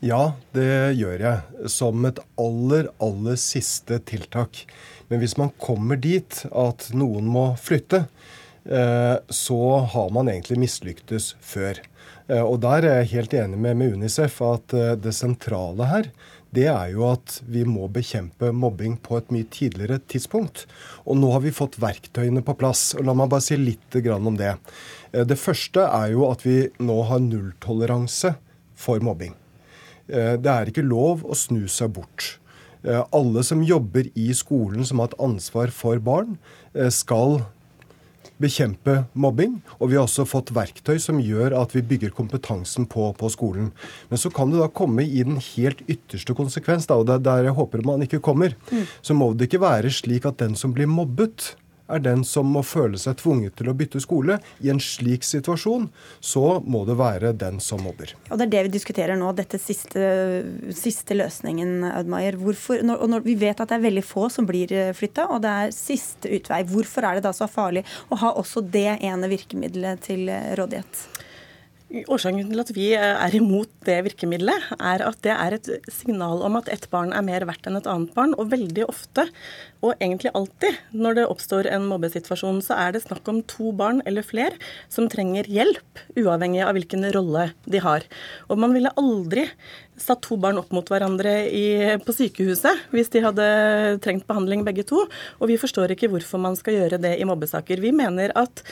Ja, 0.04 0.32
det 0.54 0.94
gjør 0.94 1.18
jeg. 1.24 1.66
Som 1.74 2.06
et 2.06 2.20
aller, 2.38 2.86
aller 3.02 3.38
siste 3.40 3.98
tiltak. 4.06 4.62
Men 5.08 5.22
hvis 5.22 5.36
man 5.40 5.52
kommer 5.60 5.96
dit 6.00 6.42
at 6.52 6.90
noen 6.96 7.28
må 7.32 7.50
flytte, 7.60 8.04
eh, 8.68 9.16
så 9.28 9.60
har 9.92 10.10
man 10.14 10.28
egentlig 10.28 10.60
mislyktes 10.60 11.34
før. 11.40 11.80
Eh, 12.28 12.42
og 12.42 12.60
der 12.64 12.84
er 12.84 13.00
jeg 13.00 13.14
helt 13.14 13.36
enig 13.40 13.60
med, 13.60 13.78
med 13.80 13.96
Unicef 13.96 14.40
at 14.44 14.74
eh, 14.76 14.96
det 15.00 15.16
sentrale 15.16 15.88
her 15.88 16.12
det 16.56 16.64
er 16.72 16.94
jo 16.94 17.02
at 17.10 17.42
vi 17.44 17.60
må 17.68 17.90
bekjempe 17.92 18.54
mobbing 18.56 18.94
på 19.04 19.18
et 19.18 19.32
mye 19.34 19.44
tidligere 19.52 19.98
tidspunkt. 20.08 20.62
Og 21.04 21.18
nå 21.20 21.28
har 21.34 21.42
vi 21.44 21.52
fått 21.52 21.76
verktøyene 21.76 22.40
på 22.40 22.54
plass. 22.56 22.94
og 22.96 23.04
La 23.04 23.12
meg 23.12 23.28
bare 23.28 23.44
si 23.44 23.58
litt 23.60 23.98
om 24.14 24.38
det. 24.38 24.54
Det 25.12 25.36
første 25.36 25.84
er 25.84 26.14
jo 26.14 26.24
at 26.30 26.46
vi 26.46 26.70
nå 26.80 27.02
har 27.10 27.20
nulltoleranse 27.20 28.32
for 28.80 29.04
mobbing. 29.04 29.34
Det 30.08 30.48
er 30.48 30.72
ikke 30.72 30.88
lov 30.88 31.20
å 31.28 31.36
snu 31.36 31.66
seg 31.68 31.92
bort. 32.00 32.38
Eh, 32.88 33.04
alle 33.12 33.44
som 33.44 33.62
jobber 33.64 34.08
i 34.16 34.32
skolen 34.34 34.86
som 34.86 35.02
har 35.02 35.12
et 35.12 35.20
ansvar 35.20 35.72
for 35.74 36.00
barn, 36.00 36.38
eh, 36.74 36.88
skal 36.88 37.42
bekjempe 38.38 39.04
mobbing. 39.14 39.60
Og 39.80 39.90
vi 39.90 39.98
har 39.98 40.06
også 40.06 40.26
fått 40.28 40.52
verktøy 40.54 40.98
som 41.02 41.20
gjør 41.20 41.56
at 41.58 41.74
vi 41.74 41.82
bygger 41.82 42.14
kompetansen 42.14 42.86
på, 42.86 43.10
på 43.18 43.30
skolen. 43.34 43.72
Men 44.08 44.18
så 44.18 44.30
kan 44.32 44.50
det 44.50 44.62
da 44.62 44.68
komme 44.70 45.04
i 45.04 45.22
den 45.26 45.40
helt 45.54 45.82
ytterste 45.90 46.36
konsekvens, 46.38 46.86
da, 46.86 46.96
og 46.96 47.08
det 47.08 47.18
er 47.18 47.26
der 47.26 47.48
jeg 47.50 47.58
håper 47.58 47.84
man 47.84 48.04
ikke 48.06 48.22
kommer. 48.24 48.54
Mm. 48.70 48.86
Så 49.02 49.16
må 49.18 49.32
det 49.34 49.50
ikke 49.50 49.64
være 49.66 49.90
slik 49.90 50.28
at 50.28 50.38
den 50.38 50.54
som 50.58 50.72
blir 50.72 50.88
mobbet, 50.90 51.56
er 51.88 52.02
den 52.04 52.24
som 52.26 52.48
må 52.52 52.62
føle 52.66 52.98
seg 53.00 53.18
tvunget 53.22 53.56
til 53.58 53.70
å 53.70 53.76
bytte 53.76 54.00
skole. 54.02 54.38
I 54.64 54.72
en 54.72 54.80
slik 54.82 55.26
situasjon 55.26 55.88
så 56.20 56.58
må 56.64 56.84
det 56.88 56.98
være 57.00 57.34
den 57.38 57.60
som 57.64 57.82
mobber. 57.84 58.14
Og 58.28 58.38
Det 58.38 58.48
er 58.48 58.54
det 58.54 58.64
vi 58.68 58.74
diskuterer 58.78 59.18
nå, 59.18 59.32
dette 59.36 59.60
siste, 59.62 60.08
siste 60.76 61.16
løsningen, 61.16 61.84
Audmaier. 61.92 62.38
Hvorfor, 62.40 62.82
når, 62.84 63.06
når 63.14 63.26
vi 63.26 63.38
vet 63.40 63.60
at 63.60 63.70
det 63.70 63.78
er 63.78 63.86
veldig 63.88 64.04
få 64.06 64.28
som 64.32 64.48
blir 64.48 64.72
eh, 64.72 64.94
flytta, 64.96 65.28
og 65.32 65.42
det 65.44 65.54
er 65.62 65.76
siste 65.76 66.30
utvei, 66.38 66.62
hvorfor 66.68 67.08
er 67.08 67.18
det 67.18 67.26
da 67.28 67.34
så 67.36 67.48
farlig 67.50 67.84
å 68.08 68.20
ha 68.20 68.34
også 68.40 68.64
det 68.64 68.98
ene 68.98 69.30
virkemidlet 69.30 70.04
til 70.08 70.28
eh, 70.32 70.52
rådighet? 70.58 71.08
Årsaken 71.88 72.50
til 72.50 72.60
at 72.60 72.70
vi 72.76 72.90
eh, 72.92 73.14
er 73.16 73.34
imot 73.38 73.70
det 73.86 73.96
virkemidlet, 74.04 74.66
er 74.76 75.06
at 75.06 75.22
det 75.24 75.32
er 75.32 75.54
et 75.56 75.70
signal 75.88 76.42
om 76.44 76.58
at 76.60 76.68
ett 76.68 76.84
barn 76.92 77.14
er 77.16 77.24
mer 77.24 77.46
verdt 77.48 77.64
enn 77.68 77.78
et 77.78 77.88
annet 77.88 78.12
barn. 78.16 78.34
Og 78.36 78.50
veldig 78.52 78.84
ofte, 78.84 79.24
og 79.78 79.94
egentlig 80.02 80.32
alltid, 80.34 80.78
når 80.90 81.18
det 81.18 81.26
oppstår 81.30 81.68
en 81.70 81.86
mobbesituasjon, 81.90 82.60
så 82.64 82.78
er 82.78 82.94
det 82.94 83.04
snakk 83.04 83.28
om 83.30 83.42
to 83.46 83.72
barn 83.76 84.02
eller 84.08 84.26
flere 84.26 84.58
som 84.90 85.06
trenger 85.10 85.46
hjelp, 85.46 86.02
uavhengig 86.18 86.64
av 86.66 86.74
hvilken 86.74 87.06
rolle 87.14 87.50
de 87.70 87.82
har. 87.84 88.06
Og 88.50 88.58
man 88.58 88.74
ville 88.74 88.94
aldri 88.98 89.46
satt 89.98 90.22
to 90.24 90.38
barn 90.40 90.58
opp 90.60 90.70
mot 90.74 90.86
hverandre 90.88 91.32
i, 91.50 91.96
på 92.04 92.14
sykehuset 92.14 92.88
hvis 92.94 93.10
de 93.14 93.22
hadde 93.24 93.46
trengt 94.04 94.26
behandling 94.28 94.64
begge 94.66 94.86
to. 94.88 95.04
Og 95.38 95.50
vi 95.50 95.58
forstår 95.60 95.94
ikke 95.94 96.10
hvorfor 96.12 96.40
man 96.42 96.56
skal 96.58 96.78
gjøre 96.78 97.00
det 97.02 97.16
i 97.18 97.26
mobbesaker. 97.28 97.82
Vi 97.82 97.92
mener 97.94 98.34
at 98.38 98.62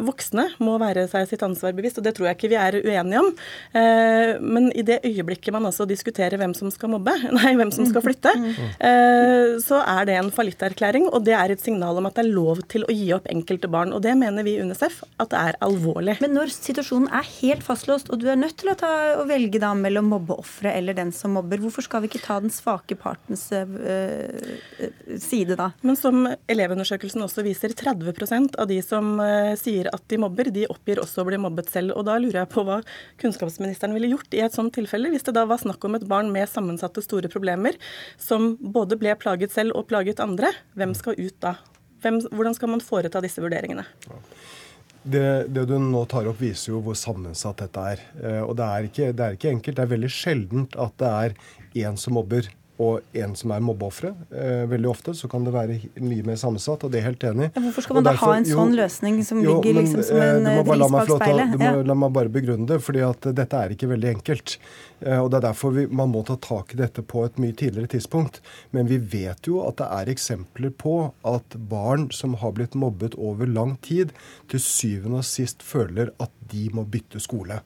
voksne 0.00 0.46
må 0.62 0.76
være 0.80 1.06
seg 1.10 1.26
sitt 1.28 1.42
ansvar 1.44 1.74
bevisst, 1.76 1.98
og 2.00 2.06
det 2.06 2.14
tror 2.16 2.30
jeg 2.30 2.38
ikke 2.38 2.52
vi 2.52 2.58
er 2.60 2.78
uenige 2.78 3.22
om. 3.22 3.30
Eh, 3.76 4.32
men 4.40 4.70
i 4.72 4.84
det 4.86 5.00
øyeblikket 5.06 5.54
man 5.54 5.66
altså 5.68 5.86
diskuterer 5.88 6.38
hvem 6.40 6.54
som 6.56 6.70
skal 6.72 6.92
mobbe, 6.94 7.14
nei, 7.38 7.54
hvem 7.58 7.72
som 7.74 7.88
skal 7.90 8.04
flytte, 8.04 8.34
eh, 8.78 9.58
så 9.62 9.82
er 9.82 10.08
det 10.08 10.18
en 10.20 10.32
fallitterklæring, 10.50 11.08
og 11.12 11.24
det 11.24 11.34
er 11.34 11.50
et 11.52 11.62
signal 11.62 11.98
om 11.98 12.06
at 12.06 12.16
det 12.16 12.24
er 12.24 12.34
lov 12.34 12.60
til 12.70 12.84
å 12.84 12.94
gi 12.94 13.10
opp 13.14 13.26
enkelte 13.30 13.68
barn. 13.70 13.92
Og 13.92 14.02
det 14.02 14.16
mener 14.18 14.44
vi 14.44 14.56
i 14.56 14.62
UNICEF 14.62 15.02
at 15.20 15.30
det 15.30 15.38
er 15.38 15.58
alvorlig. 15.62 16.18
Men 16.20 16.34
når 16.34 16.52
situasjonen 16.54 17.10
er 17.12 17.26
helt 17.40 17.62
fastlåst, 17.62 18.10
og 18.10 18.20
du 18.20 18.28
er 18.30 18.38
nødt 18.38 18.56
til 18.60 18.72
å, 18.72 18.76
ta, 18.78 18.90
å 19.20 19.26
velge 19.28 19.60
da 19.60 19.72
mellom 19.74 20.10
mobbeofferet 20.10 20.76
eller 20.76 20.96
den 20.96 21.12
som 21.12 21.34
mobber. 21.36 21.60
Hvorfor 21.62 21.86
skal 21.86 22.02
vi 22.02 22.10
ikke 22.10 22.22
ta 22.24 22.40
den 22.42 22.52
svake 22.52 22.96
partens 22.98 23.46
øh, 23.52 24.26
side 25.20 25.58
da? 25.58 25.70
Men 25.86 25.98
som 25.98 26.26
Elevundersøkelsen 26.50 27.24
også 27.26 27.44
viser, 27.46 27.74
30% 27.76 28.58
av 28.60 28.70
de 28.70 28.80
som 28.84 29.12
øh, 29.22 29.52
sier 29.60 29.90
at 29.94 30.06
de 30.10 30.20
mobber, 30.20 30.50
de 30.54 30.66
oppgir 30.70 31.02
også 31.02 31.22
å 31.22 31.28
bli 31.30 31.40
mobbet 31.40 31.70
selv. 31.72 31.94
Og 31.96 32.06
da 32.08 32.18
lurer 32.20 32.42
jeg 32.42 32.52
på 32.52 32.64
hva 32.66 32.80
kunnskapsministeren 33.22 33.94
ville 33.96 34.12
gjort 34.14 34.34
i 34.36 34.42
et 34.44 34.56
sånt 34.56 34.74
tilfelle, 34.76 35.12
hvis 35.12 35.26
det 35.26 35.36
da 35.36 35.46
var 35.48 35.62
snakk 35.62 35.84
om 35.86 35.98
et 35.98 36.08
barn 36.10 36.32
med 36.32 36.48
sammensatte 36.50 37.02
store 37.04 37.30
problemer, 37.32 37.76
som 38.20 38.54
både 38.60 38.98
ble 39.00 39.14
plaget 39.20 39.52
selv 39.54 39.76
og 39.78 39.88
plaget 39.90 40.20
andre. 40.22 40.39
Hvem 40.78 40.94
skal 40.96 41.18
ut 41.20 41.36
da? 41.42 41.56
Hvem, 42.00 42.20
hvordan 42.32 42.56
skal 42.56 42.72
man 42.72 42.80
foreta 42.84 43.20
disse 43.20 43.42
vurderingene? 43.42 43.84
Det, 45.00 45.48
det, 45.48 45.64
du 45.68 45.76
nå 45.80 46.04
tar 46.08 46.28
opp, 46.28 46.40
viser 46.40 46.74
jo 46.74 46.80
hvor 46.84 46.96
sammensatt 46.98 47.60
dette 47.62 47.84
er. 47.94 48.02
Eh, 48.20 48.40
og 48.44 48.56
det 48.58 48.66
er, 48.66 48.88
ikke, 48.88 49.10
det 49.16 49.26
er 49.26 49.36
ikke 49.36 49.52
enkelt. 49.54 49.76
Det 49.76 49.84
er 49.84 49.92
veldig 49.94 50.12
sjeldent 50.12 50.76
at 50.80 50.96
det 51.00 51.10
er 51.10 51.36
én 51.86 52.00
som 52.00 52.16
mobber 52.18 52.48
og 52.80 53.16
en 53.16 53.34
som 53.36 53.52
er 53.52 53.62
mobbeofre. 53.64 54.12
Eh, 54.32 54.62
veldig 54.70 54.88
ofte 54.88 55.12
så 55.16 55.28
kan 55.30 55.44
det 55.44 55.52
være 55.52 55.76
mye 56.00 56.24
mer 56.24 56.38
sammensatt, 56.40 56.86
og 56.86 56.92
det 56.92 57.02
er 57.02 57.10
helt 57.10 57.26
enig. 57.28 57.50
Ja, 57.52 57.62
hvorfor 57.66 57.84
skal 57.84 57.98
man 57.98 58.06
derfor, 58.06 58.30
da 58.30 58.32
ha 58.32 58.40
en 58.40 58.48
sånn 58.48 58.72
jo, 58.72 58.78
løsning 58.80 59.18
som 59.26 59.42
jo, 59.44 59.58
ligger 59.58 59.80
liksom 59.82 60.04
som 60.08 60.22
en 60.24 60.48
dris 60.48 60.94
bak 60.94 61.12
speilet? 61.12 61.52
Du 61.52 61.58
må 61.60 61.68
ja. 61.68 61.82
la 61.90 61.98
meg 62.04 62.14
bare 62.16 62.32
begrunne 62.32 62.68
det, 62.70 62.80
fordi 62.86 63.04
at 63.04 63.28
dette 63.36 63.60
er 63.60 63.76
ikke 63.76 63.90
veldig 63.92 64.10
enkelt. 64.14 64.56
Eh, 65.04 65.18
og 65.18 65.30
Det 65.30 65.40
er 65.40 65.46
derfor 65.50 65.76
vi, 65.76 65.86
man 66.00 66.12
må 66.14 66.24
ta 66.24 66.38
tak 66.40 66.74
i 66.74 66.80
dette 66.80 67.04
på 67.04 67.26
et 67.28 67.40
mye 67.42 67.56
tidligere 67.56 67.92
tidspunkt. 67.98 68.40
Men 68.76 68.88
vi 68.88 69.00
vet 69.12 69.50
jo 69.50 69.60
at 69.66 69.80
det 69.82 69.90
er 70.00 70.12
eksempler 70.14 70.72
på 70.72 70.96
at 71.28 71.60
barn 71.70 72.08
som 72.16 72.38
har 72.40 72.56
blitt 72.56 72.78
mobbet 72.78 73.16
over 73.20 73.48
lang 73.48 73.76
tid, 73.84 74.16
til 74.50 74.62
syvende 74.62 75.20
og 75.20 75.28
sist 75.28 75.62
føler 75.62 76.14
at 76.22 76.32
de 76.50 76.68
må 76.74 76.82
bytte 76.88 77.20
skole. 77.22 77.60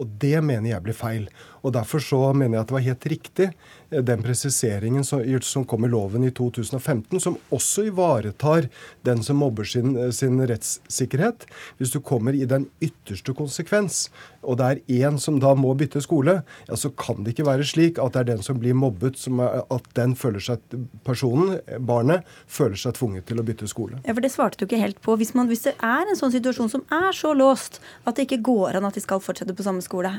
Og 0.00 0.08
det 0.20 0.38
mener 0.44 0.72
jeg 0.72 0.84
blir 0.84 0.96
feil. 0.96 1.26
Og 1.60 1.74
Derfor 1.76 2.00
så 2.02 2.20
mener 2.32 2.56
jeg 2.56 2.62
at 2.62 2.70
det 2.70 2.76
var 2.76 2.86
helt 2.86 3.06
riktig 3.12 3.48
eh, 3.50 3.54
den 3.90 4.22
presiseringen 4.22 5.04
som, 5.04 5.22
som 5.42 5.64
kom 5.64 5.84
i 5.84 5.88
loven 5.88 6.24
i 6.24 6.30
2015, 6.30 7.20
som 7.20 7.36
også 7.50 7.88
ivaretar 7.90 8.68
den 9.06 9.22
som 9.26 9.40
mobber 9.42 9.64
sin, 9.64 9.96
eh, 9.96 10.10
sin 10.10 10.40
rettssikkerhet. 10.46 11.46
Hvis 11.78 11.92
du 11.92 12.00
kommer 12.00 12.34
i 12.34 12.46
den 12.46 12.68
ytterste 12.80 13.34
konsekvens, 13.34 14.08
og 14.42 14.58
det 14.60 14.66
er 14.66 15.08
én 15.10 15.18
som 15.18 15.40
da 15.42 15.54
må 15.58 15.74
bytte 15.74 16.02
skole, 16.02 16.40
ja, 16.68 16.76
så 16.76 16.90
kan 16.96 17.24
det 17.24 17.34
ikke 17.34 17.48
være 17.48 17.66
slik 17.66 17.98
at 17.98 18.14
det 18.14 18.20
er 18.22 18.30
den 18.34 18.44
som 18.46 18.60
blir 18.62 18.76
mobbet, 18.78 19.18
som 19.18 19.40
er, 19.42 19.64
at 19.70 19.88
den 19.98 20.14
føler 20.14 20.40
seg, 20.44 20.62
personen, 21.04 21.58
barnet, 21.78 22.26
føler 22.46 22.78
seg 22.78 22.94
tvunget 22.98 23.26
til 23.26 23.42
å 23.42 23.46
bytte 23.46 23.68
skole. 23.70 23.98
Ja, 24.06 24.14
for 24.14 24.22
Det 24.22 24.32
svarte 24.32 24.60
du 24.60 24.68
ikke 24.68 24.80
helt 24.80 25.00
på. 25.02 25.16
Hvis, 25.18 25.34
man, 25.34 25.50
hvis 25.50 25.66
det 25.66 25.74
er 25.82 26.06
en 26.06 26.18
sånn 26.18 26.32
situasjon 26.32 26.70
som 26.70 26.86
er 26.94 27.10
så 27.16 27.34
låst 27.34 27.80
at 28.04 28.16
det 28.16 28.28
ikke 28.28 28.44
går 28.46 28.78
an 28.78 28.86
at 28.86 28.94
de 28.94 29.02
skal 29.02 29.22
fortsette 29.24 29.56
på 29.56 29.66
samme 29.66 29.82
skole, 29.82 30.14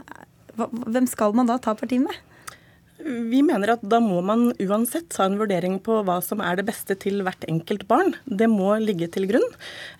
hvem 0.57 1.07
skal 1.07 1.33
man 1.37 1.47
da 1.47 1.55
ta 1.61 1.73
parti 1.77 2.01
med? 2.01 2.17
Vi 3.05 3.41
mener 3.45 3.75
at 3.75 3.83
da 3.87 3.99
må 4.03 4.21
man 4.25 4.49
uansett 4.61 5.15
ha 5.19 5.27
en 5.27 5.37
vurdering 5.39 5.77
på 5.83 6.01
hva 6.07 6.19
som 6.25 6.41
er 6.45 6.59
det 6.59 6.67
beste 6.69 6.97
til 7.01 7.21
hvert 7.25 7.45
enkelt 7.49 7.87
barn. 7.89 8.15
Det 8.25 8.49
må 8.51 8.73
ligge 8.81 9.09
til 9.13 9.27
grunn. 9.29 9.47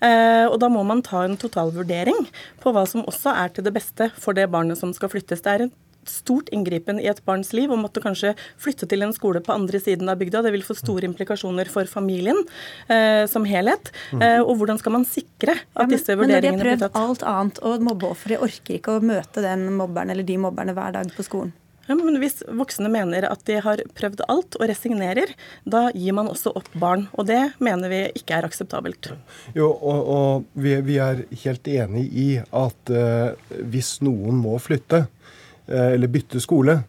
Eh, 0.04 0.46
og 0.48 0.58
da 0.62 0.70
må 0.72 0.84
man 0.86 1.04
ta 1.06 1.24
en 1.26 1.38
totalvurdering 1.40 2.26
på 2.62 2.74
hva 2.74 2.86
som 2.88 3.06
også 3.06 3.34
er 3.44 3.54
til 3.54 3.66
det 3.66 3.74
beste 3.76 4.12
for 4.18 4.38
det 4.38 4.50
barnet 4.52 4.80
som 4.80 4.94
skal 4.96 5.12
flyttes. 5.12 5.42
Det 5.44 5.54
er 5.54 5.66
en 5.66 5.74
stort 6.08 6.50
inngripen 6.54 6.98
i 7.00 7.08
et 7.10 7.20
barns 7.26 7.52
liv 7.54 7.70
og 7.70 7.80
måtte 7.82 8.02
kanskje 8.02 8.34
flytte 8.60 8.88
til 8.90 9.04
en 9.06 9.14
skole 9.14 9.42
på 9.44 9.54
andre 9.54 9.80
siden 9.82 10.10
av 10.10 10.18
bygda. 10.20 10.42
Det 10.44 10.52
vil 10.54 10.66
få 10.66 10.76
store 10.78 11.06
implikasjoner 11.08 11.70
for 11.72 11.88
familien 11.90 12.38
eh, 12.88 13.24
som 13.30 13.46
helhet. 13.48 13.92
Eh, 14.18 14.40
og 14.42 14.56
hvordan 14.60 14.80
skal 14.82 14.96
man 14.98 15.08
sikre 15.08 15.56
at 15.56 15.64
ja, 15.64 15.86
men, 15.86 15.94
disse 15.94 16.18
vurderingene 16.18 16.58
blir 16.58 16.78
tatt? 16.80 16.92
Men 16.92 16.92
når 16.92 16.92
de 16.92 16.92
har 16.92 16.92
prøvd 16.98 17.02
alt 17.02 17.26
annet, 17.34 17.62
og 17.66 17.88
mobbeofferet 17.90 18.46
orker 18.48 18.78
ikke 18.78 18.98
å 18.98 19.04
møte 19.12 19.44
den 19.44 19.68
mobberen 19.78 20.14
eller 20.14 20.26
de 20.26 20.38
mobberne 20.42 20.76
hver 20.76 20.98
dag 20.98 21.14
på 21.16 21.26
skolen? 21.26 21.54
Ja, 21.88 21.96
men 21.98 22.18
Hvis 22.22 22.42
voksne 22.46 22.90
mener 22.92 23.26
at 23.26 23.42
de 23.48 23.58
har 23.64 23.82
prøvd 23.98 24.22
alt 24.30 24.58
og 24.60 24.68
resignerer, 24.70 25.32
da 25.64 25.88
gir 25.94 26.14
man 26.14 26.30
også 26.30 26.54
opp 26.58 26.70
barn. 26.78 27.08
Og 27.18 27.26
det 27.26 27.40
mener 27.58 27.90
vi 27.90 28.02
ikke 28.20 28.38
er 28.38 28.46
akseptabelt. 28.46 29.10
Jo, 29.56 29.72
og, 29.72 30.00
og 30.16 30.44
vi, 30.54 30.76
vi, 30.86 31.00
er 31.02 31.24
helt 31.44 31.66
enig 31.68 32.06
i 32.12 32.28
at 32.38 32.92
eh, 32.94 33.56
hvis 33.72 33.96
noen 34.06 34.38
må 34.44 34.54
flytte, 34.62 35.06
Eh, 35.66 35.92
eller 35.94 36.10
bytte 36.10 36.40
skole, 36.42 36.80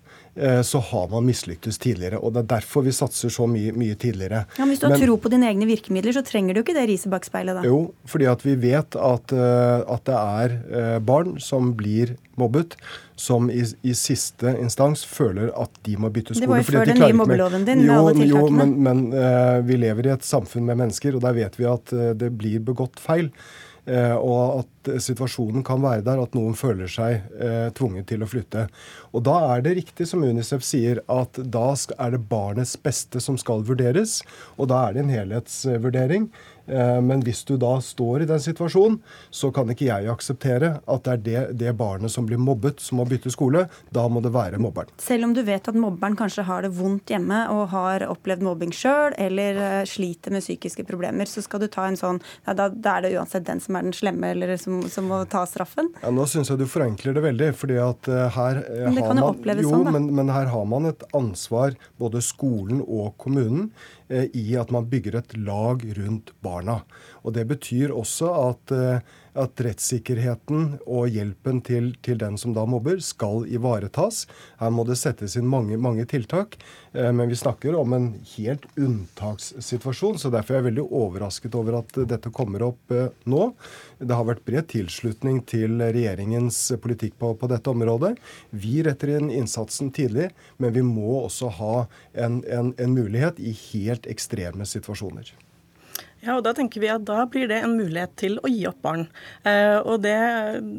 så 0.65 0.79
har 0.81 1.09
man 1.11 1.27
mislyktes 1.27 1.77
tidligere. 1.77 2.17
og 2.17 2.33
Det 2.33 2.41
er 2.41 2.47
derfor 2.55 2.81
vi 2.81 2.93
satser 2.95 3.29
så 3.29 3.45
mye, 3.45 3.69
mye 3.77 3.93
tidligere. 3.93 4.45
Ja, 4.57 4.65
men 4.65 4.73
Hvis 4.73 4.81
du 4.81 4.87
har 4.87 4.95
men, 4.95 5.03
tro 5.05 5.17
på 5.21 5.29
dine 5.29 5.45
egne 5.51 5.67
virkemidler, 5.69 6.15
så 6.15 6.23
trenger 6.25 6.57
du 6.57 6.63
ikke 6.63 6.73
det 6.73 6.87
riset 6.89 7.11
bak 7.13 7.27
speilet? 7.27 7.59
da? 7.59 7.61
Jo, 7.67 7.93
fordi 8.09 8.25
at 8.31 8.41
vi 8.41 8.55
vet 8.57 8.97
at, 8.97 9.35
eh, 9.37 9.93
at 9.93 10.05
det 10.09 10.17
er 10.17 10.99
barn 11.05 11.37
som 11.37 11.75
blir 11.77 12.15
mobbet, 12.35 12.75
som 13.15 13.49
i, 13.51 13.61
i, 13.81 13.93
siste 13.97 14.55
instans 14.59 15.03
føler 15.05 15.51
at 15.59 15.73
de 15.85 15.97
må 16.01 16.09
bytte 16.13 16.35
skole. 16.35 16.45
Det 16.45 16.51
var 16.51 16.61
jo 16.61 16.67
før 16.69 16.89
den 16.89 17.01
nye 17.01 17.17
mobbeloven 17.17 17.67
din 17.67 17.83
jo, 17.85 17.97
alle 17.99 18.15
tiltakene. 18.17 18.39
Jo, 18.39 18.55
men, 18.57 18.73
men 18.87 19.03
uh, 19.13 19.59
vi 19.67 19.77
lever 19.79 20.09
i 20.09 20.13
et 20.15 20.25
samfunn 20.25 20.65
med 20.69 20.81
mennesker, 20.81 21.17
og 21.17 21.25
der 21.25 21.37
vet 21.37 21.59
vi 21.59 21.69
at 21.69 21.93
uh, 21.93 22.09
det 22.17 22.31
blir 22.39 22.63
begått 22.65 23.01
feil. 23.03 23.29
Eh, 23.83 24.15
og 24.15 24.63
at 24.63 24.91
situasjonen 25.03 25.63
kan 25.67 25.81
være 25.83 26.05
der 26.05 26.21
at 26.23 26.35
noen 26.37 26.55
føler 26.55 26.87
seg 26.91 27.25
eh, 27.35 27.67
tvunget 27.75 28.07
til 28.11 28.23
å 28.23 28.29
flytte. 28.29 28.67
Og 29.11 29.25
Da 29.27 29.35
er 29.53 29.65
det 29.65 29.75
riktig 29.81 30.07
som 30.07 30.23
Unicef 30.23 30.63
sier, 30.63 31.01
at 31.11 31.35
da 31.35 31.65
er 31.97 32.15
det 32.15 32.23
barnets 32.31 32.77
beste 32.79 33.19
som 33.23 33.37
skal 33.39 33.65
vurderes. 33.67 34.21
Og 34.57 34.71
da 34.71 34.85
er 34.87 34.95
det 34.95 35.03
en 35.03 35.13
helhetsvurdering. 35.13 36.29
Eh, 36.67 37.01
men 37.01 37.23
hvis 37.25 37.43
du 37.47 37.55
da 37.59 37.75
står 37.83 38.23
i 38.23 38.27
den 38.29 38.41
situasjonen, 38.41 38.99
så 39.33 39.51
kan 39.55 39.69
ikke 39.71 39.89
jeg 39.89 40.09
akseptere 40.11 40.77
at 40.79 41.05
det 41.05 41.13
er 41.13 41.23
det, 41.23 41.41
det, 41.59 41.73
barnet 41.77 42.11
som 42.13 42.27
blir 42.27 42.39
mobbet, 42.39 42.81
som 42.83 43.01
må 43.01 43.07
bytte 43.09 43.31
skole. 43.33 43.65
Da 43.93 44.05
må 44.11 44.21
det 44.23 44.33
være 44.35 44.61
mobberen. 44.63 44.93
Selv 45.01 45.27
om 45.27 45.35
du 45.35 45.43
vet 45.45 45.67
at 45.67 45.79
mobberen 45.79 46.17
kanskje 46.19 46.45
har 46.47 46.65
det 46.65 46.73
vondt 46.77 47.11
hjemme 47.11 47.45
og 47.53 47.67
har 47.73 48.07
opplevd 48.07 48.45
mobbing 48.45 48.73
sjøl, 48.75 49.15
eller 49.19 49.59
eh, 49.59 49.79
sliter 49.89 50.35
med 50.35 50.45
psykiske 50.45 50.85
problemer, 50.87 51.29
så 51.29 51.43
skal 51.43 51.63
du 51.63 51.69
ta 51.71 51.87
en 51.89 51.99
sånn 51.99 52.21
ja, 52.45 52.55
da, 52.55 52.69
da, 52.69 52.97
er 52.97 53.07
det 53.07 53.13
uansett 53.17 53.47
den 53.47 53.61
som 53.63 53.77
er 53.77 53.87
den 53.87 53.95
slemme, 53.95 54.33
eller 54.35 54.55
som, 54.61 54.81
som 54.91 55.09
må 55.11 55.23
ta 55.29 55.43
straffen? 55.49 55.91
Ja, 56.03 56.13
Nå 56.13 56.27
syns 56.29 56.51
jeg 56.51 56.61
du 56.61 56.67
forenkler 56.69 57.17
det 57.17 57.25
veldig. 57.25 57.51
fordi 57.57 57.79
at 57.81 58.07
uh, 58.09 58.27
her 58.33 58.61
men 58.87 58.95
det 58.97 59.03
kan 59.05 59.19
man, 59.19 59.41
jo, 59.59 59.69
sånn, 59.73 59.87
da. 59.87 59.95
Men, 59.95 60.07
men 60.15 60.31
her 60.33 60.47
har 60.53 60.65
man 60.69 60.87
et 60.89 61.03
ansvar, 61.15 61.75
både 62.01 62.21
skolen 62.23 62.81
og 62.83 63.13
kommunen, 63.21 63.71
Eh, 64.02 64.02
i 64.33 64.45
at 64.59 64.71
man 64.73 64.89
bygger 64.89 65.19
et 65.19 65.35
lag 65.37 65.83
rundt 65.97 66.33
barna. 66.43 66.81
Og 67.23 67.33
Det 67.33 67.47
betyr 67.47 67.93
også 67.93 68.31
at, 68.49 68.71
eh, 68.71 68.99
at 69.39 69.61
rettssikkerheten 69.65 70.77
og 70.85 71.09
hjelpen 71.13 71.61
til, 71.65 71.91
til, 72.05 72.19
den 72.21 72.37
som 72.39 72.53
da 72.55 72.65
mobber, 72.69 72.99
skal 73.03 73.47
ivaretas. 73.49 74.23
Her 74.59 74.73
må 74.73 74.85
det 74.87 74.99
settes 75.01 75.37
inn 75.39 75.49
mange, 75.49 75.77
mange 75.81 76.05
tiltak. 76.09 76.57
Eh, 76.93 77.11
men 77.15 77.31
vi 77.31 77.39
snakker 77.39 77.77
om 77.79 77.95
en 77.97 78.09
helt 78.35 78.67
unntakssituasjon, 78.77 80.19
så 80.21 80.31
derfor 80.33 80.55
er 80.55 80.61
jeg 80.61 80.69
veldig 80.71 80.87
overrasket 80.89 81.57
over 81.59 81.79
at 81.81 81.97
dette 82.09 82.33
kommer 82.33 82.67
opp 82.69 82.93
nå. 83.29 83.49
Det 83.99 84.17
har 84.17 84.27
vært 84.27 84.43
bred 84.47 84.67
tilslutning 84.71 85.41
til 85.49 85.79
regjeringens 85.81 86.59
politikk 86.83 87.17
på, 87.21 87.33
på 87.39 87.49
dette 87.51 87.71
området. 87.71 88.15
Vi 88.51 88.81
retter 88.85 89.15
inn 89.17 89.31
innsatsen 89.33 89.93
tidlig, 89.95 90.29
men 90.57 90.75
vi 90.75 90.83
må 90.85 91.23
også 91.23 91.51
ha 91.59 91.75
en, 92.13 92.41
en, 92.45 92.73
en 92.77 92.93
mulighet 92.93 93.41
i 93.41 93.55
helt 93.71 94.09
ekstreme 94.11 94.67
situasjoner. 94.67 95.33
Ja, 96.23 96.37
og 96.37 96.43
Da 96.45 96.53
tenker 96.55 96.79
vi 96.83 96.89
at 96.91 97.03
da 97.07 97.25
blir 97.29 97.49
det 97.51 97.59
en 97.65 97.75
mulighet 97.75 98.15
til 98.19 98.37
å 98.39 98.51
gi 98.51 98.63
opp 98.69 98.79
barn. 98.85 99.05
Eh, 99.47 99.77
og 99.81 100.03
det 100.05 100.15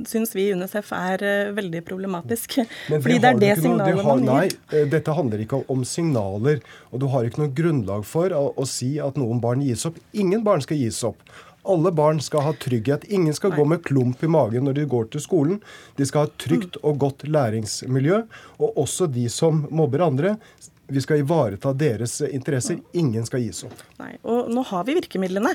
syns 0.09 0.35
vi 0.37 0.49
i 0.49 0.55
UNICEF 0.57 0.93
er 0.97 1.25
eh, 1.25 1.53
veldig 1.57 1.85
problematisk. 1.85 2.59
Men 2.91 3.05
fordi 3.05 3.19
det 3.21 3.33
er 3.33 3.41
det 3.43 3.55
signalet 3.61 3.99
noe, 3.99 3.99
det 3.99 4.07
har. 4.09 4.23
Nei, 4.25 4.47
eh, 4.73 4.87
dette 4.91 5.17
handler 5.17 5.45
ikke 5.45 5.65
om 5.73 5.85
signaler. 5.89 6.63
Og 6.93 7.03
du 7.05 7.11
har 7.13 7.29
ikke 7.29 7.45
noe 7.45 7.53
grunnlag 7.57 8.07
for 8.09 8.33
å, 8.33 8.47
å 8.57 8.69
si 8.69 8.95
at 9.03 9.21
noen 9.21 9.43
barn 9.45 9.65
gis 9.65 9.85
opp. 9.89 10.01
Ingen 10.17 10.47
barn 10.47 10.65
skal 10.65 10.81
gis 10.81 11.03
opp. 11.05 11.21
Alle 11.65 11.93
barn 11.97 12.21
skal 12.21 12.45
ha 12.45 12.53
trygghet. 12.61 13.07
Ingen 13.09 13.37
skal 13.37 13.53
Nei. 13.53 13.59
gå 13.61 13.65
med 13.69 13.85
klump 13.85 14.25
i 14.25 14.29
magen 14.29 14.67
når 14.69 14.81
de 14.81 14.85
går 14.89 15.09
til 15.13 15.23
skolen. 15.25 15.61
De 15.97 16.05
skal 16.09 16.25
ha 16.25 16.29
et 16.29 16.41
trygt 16.45 16.77
og 16.83 16.99
godt 17.01 17.25
læringsmiljø. 17.25 18.21
Og 18.61 18.81
også 18.85 19.09
de 19.13 19.25
som 19.33 19.65
mobber 19.73 20.05
andre, 20.05 20.37
vi 20.87 21.01
skal 21.01 21.23
ivareta 21.23 21.73
deres 21.73 22.21
interesser. 22.21 22.79
Ingen 22.93 23.25
skal 23.27 23.41
gis 23.41 23.63
opp. 23.65 23.83
Nei, 24.01 24.13
og 24.23 24.51
Nå 24.55 24.63
har 24.69 24.85
vi 24.85 24.97
virkemidlene, 24.99 25.55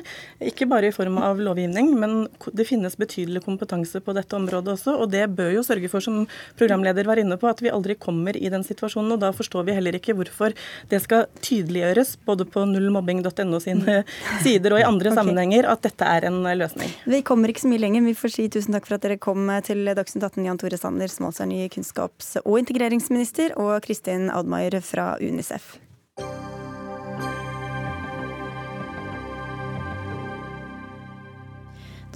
ikke 0.49 0.65
bare 0.69 0.89
i 0.89 0.93
form 0.95 1.19
av 1.21 1.39
lovgivning, 1.41 1.91
men 1.99 2.15
det 2.55 2.65
finnes 2.67 2.97
betydelig 2.97 3.43
kompetanse 3.45 4.01
på 4.01 4.15
dette 4.17 4.35
området 4.35 4.73
også. 4.73 4.95
og 5.03 5.11
Det 5.13 5.27
bør 5.37 5.53
jo 5.53 5.63
sørge 5.65 5.91
for, 5.91 6.03
som 6.03 6.23
programleder 6.59 7.05
var 7.07 7.21
inne 7.21 7.37
på, 7.37 7.47
at 7.49 7.61
vi 7.61 7.71
aldri 7.73 7.95
kommer 7.95 8.37
i 8.37 8.49
den 8.49 8.65
situasjonen. 8.65 9.13
og 9.13 9.21
Da 9.21 9.31
forstår 9.35 9.67
vi 9.67 9.75
heller 9.77 9.95
ikke 9.99 10.15
hvorfor 10.17 10.55
det 10.89 11.01
skal 11.03 11.27
tydeliggjøres 11.45 12.15
både 12.25 12.47
på 12.49 12.65
nullmobbing.no 12.65 13.61
sine 13.61 14.01
sider 14.45 14.73
og 14.73 14.81
i 14.81 14.87
andre 14.87 15.11
okay. 15.11 15.19
sammenhenger 15.21 15.69
at 15.69 15.85
dette 15.85 16.09
er 16.09 16.27
en 16.29 16.41
løsning. 16.43 16.89
Vi 17.05 17.21
kommer 17.21 17.53
ikke 17.53 17.65
så 17.67 17.71
mye 17.71 17.83
lenger. 17.85 18.07
Vi 18.09 18.17
får 18.17 18.35
si 18.35 18.47
tusen 18.49 18.73
takk 18.75 18.89
for 18.89 18.97
at 18.97 19.05
dere 19.05 19.19
kom 19.21 19.45
til 19.65 19.85
Dagsnytt 19.93 20.25
18, 20.25 20.49
Jan 20.49 20.59
Tore 20.61 20.81
Sanner, 20.81 21.11
som 21.11 21.29
altså 21.29 21.45
er 21.45 21.51
ny 21.53 21.61
kunnskaps- 21.69 22.39
og 22.41 22.59
integreringsminister, 22.63 23.53
og 23.59 23.77
Kristin 23.85 24.29
Admaier 24.33 24.79
fra 24.85 25.18
UNICEF. 25.19 25.79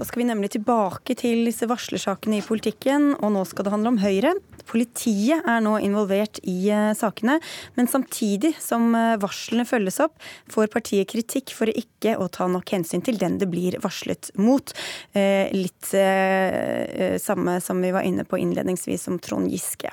Da 0.03 0.07
skal 0.09 0.19
vi 0.19 0.25
nemlig 0.27 0.49
tilbake 0.51 1.15
til 1.15 1.45
disse 1.47 1.63
varslersakene 1.71 2.41
i 2.41 2.43
politikken, 2.43 3.13
og 3.23 3.29
nå 3.37 3.45
skal 3.47 3.63
det 3.63 3.71
handle 3.71 3.93
om 3.93 4.01
Høyre. 4.01 4.33
Politiet 4.67 5.43
er 5.47 5.61
nå 5.63 5.77
involvert 5.83 6.41
i 6.47 6.55
eh, 6.71 6.91
sakene, 6.95 7.37
men 7.77 7.87
samtidig 7.87 8.53
som 8.63 8.89
eh, 8.95 9.15
varslene 9.19 9.63
følges 9.67 10.01
opp, 10.03 10.15
får 10.51 10.71
partiet 10.73 11.07
kritikk 11.11 11.53
for 11.55 11.71
ikke 11.71 12.17
å 12.19 12.27
ta 12.31 12.49
nok 12.51 12.73
hensyn 12.75 13.03
til 13.03 13.19
den 13.19 13.37
det 13.39 13.47
blir 13.51 13.77
varslet 13.83 14.31
mot. 14.39 14.75
Eh, 15.15 15.51
litt 15.55 15.91
samme 17.23 17.57
som 17.61 17.79
vi 17.83 17.91
var 17.93 18.05
inne 18.07 18.23
på 18.27 18.39
innledningsvis 18.39 19.07
om 19.11 19.17
Trond 19.23 19.51
Giske. 19.51 19.91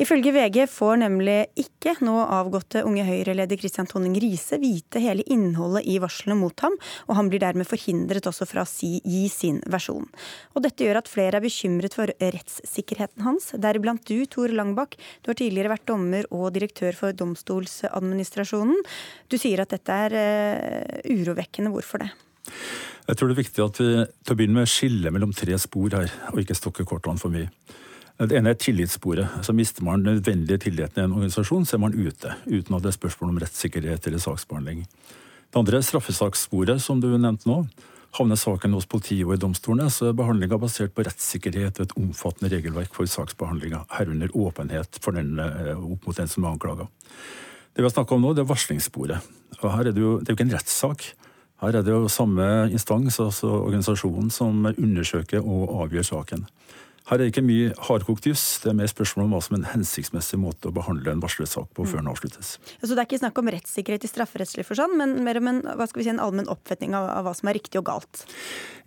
Ifølge 0.00 0.32
VG 0.34 0.62
får 0.70 1.00
nemlig 1.04 1.36
ikke 1.60 1.96
nå 2.04 2.16
avgåtte 2.24 2.84
Unge 2.86 3.04
Høyre-leder 3.06 3.60
Christian 3.60 3.88
Tonning 3.88 4.16
Riise 4.20 4.58
vite 4.62 5.02
hele 5.02 5.24
innholdet 5.32 5.86
i 5.88 5.98
varslene 6.02 6.38
mot 6.40 6.64
ham, 6.64 6.76
og 7.06 7.18
han 7.20 7.30
blir 7.30 7.44
dermed 7.44 7.68
forhindret 7.68 8.28
også 8.28 8.48
fra 8.48 8.64
å 8.64 8.70
si, 8.70 8.96
gi 9.04 9.26
sin 9.32 9.45
versjon. 9.72 10.06
Og 10.54 10.64
dette 10.64 10.86
gjør 10.86 11.00
at 11.00 11.10
flere 11.10 11.38
er 11.38 11.44
bekymret 11.44 11.96
for 11.96 12.10
rettssikkerheten 12.20 13.24
hans, 13.26 13.52
deriblant 13.62 14.04
du, 14.08 14.18
Tor 14.30 14.52
Langbakk. 14.52 14.96
Du 15.22 15.32
har 15.32 15.38
tidligere 15.38 15.72
vært 15.74 15.86
dommer 15.90 16.28
og 16.30 16.50
direktør 16.56 16.96
for 16.98 17.16
Domstolsadministrasjonen. 17.16 18.82
Du 19.30 19.38
sier 19.40 19.62
at 19.62 19.72
dette 19.74 20.00
er 20.06 20.16
uh, 20.16 21.12
urovekkende. 21.12 21.72
Hvorfor 21.74 22.04
det? 22.04 22.12
Jeg 23.06 23.18
tror 23.18 23.30
det 23.30 23.36
er 23.36 23.42
viktig 23.44 23.62
at 23.62 23.80
vi 23.80 23.90
til 24.02 24.34
å 24.34 24.38
begynne 24.38 24.60
med 24.60 24.70
skiller 24.70 25.14
mellom 25.14 25.34
tre 25.36 25.58
spor 25.62 25.94
her, 25.94 26.12
og 26.32 26.40
ikke 26.42 26.58
stokker 26.58 26.88
kortene 26.88 27.22
for 27.22 27.34
mye. 27.34 27.50
Det 28.16 28.38
ene 28.38 28.54
er 28.54 28.60
tillitssporet. 28.60 29.42
Så 29.44 29.52
Mister 29.52 29.84
man 29.84 30.00
den 30.00 30.16
nødvendige 30.16 30.62
tilliten 30.64 31.02
i 31.02 31.04
en 31.04 31.12
organisasjon, 31.18 31.66
så 31.68 31.76
er 31.76 31.82
man 31.84 31.94
ute. 31.94 32.32
Uten 32.48 32.76
at 32.78 32.82
det 32.82 32.90
er 32.90 32.96
spørsmål 32.96 33.34
om 33.34 33.40
rettssikkerhet 33.42 34.08
eller 34.08 34.22
saksbehandling. 34.22 34.86
Det 35.52 35.60
andre 35.60 35.78
er 35.78 35.84
straffesakssporet, 35.84 36.80
som 36.82 37.02
du 37.02 37.10
nevnte 37.12 37.48
nå. 37.50 37.58
Havner 38.16 38.38
saken 38.38 38.72
hos 38.76 38.86
politiet 38.88 39.26
og 39.26 39.34
i 39.34 39.40
domstolene, 39.40 39.90
så 39.92 40.10
er 40.10 40.16
behandlinga 40.16 40.58
basert 40.60 40.94
på 40.96 41.04
rettssikkerhet 41.04 41.80
og 41.80 41.88
et 41.88 41.96
omfattende 42.00 42.52
regelverk 42.54 42.94
for 42.96 43.10
saksbehandlinga, 43.10 43.82
herunder 43.98 44.32
åpenhet 44.32 45.00
for 45.02 45.12
den, 45.12 45.38
eh, 45.38 45.74
opp 45.74 46.06
mot 46.06 46.16
den 46.16 46.28
som 46.28 46.44
er 46.44 46.54
anklaga. 46.54 46.88
Det 47.74 47.82
vi 47.82 47.88
har 47.88 47.92
snakka 47.92 48.14
om 48.14 48.22
nå, 48.22 48.34
det 48.34 48.44
er 48.44 48.52
varslingssporet. 48.52 49.20
Og 49.60 49.70
her 49.72 49.88
er 49.88 49.92
det, 49.92 50.00
jo, 50.00 50.18
det 50.18 50.30
er 50.30 50.32
jo 50.32 50.38
ikke 50.38 50.48
en 50.48 50.56
rettssak. 50.56 51.12
Her 51.60 51.76
er 51.76 51.82
det 51.82 51.92
jo 51.92 52.08
samme 52.08 52.70
instans, 52.70 53.18
altså 53.20 53.48
organisasjonen, 53.64 54.30
som 54.30 54.64
undersøker 54.64 55.44
og 55.44 55.84
avgjør 55.84 56.04
saken. 56.04 56.46
Her 57.06 57.20
er 57.20 57.22
det 57.22 57.28
ikke 57.30 57.44
mye 57.46 57.74
hardkokt 57.86 58.26
juss, 58.26 58.44
det 58.64 58.72
er 58.72 58.78
mer 58.80 58.88
spørsmål 58.90 59.28
om 59.28 59.34
hva 59.36 59.38
som 59.44 59.54
er 59.54 59.60
en 59.60 59.68
hensiktsmessig 59.76 60.40
måte 60.42 60.66
å 60.66 60.74
behandle 60.74 61.12
en 61.12 61.20
varslersak 61.22 61.68
på 61.76 61.84
før 61.86 62.00
den 62.00 62.10
avsluttes. 62.10 62.56
Så 62.82 62.88
det 62.90 62.98
er 62.98 63.06
ikke 63.06 63.20
snakk 63.20 63.38
om 63.38 63.50
rettssikkerhet 63.54 64.06
i 64.08 64.10
strafferettslig 64.10 64.64
forstand, 64.66 64.96
men 64.98 65.14
mer 65.26 65.38
om 65.38 65.52
en, 65.52 65.60
si, 65.92 66.08
en 66.10 66.22
allmenn 66.24 66.50
oppfatning 66.50 66.96
av, 66.98 67.06
av, 67.14 67.28
hva 67.28 67.36
som 67.38 67.52
er 67.52 67.58
riktig 67.60 67.78
og 67.78 67.86
galt? 67.92 68.24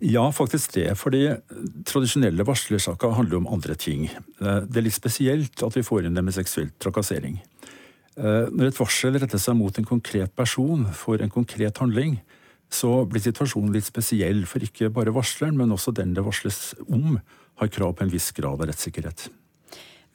Ja, 0.04 0.26
faktisk 0.36 0.76
det. 0.76 0.90
Fordi 1.00 1.22
tradisjonelle 1.88 2.44
varslersaker 2.44 3.16
handler 3.16 3.40
om 3.40 3.48
andre 3.56 3.78
ting. 3.80 4.10
Eh, 4.12 4.62
det 4.68 4.82
er 4.82 4.88
litt 4.90 5.00
spesielt 5.00 5.64
at 5.64 5.80
vi 5.80 5.86
får 5.86 6.04
inn 6.04 6.20
det 6.20 6.26
med 6.26 6.36
seksuell 6.36 6.68
trakassering. 6.76 7.40
Eh, 8.20 8.52
når 8.52 8.68
et 8.68 8.84
varsel 8.84 9.16
retter 9.16 9.40
seg 9.40 9.56
mot 9.56 9.80
en 9.80 9.88
konkret 9.88 10.36
person 10.36 10.84
for 10.92 11.24
en 11.24 11.32
konkret 11.32 11.80
handling, 11.80 12.20
så 12.70 13.00
blir 13.08 13.24
situasjonen 13.24 13.72
litt 13.74 13.88
spesiell 13.88 14.44
for 14.46 14.62
ikke 14.62 14.92
bare 14.94 15.14
varsleren, 15.14 15.56
men 15.58 15.72
også 15.74 15.96
den 15.96 16.12
det 16.14 16.28
varsles 16.28 16.74
om 16.84 17.16
har 17.60 17.72
krav 17.72 17.94
på 17.96 18.06
en 18.06 18.12
viss 18.12 18.30
grad 18.36 18.60
av 18.60 18.70
rettssikkerhet. 18.70 19.28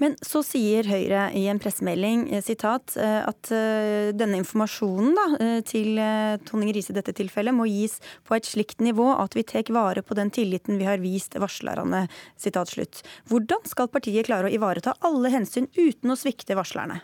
Men 0.02 0.18
så 0.26 0.42
sier 0.44 0.88
Høyre 0.90 1.30
i 1.40 1.46
en 1.48 1.60
pressemelding 1.62 2.26
eh, 2.34 2.44
sitat, 2.44 2.98
eh, 3.00 3.22
at 3.24 3.52
eh, 3.56 4.12
denne 4.16 4.42
informasjonen 4.42 5.16
da, 5.16 5.26
til 5.68 6.02
Tonning 6.48 6.74
Riise 6.76 6.92
i 6.92 6.98
dette 6.98 7.16
tilfellet 7.16 7.56
må 7.56 7.68
gis 7.70 7.98
på 8.28 8.36
et 8.36 8.48
slikt 8.48 8.84
nivå 8.84 9.08
at 9.16 9.38
vi 9.38 9.46
tar 9.48 9.72
vare 9.76 10.04
på 10.04 10.18
den 10.18 10.34
tilliten 10.36 10.80
vi 10.82 10.88
har 10.90 11.00
vist 11.04 11.38
varslerne. 11.40 12.06
Sitat 12.36 12.74
slutt. 12.74 13.06
Hvordan 13.32 13.64
skal 13.70 13.92
partiet 13.92 14.28
klare 14.28 14.50
å 14.50 14.54
ivareta 14.54 14.98
alle 15.06 15.32
hensyn 15.34 15.70
uten 15.78 16.12
å 16.12 16.20
svikte 16.20 16.60
varslerne? 16.60 17.00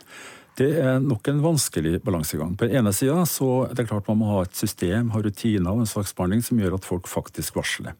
Det 0.60 0.68
er 0.82 0.98
nok 1.00 1.30
en 1.32 1.40
vanskelig 1.40 2.02
balansegang. 2.04 2.58
På 2.60 2.66
den 2.68 2.82
ene 2.82 2.92
sida 2.92 3.22
så 3.24 3.64
er 3.70 3.76
det 3.78 3.86
klart 3.88 4.10
man 4.10 4.20
må 4.20 4.34
ha 4.34 4.42
et 4.44 4.58
system, 4.58 5.14
ha 5.14 5.22
rutiner 5.24 5.72
og 5.72 5.86
en 5.86 5.88
saksbehandling 5.88 6.44
som 6.44 6.60
gjør 6.60 6.76
at 6.76 6.88
folk 6.88 7.08
faktisk 7.08 7.56
varsler. 7.56 7.96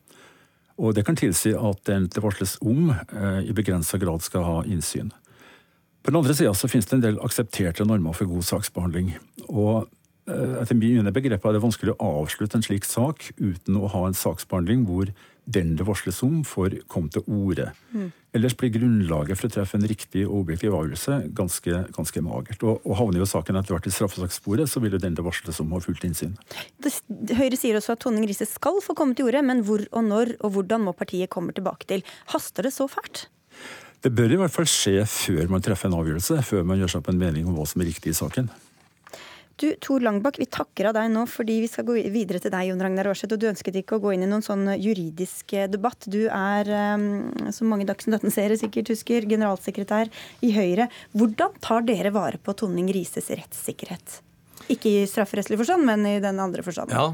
Og 0.83 0.97
det 0.97 1.05
kan 1.07 1.17
tilsi 1.19 1.55
at 1.55 1.85
den 1.87 2.09
det 2.11 2.23
varsles 2.25 2.57
om, 2.61 2.91
eh, 2.91 3.41
i 3.47 3.55
begrensa 3.55 3.99
grad 4.03 4.23
skal 4.23 4.43
ha 4.43 4.63
innsyn. 4.67 5.13
På 6.03 6.11
den 6.11 6.19
andre 6.19 6.35
sida 6.35 6.53
finnes 6.53 6.87
det 6.87 6.97
en 6.97 7.05
del 7.05 7.21
aksepterte 7.23 7.87
normer 7.87 8.13
for 8.13 8.27
god 8.27 8.43
saksbehandling. 8.43 9.13
Og 9.49 9.87
eh, 10.27 10.57
etter 10.63 10.75
mine 10.75 11.13
begreper 11.15 11.49
er 11.49 11.53
det 11.53 11.63
vanskelig 11.63 11.95
å 11.95 12.23
avslutte 12.23 12.59
en 12.59 12.67
slik 12.67 12.85
sak 12.85 13.31
uten 13.39 13.79
å 13.79 13.91
ha 13.93 14.07
en 14.09 14.19
saksbehandling 14.19 14.83
hvor 14.89 15.13
den 15.45 15.75
det 15.77 15.87
varsles 15.87 16.23
om, 16.23 16.43
får 16.47 16.79
komme 16.91 17.11
til 17.13 17.25
orde. 17.27 17.73
Mm. 17.91 18.11
Ellers 18.37 18.55
blir 18.57 18.71
grunnlaget 18.73 19.39
for 19.39 19.49
å 19.49 19.53
treffe 19.53 19.77
en 19.77 19.87
riktig 19.89 20.23
og 20.29 20.45
objektiv 20.45 20.77
avgjørelse 20.77 21.19
ganske, 21.37 21.83
ganske 21.93 22.23
magert. 22.25 22.63
Og, 22.63 22.81
og 22.87 22.97
havner 23.01 23.21
jo 23.21 23.29
saken 23.29 23.59
etter 23.59 23.75
hvert 23.75 23.89
i 23.91 23.93
straffesakssporet, 23.93 24.71
så 24.71 24.81
vil 24.83 24.97
jo 24.97 25.03
den 25.03 25.19
det 25.19 25.27
varsles 25.27 25.61
om 25.63 25.75
ha 25.75 25.83
fullt 25.83 26.07
innsyn. 26.09 26.39
Høyre 27.35 27.59
sier 27.59 27.79
også 27.79 27.97
at 27.97 28.05
Tonning 28.07 28.27
Riise 28.31 28.49
skal 28.49 28.81
få 28.85 28.97
komme 28.99 29.19
til 29.19 29.29
orde, 29.29 29.45
men 29.45 29.65
hvor 29.67 29.85
og 29.91 30.07
når 30.09 30.37
og 30.41 30.57
hvordan 30.57 30.87
må 30.87 30.97
partiet 30.97 31.33
komme 31.33 31.55
tilbake 31.57 31.91
til. 31.91 32.07
Haster 32.33 32.69
det 32.69 32.75
så 32.77 32.89
fælt? 32.91 33.27
Det 34.03 34.11
bør 34.15 34.33
i 34.35 34.39
hvert 34.41 34.55
fall 34.55 34.67
skje 34.67 35.05
før 35.07 35.51
man 35.53 35.63
treffer 35.63 35.91
en 35.91 36.01
avgjørelse, 36.01 36.41
før 36.47 36.65
man 36.67 36.81
gjør 36.81 36.95
seg 36.95 37.03
opp 37.03 37.13
en 37.13 37.21
mening 37.21 37.47
om 37.47 37.59
hva 37.59 37.67
som 37.69 37.83
er 37.83 37.93
riktig 37.93 38.15
i 38.15 38.19
saken. 38.19 38.49
Du, 39.61 39.69
Tor 39.81 40.01
Langbakk, 40.01 40.39
vi 40.41 40.47
takker 40.51 40.89
av 40.89 40.97
deg 40.97 41.11
nå 41.13 41.25
fordi 41.31 41.59
vi 41.65 41.69
skal 41.71 41.85
gå 41.87 41.99
videre 42.13 42.41
til 42.43 42.53
deg, 42.53 42.71
Jon 42.71 42.81
Ragnar 42.83 43.11
Aarseth. 43.11 43.35
Og 43.37 43.43
du 43.43 43.49
ønsket 43.51 43.77
ikke 43.83 43.99
å 43.99 44.03
gå 44.03 44.15
inn 44.15 44.25
i 44.25 44.29
noen 44.31 44.45
sånn 44.45 44.65
juridisk 44.81 45.55
eh, 45.59 45.69
debatt. 45.71 46.09
Du 46.11 46.25
er, 46.27 46.69
eh, 46.73 47.51
som 47.55 47.71
mange 47.71 47.87
Dagsnytt 47.89 48.23
18-seere 48.23 48.59
sikkert 48.61 48.93
husker, 48.95 49.27
generalsekretær 49.29 50.13
i 50.45 50.53
Høyre. 50.57 50.89
Hvordan 51.17 51.59
tar 51.65 51.85
dere 51.89 52.15
vare 52.15 52.41
på 52.41 52.55
Tonning 52.59 52.89
Rises 52.95 53.29
rettssikkerhet? 53.33 54.21
Ikke 54.73 55.03
i 55.03 55.11
strafferettslig 55.11 55.59
forstand, 55.61 55.85
men 55.89 56.07
i 56.09 56.17
den 56.23 56.41
andre 56.41 56.65
forstand. 56.65 56.95
Ja. 56.95 57.11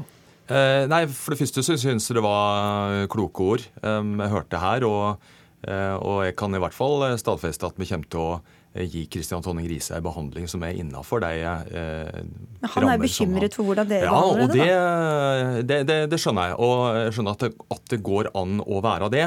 Eh, 0.49 0.85
nei, 0.89 1.03
For 1.11 1.35
det 1.35 1.43
første 1.43 1.65
så 1.65 1.75
syns 1.77 2.07
jeg 2.07 2.17
det 2.17 2.25
var 2.25 3.03
kloke 3.11 3.51
ord 3.55 3.67
jeg 3.83 4.31
hørte 4.31 4.61
her. 4.63 4.87
Og, 4.87 5.27
og 5.67 6.23
jeg 6.23 6.37
kan 6.39 6.55
i 6.55 6.61
hvert 6.63 6.77
fall 6.77 7.03
stadfeste 7.19 7.67
at 7.67 7.77
vi 7.77 7.89
kommer 7.89 8.09
til 8.09 8.23
å 8.23 8.31
Eh, 8.39 8.58
gi 8.73 9.05
Kristian 9.09 9.41
Tonning 9.41 9.67
Riise 9.69 9.95
en 9.97 10.03
behandling 10.05 10.45
som 10.49 10.63
er 10.65 10.77
innafor 10.77 11.23
de 11.23 11.31
eh, 11.41 12.19
Men 12.61 12.73
Han 12.75 12.89
er 12.91 13.01
bekymret 13.01 13.55
for 13.57 13.65
hvordan 13.65 13.89
dere 13.89 14.05
ja, 14.05 14.13
behandler 14.13 14.53
det? 14.53 14.67
Ja, 14.67 15.61
det, 15.61 15.79
det, 15.89 15.97
det, 16.11 16.19
skjønner 16.21 16.51
jeg. 16.51 16.59
Og 16.61 16.83
jeg 16.99 17.15
skjønner 17.17 17.37
at 17.37 17.45
det, 17.45 17.51
at 17.75 17.95
det 17.95 18.01
går 18.05 18.31
an 18.37 18.59
å 18.61 18.81
være 18.85 19.09
det. 19.13 19.25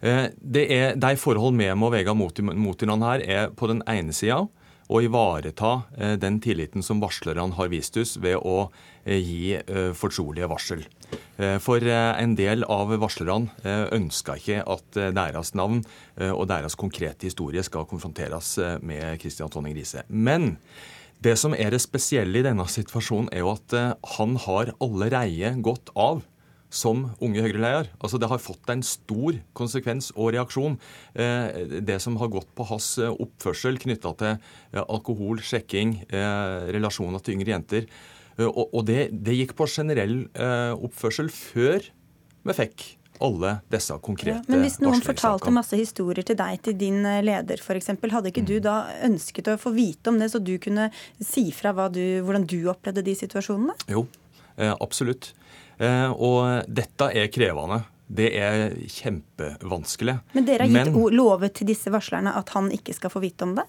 Eh, 0.00 0.24
det 0.40 0.64
er, 0.72 0.94
de 0.96 1.12
forhold 1.20 1.58
vi 1.58 1.68
må 1.76 1.92
veie 1.92 2.16
mot, 2.16 2.40
mot 2.48 2.78
hverandre 2.78 3.12
her, 3.12 3.26
er 3.28 3.52
på 3.52 3.68
den 3.70 3.84
ene 3.90 4.16
sida 4.16 4.46
å 4.88 5.02
ivareta 5.04 5.72
eh, 5.98 6.14
den 6.20 6.40
tilliten 6.40 6.84
som 6.84 7.02
varslerne 7.02 7.52
har 7.58 7.72
vist 7.72 7.96
oss 8.00 8.16
ved 8.20 8.40
å 8.40 8.70
eh, 9.04 9.18
gi 9.20 9.58
eh, 9.58 9.92
fortrolige 9.96 10.48
varsel. 10.50 10.86
For 11.62 11.84
en 11.86 12.32
del 12.34 12.64
av 12.66 12.90
varslerne 12.98 13.74
ønsker 13.94 14.40
ikke 14.40 14.62
at 14.66 14.96
deres 15.14 15.52
navn 15.54 15.84
og 16.18 16.42
deres 16.50 16.74
konkrete 16.74 17.28
historie 17.28 17.62
skal 17.62 17.86
konfronteres 17.86 18.56
med 18.82 19.20
Kristian 19.22 19.52
Tonning 19.52 19.76
Riise. 19.76 20.02
Men 20.08 20.56
det 21.22 21.36
som 21.38 21.54
er 21.54 21.70
det 21.70 21.80
spesielle 21.84 22.40
i 22.40 22.46
denne 22.46 22.66
situasjonen, 22.66 23.30
er 23.30 23.44
jo 23.44 23.52
at 23.54 23.76
han 24.16 24.34
har 24.48 24.74
allereie 24.82 25.54
gått 25.62 25.94
av 25.94 26.24
som 26.70 27.06
unge 27.24 27.42
Høyre-leder. 27.42 27.88
Altså 28.00 28.18
Det 28.18 28.28
har 28.28 28.42
fått 28.42 28.68
en 28.70 28.82
stor 28.84 29.38
konsekvens 29.56 30.10
og 30.14 30.32
reaksjon. 30.36 30.78
Eh, 31.14 31.80
det 31.80 31.98
som 32.04 32.16
har 32.20 32.28
gått 32.32 32.50
på 32.54 32.66
hans 32.68 32.98
eh, 32.98 33.08
oppførsel 33.08 33.80
knytta 33.80 34.12
til 34.20 34.36
eh, 34.36 34.84
alkohol, 34.84 35.40
sjekking, 35.40 35.98
relasjoner 36.08 37.22
til 37.24 37.38
yngre 37.38 37.54
jenter. 37.54 37.88
Og 38.38 38.84
det, 38.86 39.08
det 39.10 39.34
gikk 39.34 39.56
på 39.58 39.66
generell 39.66 40.20
oppførsel 40.78 41.30
før 41.34 41.82
vi 42.46 42.54
fikk 42.54 42.84
alle 43.18 43.56
disse 43.66 43.96
konkrete 43.98 44.36
ja, 44.36 44.44
Men 44.46 44.62
hvis 44.62 44.78
noen 44.78 45.02
fortalte 45.02 45.50
masse 45.50 45.74
historier 45.78 46.22
til 46.26 46.38
deg, 46.38 46.60
til 46.62 46.76
din 46.78 47.02
leder 47.02 47.58
f.eks., 47.58 47.90
hadde 47.98 48.30
ikke 48.30 48.44
mm. 48.44 48.50
du 48.50 48.56
da 48.62 48.76
ønsket 49.08 49.50
å 49.50 49.56
få 49.58 49.72
vite 49.74 50.12
om 50.12 50.20
det, 50.22 50.30
så 50.30 50.38
du 50.38 50.54
kunne 50.62 50.86
si 51.18 51.48
fra 51.54 51.74
du, 51.90 52.02
hvordan 52.22 52.46
du 52.46 52.60
opplevde 52.70 53.02
de 53.06 53.16
situasjonene? 53.18 53.74
Jo, 53.90 54.06
absolutt. 54.78 55.32
Eh, 55.78 56.10
og 56.10 56.68
dette 56.70 57.10
er 57.14 57.30
krevende. 57.32 57.82
Det 58.08 58.30
er 58.40 58.72
kjempevanskelig. 58.88 60.14
Men 60.32 60.46
dere 60.46 60.64
har 60.64 60.72
gitt 60.72 60.94
Men, 60.94 61.10
lovet 61.12 61.58
til 61.58 61.68
disse 61.68 61.92
varslerne 61.92 62.32
at 62.38 62.54
han 62.54 62.70
ikke 62.74 62.94
skal 62.96 63.12
få 63.12 63.20
vite 63.22 63.44
om 63.44 63.58
det? 63.58 63.66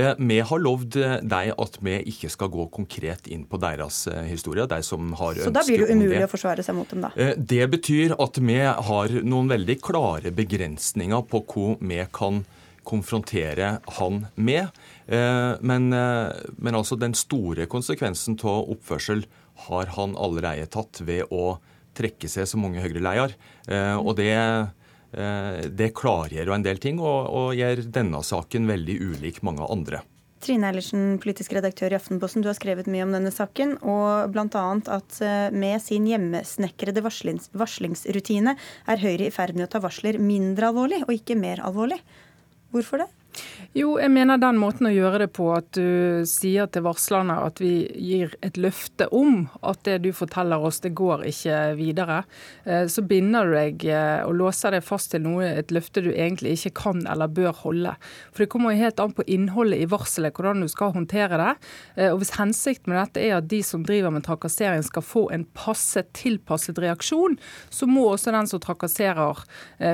Eh, 0.00 0.14
vi 0.18 0.38
har 0.50 0.62
lovd 0.62 0.98
eh, 1.00 1.16
deg 1.22 1.52
at 1.60 1.78
vi 1.84 1.96
ikke 2.12 2.30
skal 2.32 2.50
gå 2.52 2.66
konkret 2.74 3.28
inn 3.32 3.44
på 3.48 3.60
deres 3.62 4.02
historie. 4.28 4.66
De 4.70 4.80
som 4.86 5.12
har 5.20 5.40
Så 5.40 5.52
da 5.54 5.64
blir 5.66 5.84
det 5.84 5.96
umulig 5.96 6.22
å 6.26 6.30
forsvare 6.30 6.64
seg 6.66 6.78
mot 6.78 6.90
dem, 6.90 7.04
da? 7.06 7.12
Det 7.36 7.66
betyr 7.74 8.16
at 8.20 8.40
vi 8.40 8.60
har 8.90 9.16
noen 9.20 9.50
veldig 9.52 9.78
klare 9.84 10.32
begrensninger 10.34 11.26
på 11.30 11.44
hvor 11.50 11.76
vi 11.80 12.00
kan 12.14 12.44
konfrontere 12.86 13.74
han 13.98 14.24
med. 14.40 14.70
Men, 15.06 15.90
men 15.92 16.78
altså 16.78 16.96
den 16.98 17.12
store 17.14 17.66
konsekvensen 17.70 18.38
av 18.40 18.70
oppførsel 18.72 19.26
har 19.66 19.92
han 19.98 20.16
allerede 20.18 20.66
tatt 20.72 21.02
ved 21.04 21.28
å 21.30 21.58
trekke 21.96 22.30
seg 22.30 22.48
som 22.48 22.64
unge 22.66 22.82
Høyre-leder. 22.84 23.34
Eh, 23.68 23.96
og 23.98 24.16
det, 24.16 24.32
eh, 24.32 24.66
det 25.10 25.88
klargjør 25.98 26.52
jo 26.52 26.54
en 26.54 26.64
del 26.64 26.78
ting, 26.78 27.00
og, 27.02 27.26
og 27.34 27.54
gjør 27.58 27.82
denne 27.90 28.22
saken 28.22 28.68
veldig 28.70 28.96
ulik 29.10 29.40
mange 29.46 29.66
andre. 29.66 30.04
Trine 30.40 30.70
Eilertsen, 30.70 31.18
politisk 31.20 31.52
redaktør 31.52 31.92
i 31.92 31.98
Aftenposten, 31.98 32.40
du 32.40 32.48
har 32.48 32.56
skrevet 32.56 32.86
mye 32.88 33.04
om 33.04 33.12
denne 33.12 33.32
saken, 33.34 33.74
og 33.84 34.32
bl.a. 34.32 34.62
at 34.96 35.18
eh, 35.20 35.52
med 35.52 35.82
sin 35.84 36.06
hjemmesnekrede 36.08 37.02
varslings, 37.04 37.50
varslingsrutine 37.52 38.54
er 38.56 39.02
Høyre 39.02 39.28
i 39.28 39.34
ferd 39.34 39.52
med 39.58 39.66
å 39.66 39.72
ta 39.74 39.82
varsler 39.84 40.16
mindre 40.16 40.70
alvorlig, 40.70 41.02
og 41.04 41.12
ikke 41.12 41.36
mer 41.36 41.60
alvorlig. 41.66 42.00
Hvorfor 42.72 43.04
det? 43.04 43.10
Jo, 43.70 43.92
jeg 44.02 44.10
mener 44.10 44.40
den 44.42 44.58
måten 44.58 44.88
å 44.88 44.90
gjøre 44.90 45.20
det 45.22 45.28
på 45.36 45.44
at 45.54 45.68
du 45.76 46.24
sier 46.26 46.66
til 46.74 46.82
varslerne 46.82 47.36
at 47.44 47.60
vi 47.62 47.84
gir 48.02 48.32
et 48.42 48.56
løfte 48.58 49.06
om 49.14 49.44
at 49.62 49.84
det 49.86 50.00
du 50.02 50.08
forteller 50.16 50.58
oss, 50.58 50.80
det 50.82 50.90
går 50.98 51.22
ikke 51.30 51.58
videre. 51.78 52.24
Eh, 52.64 52.88
så 52.90 53.04
binder 53.06 53.46
du 53.46 53.54
deg 53.54 53.84
eh, 53.86 54.24
og 54.26 54.34
låser 54.40 54.74
deg 54.74 54.82
fast 54.82 55.12
til 55.14 55.22
noe, 55.22 55.46
et 55.46 55.70
løfte 55.70 56.02
du 56.02 56.08
egentlig 56.10 56.56
ikke 56.56 56.72
kan 56.80 57.04
eller 57.06 57.30
bør 57.30 57.54
holde. 57.60 57.92
For 58.32 58.42
det 58.42 58.48
kommer 58.50 58.74
jo 58.74 58.82
helt 58.82 59.04
an 59.04 59.14
på 59.14 59.26
innholdet 59.30 59.84
i 59.84 59.88
varselet, 59.92 60.34
hvordan 60.34 60.66
du 60.66 60.70
skal 60.72 60.96
håndtere 60.96 61.38
det. 61.38 61.54
Eh, 61.94 62.10
og 62.10 62.24
hvis 62.24 62.34
hensikten 62.40 62.90
med 62.90 62.98
dette 63.04 63.22
er 63.22 63.36
at 63.38 63.48
de 63.54 63.62
som 63.66 63.86
driver 63.86 64.10
med 64.10 64.26
trakassering 64.26 64.82
skal 64.86 65.06
få 65.06 65.28
en 65.30 65.46
passe 65.54 66.02
tilpasset 66.18 66.82
reaksjon, 66.82 67.38
så 67.70 67.86
må 67.86 68.08
også 68.10 68.34
den 68.34 68.50
som 68.50 68.58
trakasserer 68.66 69.46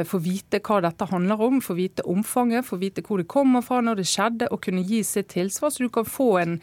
få 0.09 0.18
vite 0.22 0.59
hva 0.64 0.80
dette 0.84 1.07
handler 1.11 1.41
om, 1.45 1.61
få 1.62 1.76
vite 1.76 2.05
omfanget, 2.09 2.64
få 2.66 2.78
vite 2.80 3.05
hvor 3.05 3.20
det 3.20 3.26
kommer 3.31 3.64
fra 3.64 3.83
når 3.85 4.01
det 4.01 4.09
skjedde, 4.11 4.51
og 4.53 4.62
kunne 4.64 4.85
gi 4.87 5.03
sitt 5.07 5.31
tilsvar, 5.35 5.72
så 5.72 5.87
du 5.87 5.93
kan 5.93 6.07
få 6.09 6.29
en, 6.41 6.57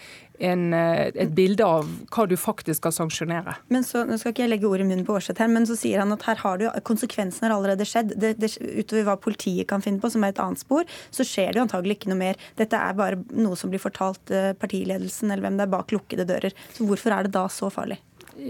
en, 0.43 0.65
eh, 0.73 1.09
et 1.23 1.33
bilde 1.35 1.65
av 1.65 1.89
hva 2.13 2.25
du 2.29 2.35
faktisk 2.39 2.81
skal 2.81 2.95
sanksjonere. 2.95 3.55
Men 3.73 3.85
så, 3.87 4.03
Nå 4.07 4.17
skal 4.21 4.33
ikke 4.33 4.45
jeg 4.45 4.53
legge 4.53 4.69
ord 4.69 4.83
i 4.83 4.87
munnen 4.87 5.05
på 5.07 5.17
Aarseth 5.17 5.43
her, 5.43 5.51
men 5.51 5.67
så 5.69 5.77
sier 5.79 6.03
han 6.03 6.13
at 6.15 6.25
her 6.27 6.39
har 6.43 6.61
du, 6.61 6.67
konsekvensen 6.87 7.47
har 7.47 7.55
allerede 7.57 7.87
skjedd. 7.87 8.15
Det, 8.19 8.35
det, 8.41 8.53
utover 8.61 9.09
hva 9.09 9.17
politiet 9.21 9.69
kan 9.69 9.83
finne 9.83 10.03
på, 10.03 10.11
som 10.13 10.25
er 10.25 10.35
et 10.35 10.41
annet 10.43 10.63
spor, 10.63 10.87
så 11.13 11.27
skjer 11.27 11.53
det 11.53 11.61
jo 11.61 11.67
antagelig 11.67 11.99
ikke 11.99 12.13
noe 12.13 12.21
mer. 12.21 12.41
Dette 12.59 12.79
er 12.79 12.97
bare 12.97 13.21
noe 13.33 13.59
som 13.59 13.73
blir 13.73 13.83
fortalt 13.83 14.33
eh, 14.33 14.53
partiledelsen 14.57 15.31
eller 15.31 15.47
hvem 15.47 15.59
det 15.59 15.67
er 15.67 15.75
bak 15.75 15.93
lukkede 15.95 16.27
dører. 16.29 16.57
Så 16.73 16.87
hvorfor 16.87 17.15
er 17.15 17.27
det 17.27 17.35
da 17.35 17.47
så 17.51 17.71
farlig? 17.73 17.99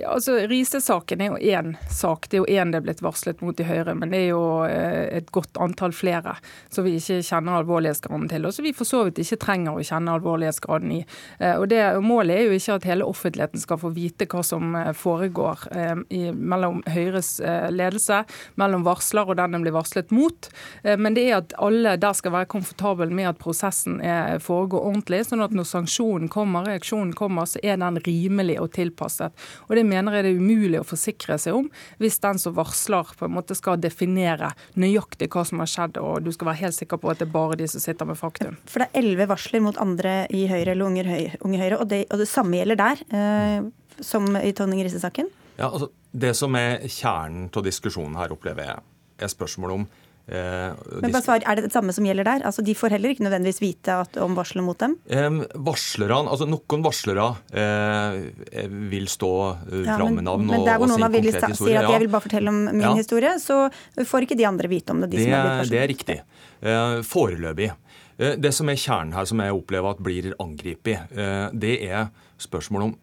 Altså 0.07 0.37
Riise-saken 0.47 1.21
er 1.21 1.33
jo 1.33 1.37
én 1.37 1.73
sak. 1.91 2.29
Det 2.29 2.37
er 2.37 2.43
jo 2.43 2.59
én 2.61 2.71
det 2.71 2.79
er 2.79 2.85
blitt 2.85 3.01
varslet 3.03 3.41
mot 3.43 3.59
i 3.59 3.65
Høyre. 3.67 3.95
Men 3.97 4.13
det 4.13 4.21
er 4.23 4.29
jo 4.31 4.43
eh, 4.63 5.17
et 5.19 5.31
godt 5.35 5.59
antall 5.61 5.93
flere 5.93 6.37
som 6.71 6.87
vi 6.87 6.95
ikke 6.97 7.19
kjenner 7.25 7.59
alvorlighetsgraden 7.59 8.29
til. 8.31 8.47
Og 8.47 8.55
som 8.55 8.65
vi 8.65 8.73
for 8.77 8.87
så 8.87 9.03
vidt 9.07 9.19
ikke 9.21 9.41
trenger 9.43 9.75
å 9.75 9.83
kjenne 9.83 10.15
alvorlighetsgraden 10.17 10.93
i. 10.95 11.01
Eh, 11.39 11.57
og 11.59 11.67
det, 11.73 11.81
Målet 12.03 12.37
er 12.37 12.47
jo 12.47 12.57
ikke 12.57 12.77
at 12.79 12.87
hele 12.87 13.07
offentligheten 13.09 13.61
skal 13.61 13.81
få 13.81 13.91
vite 13.95 14.27
hva 14.31 14.43
som 14.47 14.77
eh, 14.79 14.93
foregår 14.97 15.67
i, 16.13 16.23
mellom 16.31 16.81
Høyres 16.89 17.35
ledelse, 17.73 18.21
mellom 18.59 18.85
varsler 18.85 19.27
og 19.29 19.37
den 19.37 19.53
den 19.53 19.63
blir 19.65 19.75
varslet 19.75 20.11
mot. 20.15 20.47
Men 20.83 21.15
det 21.15 21.25
er 21.27 21.35
at 21.41 21.53
alle 21.61 21.95
der 22.01 22.15
skal 22.17 22.33
være 22.33 22.49
komfortable 22.51 23.09
med 23.13 23.29
at 23.29 23.39
prosessen 23.41 23.99
foregår 24.43 24.87
ordentlig. 24.87 25.23
Sånn 25.27 25.43
at 25.45 25.53
når 25.55 25.67
sanksjonen 25.69 26.31
kommer, 26.33 26.65
reaksjonen 26.67 27.13
kommer, 27.17 27.47
så 27.49 27.61
er 27.63 27.77
den 27.81 27.99
rimelig 28.05 28.57
og 28.63 28.71
tilpasset. 28.75 29.35
Og 29.67 29.73
og 29.73 29.79
Det 29.83 29.89
mener 29.91 30.15
er 30.15 30.23
det 30.23 30.37
umulig 30.39 30.79
å 30.79 30.85
forsikre 30.87 31.35
seg 31.41 31.57
om 31.57 31.65
hvis 31.99 32.15
den 32.23 32.37
som 32.39 32.53
varsler 32.55 33.09
på 33.19 33.27
en 33.27 33.33
måte 33.35 33.55
skal 33.57 33.81
definere 33.83 34.53
nøyaktig 34.79 35.27
hva 35.33 35.43
som 35.43 35.59
har 35.59 35.67
skjedd, 35.67 35.99
og 35.99 36.23
du 36.23 36.29
skal 36.31 36.47
være 36.53 36.61
helt 36.61 36.77
sikker 36.77 37.01
på 37.01 37.11
at 37.11 37.19
det 37.19 37.27
er 37.27 37.33
bare 37.33 37.57
de 37.59 37.67
som 37.67 37.83
sitter 37.83 38.07
med 38.07 38.15
faktum. 38.15 38.55
For 38.63 38.79
det 38.79 38.87
er 38.87 39.01
elleve 39.01 39.27
varsler 39.33 39.63
mot 39.65 39.79
andre 39.83 40.21
i 40.31 40.45
Høyre 40.47 40.71
eller 40.71 40.87
Unge 40.87 41.03
Høyre, 41.09 41.41
unge 41.43 41.59
høyre 41.59 41.81
og, 41.81 41.89
det, 41.91 42.05
og, 42.07 42.23
det, 42.23 42.29
samme 42.31 42.61
gjelder 42.61 42.79
der 42.79 43.03
eh, 43.19 43.67
som 43.99 44.31
i 44.39 44.53
Tonning 44.55 44.85
Risse-saken? 44.87 45.27
Ja, 45.57 45.67
altså, 45.67 45.91
det 46.15 46.31
som 46.39 46.55
er 46.55 46.87
kjernen 46.87 47.51
til 47.51 47.67
diskusjonen 47.67 48.15
her, 48.21 48.31
opplever 48.31 48.69
jeg, 48.69 48.87
er 49.19 49.35
spørsmålet 49.35 49.81
om 49.81 49.87
Men 50.23 51.11
bare 51.11 51.21
svar, 51.21 51.43
Er 51.43 51.57
det 51.59 51.65
det 51.65 51.73
samme 51.73 51.91
som 51.91 52.05
gjelder 52.07 52.23
der? 52.23 52.45
Altså, 52.47 52.63
De 52.63 52.75
får 52.75 52.95
heller 52.95 53.11
ikke 53.11 53.25
nødvendigvis 53.25 53.59
vite 53.59 53.97
at, 54.05 54.17
om 54.23 54.37
varselet 54.37 54.63
mot 54.63 54.79
dem? 54.79 54.95
Eh, 55.11 55.41
varslerne, 55.55 56.31
altså 56.31 56.47
Noen 56.47 56.85
varslere 56.85 57.27
eh, 57.51 58.65
vil 58.91 59.09
stå 59.11 59.33
eh, 59.51 59.83
ja, 59.83 59.97
fram 59.97 60.15
med 60.15 60.27
navn 60.29 60.47
og, 60.47 60.65
der 60.67 60.79
hvor 60.79 60.91
noen 60.91 61.11
vil 61.11 61.29
si 61.33 61.75
at 61.75 61.89
jeg 61.89 62.03
vil 62.05 62.11
bare 62.13 62.23
fortelle 62.23 62.53
om 62.53 62.61
min 62.69 62.85
ja. 62.85 62.95
historie, 62.97 63.35
så 63.41 63.65
får 63.99 64.27
ikke 64.27 64.39
de 64.39 64.47
andre 64.47 64.71
vite 64.71 64.95
om 64.95 65.03
det. 65.03 65.11
De 65.11 65.25
det, 65.27 65.69
det 65.71 65.81
er 65.81 65.89
riktig. 65.91 66.19
Eh, 66.63 66.99
foreløpig. 67.07 67.73
Eh, 68.17 68.35
det 68.39 68.53
som 68.55 68.69
er 68.71 68.79
kjernen 68.79 69.15
her, 69.17 69.27
som 69.27 69.43
jeg 69.43 69.55
opplever 69.55 69.97
at 69.97 70.03
blir 70.03 70.31
angrepet, 70.39 71.11
det 71.51 71.75
er 71.83 72.07
spørsmålet 72.41 72.91
om 72.91 72.95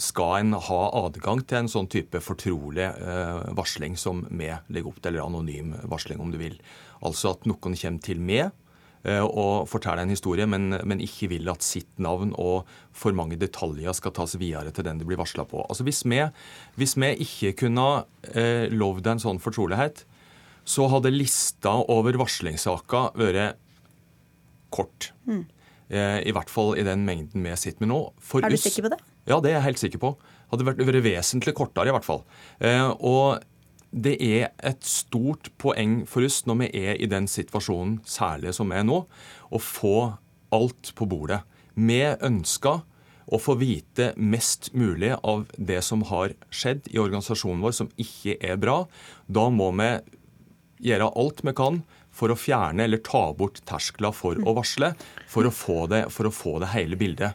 skal 0.00 0.40
en 0.40 0.56
ha 0.58 0.80
adgang 1.04 1.44
til 1.46 1.62
en 1.62 1.70
sånn 1.70 1.88
type 1.90 2.18
fortrolig 2.24 2.86
eh, 2.88 3.44
varsling 3.54 3.94
som 4.00 4.24
vi 4.30 4.50
legger 4.50 4.90
opp 4.90 4.98
til, 5.00 5.12
eller 5.12 5.28
anonym 5.28 5.74
varsling, 5.90 6.20
om 6.22 6.32
du 6.34 6.38
vil. 6.40 6.58
Altså 7.04 7.34
at 7.34 7.46
noen 7.46 7.76
kommer 7.78 8.02
til 8.02 8.22
meg 8.22 8.48
eh, 9.06 9.22
og 9.22 9.68
forteller 9.70 10.02
en 10.02 10.14
historie, 10.14 10.48
men, 10.50 10.80
men, 10.82 11.02
ikke 11.04 11.30
vil 11.36 11.50
at 11.52 11.62
sitt 11.62 11.92
navn 12.02 12.34
og 12.34 12.70
for 12.96 13.14
mange 13.14 13.38
detaljer 13.38 13.94
skal 13.94 14.16
tas 14.18 14.34
videre 14.40 14.74
til 14.74 14.88
den 14.88 14.98
det 14.98 15.06
blir 15.08 15.20
varsla 15.20 15.46
på. 15.46 15.62
Altså 15.68 15.86
Hvis 15.86 16.02
vi, 16.10 16.22
hvis 16.80 16.98
vi 16.98 17.14
ikke 17.28 17.54
kunne 17.64 17.88
eh, 18.34 18.66
lovd 18.74 19.14
en 19.14 19.22
sånn 19.22 19.42
fortrolighet, 19.42 20.02
så 20.64 20.88
hadde 20.88 21.12
lista 21.12 21.76
over 21.92 22.16
varslingssaker 22.18 23.12
vært 23.20 23.60
kort. 24.74 25.12
Mm. 25.28 25.44
Eh, 25.92 26.20
I 26.26 26.32
hvert 26.34 26.50
fall 26.50 26.74
i 26.80 26.86
den 26.86 27.04
mengden 27.06 27.44
vi 27.44 27.54
sitter 27.60 27.84
med 27.84 27.92
nå. 27.92 28.00
For 28.18 28.42
er 28.42 28.50
du 28.50 28.58
sikker 28.58 28.88
på 28.88 28.96
det? 28.96 29.02
Ja, 29.28 29.40
det 29.40 29.50
er 29.50 29.58
jeg 29.58 29.68
helt 29.70 29.82
sikker 29.82 30.02
på. 30.02 30.14
Hadde 30.52 30.66
vært, 30.68 30.82
vært 30.84 31.04
vesentlig 31.04 31.54
kortere, 31.56 31.88
i 31.90 31.94
hvert 31.94 32.06
fall. 32.06 32.24
Eh, 32.60 32.90
og 33.00 33.44
det 33.94 34.16
er 34.22 34.50
et 34.66 34.82
stort 34.86 35.52
poeng 35.60 36.02
for 36.10 36.26
oss 36.26 36.42
når 36.48 36.64
vi 36.64 36.70
er 36.90 36.98
i 36.98 37.10
den 37.10 37.28
situasjonen, 37.30 38.00
særlig 38.08 38.54
som 38.56 38.72
vi 38.72 38.80
er 38.80 38.86
nå, 38.86 39.04
å 39.54 39.60
få 39.62 39.96
alt 40.54 40.92
på 40.98 41.08
bordet. 41.10 41.42
Vi 41.74 42.02
ønsker 42.02 42.82
å 43.24 43.40
få 43.40 43.56
vite 43.60 44.12
mest 44.20 44.72
mulig 44.76 45.14
av 45.16 45.46
det 45.56 45.80
som 45.86 46.04
har 46.10 46.34
skjedd 46.52 46.90
i 46.92 47.00
organisasjonen 47.00 47.62
vår 47.64 47.76
som 47.78 47.90
ikke 48.00 48.36
er 48.44 48.58
bra. 48.60 48.82
Da 49.26 49.48
må 49.50 49.70
vi 49.78 49.90
gjøre 50.90 51.12
alt 51.16 51.44
vi 51.46 51.54
kan 51.56 51.80
for 52.14 52.30
å 52.30 52.38
fjerne 52.38 52.84
eller 52.84 53.02
ta 53.02 53.26
bort 53.34 53.62
terskler 53.66 54.14
for 54.14 54.38
å 54.38 54.54
varsle, 54.58 54.92
for 55.30 55.48
å 55.48 55.54
få 55.54 55.84
det, 55.90 56.04
å 56.06 56.34
få 56.34 56.58
det 56.62 56.74
hele 56.74 56.98
bildet. 57.00 57.34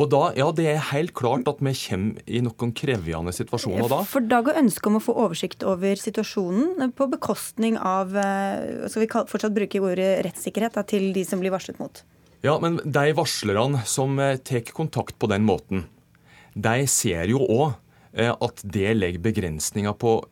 Og 0.00 0.08
da, 0.08 0.22
ja, 0.36 0.48
Det 0.56 0.66
er 0.70 0.80
helt 0.92 1.12
klart 1.16 1.48
at 1.50 1.60
vi 1.60 1.72
kommer 1.76 2.22
i 2.24 2.40
noen 2.44 2.72
krevende 2.76 3.34
situasjoner 3.36 3.90
da. 3.92 4.00
For 4.08 4.24
da 4.24 4.40
går 4.44 4.60
ønsket 4.62 4.88
om 4.88 4.96
å 4.98 5.04
få 5.04 5.14
oversikt 5.26 5.66
over 5.68 6.00
situasjonen 6.00 6.94
på 6.96 7.08
bekostning 7.12 7.76
av 7.76 8.16
eh, 8.16 8.88
skal 8.88 9.04
vi 9.04 9.10
fortsatt 9.12 9.54
bruke 9.56 9.82
ordet 9.84 10.24
rettssikkerhet 10.26 10.78
da, 10.78 10.86
til 10.88 11.10
de 11.12 11.26
som 11.28 11.42
blir 11.42 11.52
varslet 11.52 11.80
mot? 11.82 12.02
Ja, 12.42 12.56
men 12.62 12.80
de 12.82 13.12
varslerne 13.14 13.84
som 13.86 14.16
eh, 14.18 14.38
tar 14.40 14.64
kontakt 14.72 15.18
på 15.20 15.28
den 15.30 15.44
måten, 15.46 15.84
de 16.56 16.88
ser 16.88 17.28
jo 17.28 17.44
òg 17.44 17.68
eh, 18.16 18.32
at 18.32 18.64
det 18.64 18.96
legger 18.96 19.26
begrensninger 19.28 19.96
på 20.00 20.22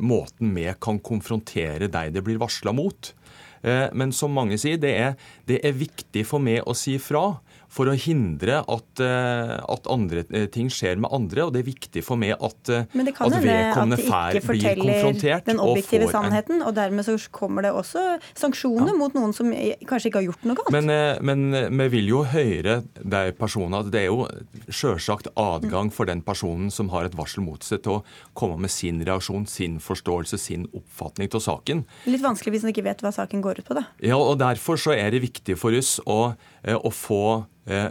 måten 0.00 0.54
vi 0.56 0.64
kan 0.80 1.00
konfrontere 1.02 1.90
de 1.92 2.04
det 2.14 2.24
blir 2.24 2.40
varsla 2.40 2.72
mot. 2.72 3.12
Men 3.60 4.08
som 4.16 4.30
mange 4.32 4.56
sier, 4.56 4.78
det 4.80 4.92
er, 4.96 5.16
det 5.44 5.58
er 5.66 5.74
viktig 5.76 6.22
for 6.24 6.40
meg 6.40 6.62
å 6.64 6.72
si 6.78 6.94
fra 7.02 7.42
for 7.70 7.86
å 7.90 7.94
hindre 7.94 8.60
at, 8.66 9.02
eh, 9.04 9.52
at, 9.62 9.86
andre 9.90 10.24
eh, 10.34 10.46
ting 10.50 10.68
skjer 10.72 10.98
med 11.00 11.12
andre. 11.14 11.46
Og 11.46 11.54
det 11.54 11.62
er 11.62 11.68
viktig 11.68 12.02
for 12.04 12.18
meg 12.20 12.34
at, 12.34 12.70
eh, 12.72 12.88
Men 12.98 13.06
det 13.06 13.14
kan 13.16 13.30
at 13.30 13.44
vedkommende 13.44 13.98
fær 14.02 14.38
blir 14.42 14.80
konfrontert. 14.80 15.46
Den 15.46 15.62
objektive 15.62 16.08
og 16.08 16.10
får, 16.10 16.16
sannheten, 16.16 16.64
og 16.66 16.74
dermed 16.74 17.06
så 17.06 17.14
kommer 17.30 17.66
det 17.66 17.72
også 17.72 18.18
sanksjoner 18.34 18.90
ja. 18.90 18.96
mot 18.98 19.14
noen 19.14 19.34
som 19.36 19.52
kanskje 19.86 20.10
ikke 20.10 20.22
har 20.22 20.26
gjort 20.26 20.48
noe 20.50 20.58
galt. 20.58 20.74
Men, 20.74 21.22
men 21.22 21.84
vi 21.84 21.88
vil 21.94 22.10
jo 22.10 22.24
høre 22.32 22.80
de 22.98 23.22
personene 23.38 23.84
at 23.84 23.92
det 23.94 24.02
er 24.02 24.10
jo 24.10 24.26
sjølsagt 24.66 25.30
adgang 25.38 25.92
for 25.94 26.10
den 26.10 26.24
personen 26.26 26.74
som 26.74 26.90
har 26.94 27.06
et 27.06 27.16
varsel 27.18 27.46
mot 27.46 27.62
seg, 27.66 27.84
til 27.86 28.00
å 28.00 28.02
komme 28.34 28.58
med 28.66 28.74
sin 28.74 28.98
reaksjon, 29.06 29.46
sin 29.50 29.78
forståelse, 29.82 30.40
sin 30.42 30.66
oppfatning 30.74 31.30
av 31.38 31.46
saken. 31.46 31.86
Litt 32.10 32.24
vanskelig 32.24 32.56
hvis 32.56 32.66
en 32.66 32.74
ikke 32.74 32.86
vet 32.88 33.04
hva 33.04 33.14
saken 33.14 33.44
går 33.44 33.62
ut 33.62 33.70
på, 33.70 33.78
da. 33.78 33.86
Ja, 34.02 34.18
og 34.18 34.40
derfor 34.42 34.80
så 34.80 34.96
er 34.96 35.14
det 35.14 35.22
viktig 35.22 35.54
for 35.60 35.76
oss 35.76 35.98
å, 36.08 36.20
å 36.34 36.94
få 36.94 37.22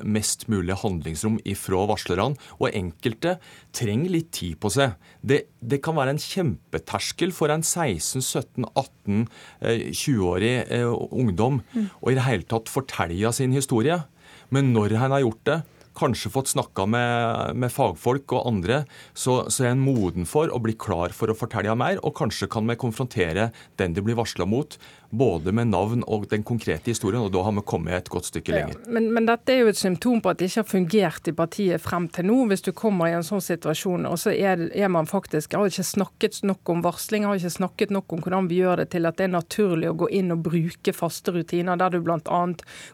mest 0.03 0.47
mulig 0.51 0.75
handlingsrom 0.81 1.39
ifra 1.47 1.85
varslerne. 1.89 2.35
Og 2.59 2.69
enkelte 2.73 3.37
trenger 3.75 4.09
litt 4.11 4.31
tid 4.35 4.59
på 4.61 4.69
seg. 4.73 4.91
Det, 5.21 5.43
det 5.59 5.81
kan 5.85 5.95
være 5.97 6.09
en 6.15 6.23
kjempeterskel 6.23 7.31
for 7.35 7.49
en 7.53 7.63
16-17-18-20-årig 7.63 10.55
eh, 10.67 10.89
ungdom 10.89 11.61
mm. 11.73 11.87
å 12.01 12.11
i 12.11 12.15
det 12.17 12.27
hele 12.27 12.45
tatt 12.49 12.69
fortelle 12.71 13.33
sin 13.35 13.53
historie. 13.55 13.97
Men 14.53 14.63
når 14.73 14.89
han 14.99 15.11
har 15.13 15.21
gjort 15.25 15.45
det, 15.49 15.59
kanskje 15.99 16.31
fått 16.31 16.51
snakka 16.53 16.85
med, 16.89 17.57
med, 17.59 17.73
fagfolk 17.73 18.35
og 18.37 18.47
andre, 18.49 18.83
så, 19.13 19.41
så, 19.51 19.65
er 19.65 19.73
en 19.73 19.83
moden 19.83 20.27
for 20.29 20.51
å 20.53 20.61
bli 20.63 20.75
klar 20.79 21.13
for 21.15 21.31
å 21.31 21.37
fortelle 21.37 21.75
mer. 21.79 21.99
Og 22.05 22.15
kanskje 22.17 22.49
kan 22.51 22.67
vi 22.69 22.79
konfrontere 22.79 23.49
den 23.81 23.95
de 23.95 24.05
blir 24.05 24.19
varsla 24.19 24.47
mot, 24.49 24.77
både 25.09 25.51
med 25.51 25.71
navn 25.71 26.03
og 26.07 26.27
den 26.29 26.43
konkrete 26.45 26.91
historien. 26.91 27.23
og 27.23 27.31
Da 27.33 27.41
har 27.43 27.53
vi 27.55 27.63
kommet 27.65 27.93
et 27.93 28.09
godt 28.09 28.29
stykke 28.29 28.53
lenger. 28.53 28.75
Ja, 28.77 28.91
men, 28.93 29.09
men, 29.13 29.25
dette 29.29 29.53
er 29.53 29.63
jo 29.63 29.71
et 29.71 29.79
symptom 29.79 30.21
på 30.21 30.31
at 30.31 30.39
det 30.39 30.49
ikke 30.49 30.61
har 30.61 30.69
fungert 30.69 31.29
i 31.29 31.33
partiet 31.35 31.81
frem 31.81 32.07
til 32.13 32.29
nå. 32.29 32.37
Hvis 32.49 32.63
du 32.65 32.71
kommer 32.77 33.09
i 33.09 33.15
en 33.17 33.25
sånn 33.25 33.41
situasjon, 33.43 34.05
og 34.09 34.19
så 34.21 34.33
er, 34.33 34.67
er 34.69 34.91
man 34.93 35.09
faktisk 35.09 35.55
har 35.57 35.69
ikke 35.69 35.85
snakket 35.87 36.41
nok 36.45 36.73
om 36.73 36.83
varsling, 36.85 37.25
har 37.25 37.39
ikke 37.39 37.55
snakket 37.57 37.93
nok 37.95 38.13
om 38.13 38.23
hvordan 38.23 38.49
vi 38.51 38.61
gjør 38.61 38.83
det 38.83 38.89
til 38.93 39.09
at 39.09 39.17
det 39.17 39.27
er 39.27 39.33
naturlig 39.33 39.89
å 39.89 39.97
gå 40.03 40.11
inn 40.19 40.33
og 40.35 40.43
bruke 40.45 40.93
faste 40.95 41.33
rutiner, 41.33 41.79
der 41.79 41.95
du 41.95 41.99
bl.a. 42.05 42.41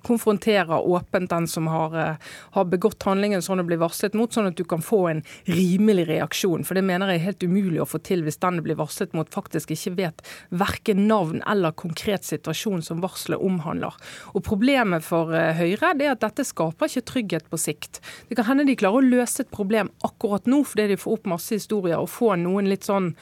konfronterer 0.07 0.88
åpent 0.88 1.32
den 1.32 1.49
som 1.51 1.68
har, 1.72 1.95
eh, 1.99 2.32
har 2.55 2.72
begått 2.72 3.03
handlingen 3.03 3.43
sånn 3.43 3.63
å 3.63 3.68
bli 3.68 3.80
varslet 3.82 4.16
mot, 4.16 4.32
sånn 4.32 4.51
at 4.53 4.59
du 4.59 4.63
kan 4.68 4.84
få 4.84 5.01
en 5.11 5.24
rimelig 5.51 6.07
reaksjon. 6.13 6.63
For 6.68 6.80
det 6.80 6.86
mener 6.88 7.11
jeg 7.11 7.22
er 7.22 7.28
helt 7.30 7.47
umulig 7.47 7.84
å 7.84 7.89
få 7.89 7.99
til 8.05 8.24
hvis 8.24 8.39
den 8.39 8.61
det 8.61 8.68
blir 8.70 8.80
varslet 8.80 9.16
mot, 9.18 9.30
faktisk 9.32 9.76
ikke 9.76 9.95
vet 9.99 10.26
verken 10.55 11.07
navn 11.09 11.43
eller 11.49 11.76
konkret 11.76 12.05
konkret 12.06 12.24
situasjon 12.24 12.84
som 12.84 13.01
varselet 13.01 13.41
omhandler. 13.41 13.93
Og 14.36 14.43
Problemet 14.45 15.03
for 15.03 15.34
eh, 15.34 15.56
Høyre 15.58 15.95
er 15.95 16.12
at 16.14 16.22
dette 16.22 16.45
skaper 16.45 16.86
ikke 16.86 17.06
trygghet 17.10 17.49
på 17.49 17.58
sikt. 17.58 18.01
Det 18.30 18.38
kan 18.38 18.45
hende 18.45 18.66
de 18.66 18.76
klarer 18.78 19.01
å 19.01 19.10
løse 19.10 19.41
et 19.41 19.51
problem 19.51 19.89
akkurat 20.06 20.45
nå 20.45 20.64
fordi 20.66 20.91
de 20.93 20.97
får 20.97 21.18
opp 21.18 21.26
masse 21.26 21.56
historier 21.56 21.97
og 21.97 22.10
får 22.10 22.38
noen 22.43 22.70
litt 22.70 22.86
sånn 22.86 23.16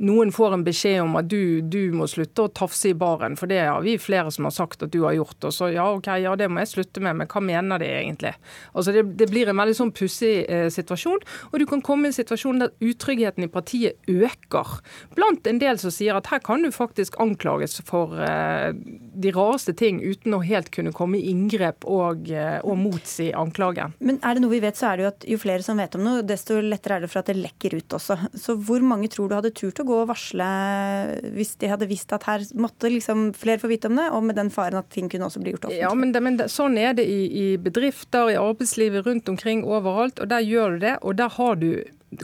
noen 0.00 0.32
får 0.32 0.54
en 0.56 0.64
beskjed 0.64 1.02
om 1.02 1.16
at 1.20 1.28
du, 1.28 1.60
du, 1.60 1.92
må 1.92 2.06
slutte 2.08 2.46
å 2.46 2.52
tafse 2.56 2.90
i 2.90 2.96
baren, 2.96 3.36
for 3.36 3.50
det 3.50 3.60
har 3.66 3.82
vi 3.84 3.98
flere 4.00 4.32
som 4.32 4.46
har 4.48 4.54
sagt 4.56 4.84
at 4.84 4.92
du 4.94 5.02
har 5.04 5.16
gjort. 5.18 5.36
Og 5.44 5.52
så 5.54 5.70
ja, 5.74 5.86
OK, 5.92 6.08
ja, 6.22 6.32
det 6.40 6.48
må 6.48 6.62
jeg 6.62 6.72
slutte 6.72 7.02
med, 7.04 7.18
men 7.20 7.28
hva 7.30 7.42
mener 7.44 7.82
de 7.82 7.90
egentlig? 7.90 8.32
Altså 8.72 8.94
Det, 8.96 9.04
det 9.20 9.28
blir 9.30 9.50
en 9.50 9.60
veldig 9.60 9.76
sånn 9.76 9.92
pussig 9.96 10.46
eh, 10.48 10.68
situasjon, 10.72 11.20
og 11.50 11.56
du 11.60 11.66
kan 11.68 11.84
komme 11.84 12.08
i 12.08 12.12
en 12.12 12.16
situasjon 12.16 12.62
der 12.62 12.72
utryggheten 12.80 13.44
i 13.44 13.50
partiet 13.52 14.10
øker. 14.10 14.78
Blant 15.18 15.48
en 15.50 15.60
del 15.60 15.80
som 15.82 15.92
sier 15.92 16.16
at 16.16 16.30
her 16.32 16.40
kan 16.44 16.64
du 16.64 16.70
faktisk 16.74 17.18
anklages 17.20 17.78
for 17.86 18.16
eh, 18.24 18.72
de 18.72 19.34
rareste 19.36 19.76
ting 19.76 20.00
uten 20.00 20.36
å 20.36 20.42
helt 20.44 20.72
kunne 20.74 20.94
komme 20.96 21.20
i 21.20 21.28
inngrep 21.34 21.84
og, 21.84 22.30
eh, 22.32 22.58
og 22.64 22.80
motsi 22.80 23.30
anklagen. 23.36 23.94
Men 24.00 24.20
er 24.24 24.36
det 24.36 24.46
noe 24.46 24.54
vi 24.54 24.62
vet, 24.64 24.80
så 24.80 24.90
er 24.90 24.96
det 24.96 25.04
jo 25.04 25.12
at 25.12 25.28
jo 25.34 25.40
flere 25.44 25.66
som 25.66 25.80
vet 25.80 25.98
om 25.98 26.06
noe, 26.06 26.24
desto 26.26 26.56
lettere 26.64 26.98
er 26.98 27.04
det 27.04 27.12
for 27.12 27.20
at 27.20 27.28
det 27.28 27.36
lekker 27.40 27.76
ut 27.76 27.98
også. 28.00 28.16
Så 28.40 28.56
hvor 28.56 28.80
mange 28.84 29.10
tror 29.12 29.28
du 29.28 29.36
hadde 29.36 29.52
turt 29.56 29.82
å 29.82 29.89
gå 29.90 30.00
og 30.04 30.08
varsle 30.10 30.48
hvis 31.34 31.54
de 31.60 31.70
hadde 31.70 31.88
visst 31.90 32.12
at 32.16 32.26
her 32.28 32.44
måtte 32.58 32.90
liksom 32.92 33.30
flere 33.36 33.60
få 33.62 33.70
vite 33.70 33.90
om 33.90 33.98
det, 33.98 34.08
og 34.14 34.24
med 34.26 34.38
den 34.38 34.52
faren 34.54 34.80
at 34.80 34.90
ting 34.94 35.10
kunne 35.10 35.28
også 35.28 35.42
bli 35.42 35.54
gjort 35.54 35.68
offentlig? 35.68 35.82
Ja, 35.82 35.92
men, 35.94 36.14
det, 36.14 36.24
men 36.24 36.40
det, 36.40 36.48
Sånn 36.52 36.78
er 36.80 36.94
det 36.98 37.06
i, 37.08 37.20
i 37.26 37.46
bedrifter, 37.60 38.32
i 38.32 38.38
arbeidslivet, 38.40 39.04
rundt 39.06 39.28
omkring, 39.32 39.64
overalt. 39.66 40.20
Og 40.22 40.30
der 40.30 40.44
gjør 40.46 40.76
du 40.76 40.84
det. 40.86 40.96
Og 41.06 41.18
der 41.20 41.32
har 41.36 41.58
du 41.60 41.72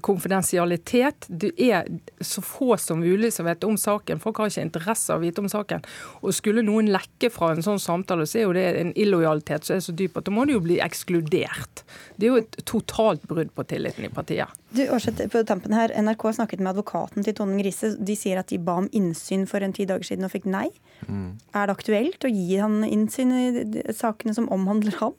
konfidensialitet. 0.02 1.26
Det 1.28 1.52
er 1.62 1.86
så 2.20 2.42
få 2.42 2.76
som 2.76 3.00
mulig 3.00 3.32
som 3.32 3.46
vet 3.46 3.64
om 3.64 3.76
saken. 3.78 4.20
Folk 4.22 4.40
har 4.40 4.50
ikke 4.50 4.64
interesse 4.66 5.12
av 5.14 5.20
å 5.20 5.24
vite 5.24 5.42
om 5.42 5.48
saken. 5.50 5.84
Og 6.22 6.34
skulle 6.34 6.64
noen 6.66 6.90
lekke 6.92 7.30
fra 7.32 7.52
en 7.54 7.62
sånn 7.64 7.80
samtale, 7.82 8.26
så 8.26 8.40
er 8.40 8.46
jo 8.46 8.56
det 8.56 8.66
en 8.80 8.92
illojalitet 8.98 9.68
som 9.68 9.78
er 9.78 9.84
så 9.86 9.94
dyp 9.96 10.18
at 10.18 10.26
da 10.26 10.34
må 10.34 10.46
du 10.46 10.56
jo 10.56 10.64
bli 10.64 10.80
ekskludert. 10.82 11.84
Det 12.16 12.28
er 12.28 12.34
jo 12.34 12.42
et 12.42 12.58
totalt 12.66 13.26
brudd 13.30 13.52
på 13.54 13.66
tilliten 13.70 14.08
i 14.08 14.12
partiet. 14.12 14.50
Du, 14.74 14.82
Årsett, 14.92 15.22
på 15.32 15.44
tampen 15.46 15.76
her, 15.76 15.94
NRK 15.94 16.26
har 16.28 16.38
snakket 16.40 16.60
med 16.60 16.74
advokaten 16.74 17.24
til 17.24 17.36
Tonning 17.38 17.62
Grise. 17.62 17.94
De 17.96 18.18
sier 18.18 18.40
at 18.40 18.50
de 18.50 18.58
ba 18.60 18.80
om 18.82 18.90
innsyn 18.96 19.46
for 19.48 19.62
en 19.62 19.74
ti 19.76 19.86
dager 19.88 20.10
siden 20.10 20.26
og 20.26 20.34
fikk 20.34 20.50
nei. 20.50 20.66
Mm. 21.06 21.38
Er 21.54 21.68
det 21.68 21.78
aktuelt 21.78 22.26
å 22.26 22.32
gi 22.32 22.58
han 22.58 22.82
innsyn 22.84 23.32
i 23.36 23.86
sakene 23.94 24.34
som 24.36 24.50
omhandler 24.52 24.98
ham? 25.00 25.16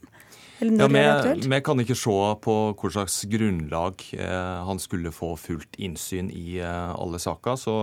Ja, 0.60 0.88
vi, 0.90 1.60
kan 1.62 1.82
ikke 1.84 1.98
se 1.98 2.16
på 2.42 2.56
hva 2.74 2.90
slags 2.94 3.20
grunnlag 3.30 4.02
eh, 4.18 4.62
han 4.66 4.80
skulle 4.82 5.14
få 5.14 5.36
fullt 5.38 5.78
innsyn 5.78 6.32
i 6.34 6.58
eh, 6.58 6.94
alle 6.98 7.20
saker. 7.22 7.60
Så 7.62 7.76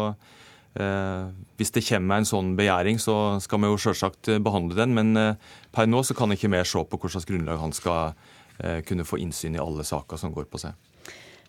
eh, 0.75 1.29
hvis 1.61 1.75
det 1.77 1.85
kommer 1.87 2.19
en 2.19 2.27
sånn 2.29 2.55
begjæring, 2.59 2.99
så 2.99 3.37
skal 3.45 3.63
vi 3.63 3.71
jo 3.71 3.79
selvsagt 3.87 4.33
behandle 4.43 4.79
den. 4.81 4.97
Men 4.99 5.15
eh, 5.21 5.53
per 5.75 5.87
nå 5.91 6.03
så 6.03 6.19
kan 6.19 6.35
ikke 6.35 6.51
vi 6.51 6.65
se 6.67 6.83
på 6.83 6.99
hva 6.99 7.13
slags 7.15 7.31
grunnlag 7.31 7.63
han 7.63 7.77
skal 7.77 8.17
eh, 8.59 8.83
kunne 8.89 9.07
få 9.07 9.23
innsyn 9.23 9.55
i 9.55 9.63
alle 9.63 9.87
saker 9.87 10.19
som 10.19 10.35
går 10.35 10.51
på 10.51 10.65
seg. 10.67 10.75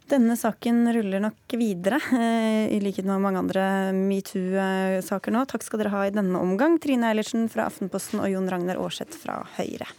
Denne 0.06 0.36
saken 0.38 0.84
ruller 0.94 1.24
nok 1.24 1.54
videre, 1.58 1.98
eh, 2.14 2.70
i 2.70 2.78
likhet 2.78 3.10
med 3.10 3.24
mange 3.24 3.42
andre 3.42 3.66
metoo-saker 3.98 5.34
nå. 5.34 5.48
Takk 5.50 5.66
skal 5.66 5.82
dere 5.82 5.96
ha 5.96 6.06
i 6.06 6.14
denne 6.14 6.38
omgang, 6.38 6.78
Trine 6.78 7.10
Eilertsen 7.10 7.50
fra 7.50 7.66
Aftenposten 7.72 8.22
og 8.22 8.30
Jon 8.30 8.52
Ragnar 8.52 8.78
Aarseth 8.78 9.18
fra 9.18 9.42
Høyre. 9.58 9.90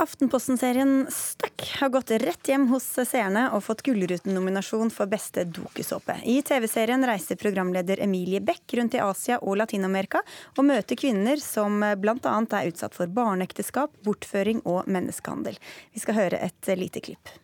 Aftenposten-serien 0.00 1.06
Stuck 1.10 1.72
har 1.80 1.88
gått 1.88 2.10
rett 2.10 2.48
hjem 2.48 2.66
hos 2.68 2.84
seerne 3.08 3.42
og 3.52 3.60
fått 3.66 3.82
Gullruten-nominasjon 3.84 4.88
for 4.92 5.08
beste 5.12 5.44
dokusåpe. 5.44 6.16
I 6.24 6.38
TV-serien 6.42 7.04
reiser 7.04 7.36
programleder 7.36 8.00
Emilie 8.00 8.40
Beck 8.40 8.74
rundt 8.80 8.96
i 8.96 9.02
Asia 9.04 9.36
og 9.44 9.58
Latin-Amerika 9.60 10.22
og 10.56 10.64
møter 10.64 10.96
kvinner 10.96 11.36
som 11.40 11.84
bl.a. 12.00 12.16
er 12.56 12.72
utsatt 12.72 12.96
for 12.96 13.12
barneekteskap, 13.12 13.92
bortføring 14.04 14.64
og 14.64 14.88
menneskehandel. 14.88 15.60
Vi 15.92 16.00
skal 16.00 16.16
høre 16.16 16.44
et 16.48 16.72
lite 16.80 17.04
klipp. 17.04 17.36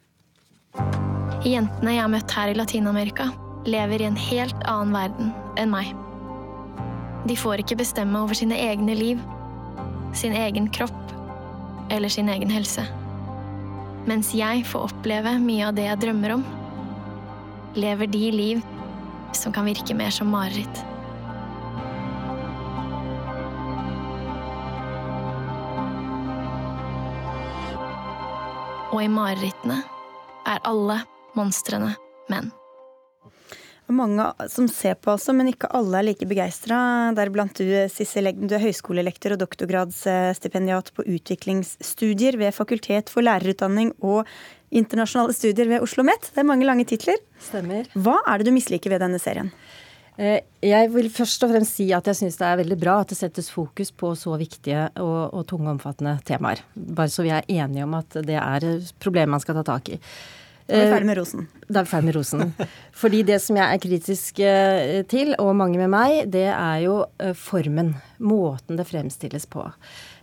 Jentene 1.44 1.92
jeg 1.92 2.06
har 2.06 2.12
møtt 2.12 2.38
her 2.40 2.52
i 2.52 2.56
Latin-Amerika, 2.56 3.30
lever 3.66 4.02
i 4.02 4.08
en 4.08 4.16
helt 4.16 4.58
annen 4.70 4.94
verden 4.94 5.32
enn 5.58 5.72
meg. 5.72 5.92
De 7.26 7.36
får 7.38 7.62
ikke 7.62 7.80
bestemme 7.80 8.20
over 8.22 8.38
sine 8.38 8.58
egne 8.68 8.94
liv, 8.94 9.22
sin 10.14 10.34
egen 10.36 10.70
kropp 10.70 11.14
eller 11.90 12.12
sin 12.12 12.30
egen 12.30 12.50
helse. 12.50 12.84
Mens 14.06 14.30
jeg 14.38 14.62
får 14.70 14.90
oppleve 14.90 15.34
mye 15.42 15.66
av 15.66 15.74
det 15.74 15.88
jeg 15.88 16.02
drømmer 16.04 16.36
om, 16.36 16.44
lever 17.76 18.10
de 18.10 18.28
liv 18.32 18.62
som 19.34 19.52
kan 19.52 19.66
virke 19.66 19.96
mer 19.98 20.14
som 20.14 20.30
mareritt. 20.30 20.84
Og 28.94 29.02
i 29.02 29.10
marerittene 29.12 29.82
er 30.46 30.62
alle 30.64 31.02
monstrene 31.36 31.90
menn 32.32 32.54
mange 33.94 34.24
som 34.50 34.66
ser 34.70 34.96
på 34.98 35.12
også, 35.14 35.34
men 35.36 35.52
ikke 35.52 35.70
alle 35.76 36.00
er 36.00 36.06
like 36.08 36.26
begeistra. 36.26 36.78
Deriblant 37.16 37.54
du, 37.60 37.68
Sissel 37.92 38.30
Egden. 38.32 38.48
du 38.50 38.56
er 38.56 38.64
høyskolelektor 38.64 39.36
og 39.36 39.42
doktorgradsstipendiat 39.44 40.92
på 40.96 41.06
utviklingsstudier 41.06 42.38
ved 42.40 42.54
Fakultet 42.56 43.12
for 43.12 43.26
lærerutdanning 43.26 43.92
og 44.02 44.26
internasjonale 44.74 45.36
studier 45.36 45.70
ved 45.70 45.80
Oslo 45.80 46.02
OsloMet. 46.02 46.30
Det 46.34 46.42
er 46.42 46.48
mange 46.48 46.66
lange 46.66 46.86
titler. 46.88 47.20
Stemmer. 47.40 47.86
Hva 47.94 48.18
er 48.26 48.38
det 48.38 48.48
du 48.48 48.54
misliker 48.56 48.90
ved 48.92 49.04
denne 49.04 49.20
serien? 49.22 49.52
Eh, 50.16 50.40
jeg 50.64 50.88
vil 50.94 51.10
først 51.12 51.44
og 51.44 51.52
fremst 51.52 51.76
si 51.76 51.90
at 51.92 52.06
jeg 52.08 52.16
syns 52.16 52.38
det 52.40 52.46
er 52.48 52.60
veldig 52.62 52.78
bra 52.80 53.00
at 53.02 53.12
det 53.12 53.18
settes 53.18 53.50
fokus 53.52 53.92
på 53.92 54.14
så 54.16 54.36
viktige 54.40 54.88
og, 55.02 55.34
og 55.36 55.44
tunge 55.48 55.70
omfattende 55.74 56.16
temaer. 56.24 56.62
Bare 56.74 57.12
så 57.12 57.26
vi 57.26 57.34
er 57.36 57.44
enige 57.48 57.84
om 57.84 57.94
at 57.98 58.16
det 58.24 58.38
er 58.40 58.66
problemer 59.02 59.36
man 59.36 59.44
skal 59.44 59.58
ta 59.60 59.66
tak 59.74 59.92
i. 59.92 60.00
Da 60.66 60.74
er 60.74 60.88
vi 60.88 60.94
ferdig 60.96 61.06
med 61.06 61.18
rosen. 61.20 61.46
Eh, 61.46 61.66
da 61.68 61.80
er 61.80 61.86
vi 61.86 61.90
ferdig 61.92 62.08
med 62.08 62.16
rosen. 62.16 62.52
Fordi 63.02 63.22
det 63.28 63.38
som 63.44 63.58
jeg 63.60 63.66
er 63.66 63.82
kritisk 63.82 64.40
eh, 64.42 65.02
til, 65.10 65.32
og 65.38 65.54
mange 65.58 65.78
med 65.78 65.92
meg, 65.92 66.18
det 66.32 66.48
er 66.50 66.80
jo 66.82 66.98
eh, 67.22 67.36
formen. 67.38 67.94
Måten 68.18 68.80
det 68.80 68.88
fremstilles 68.88 69.46
på. 69.52 69.62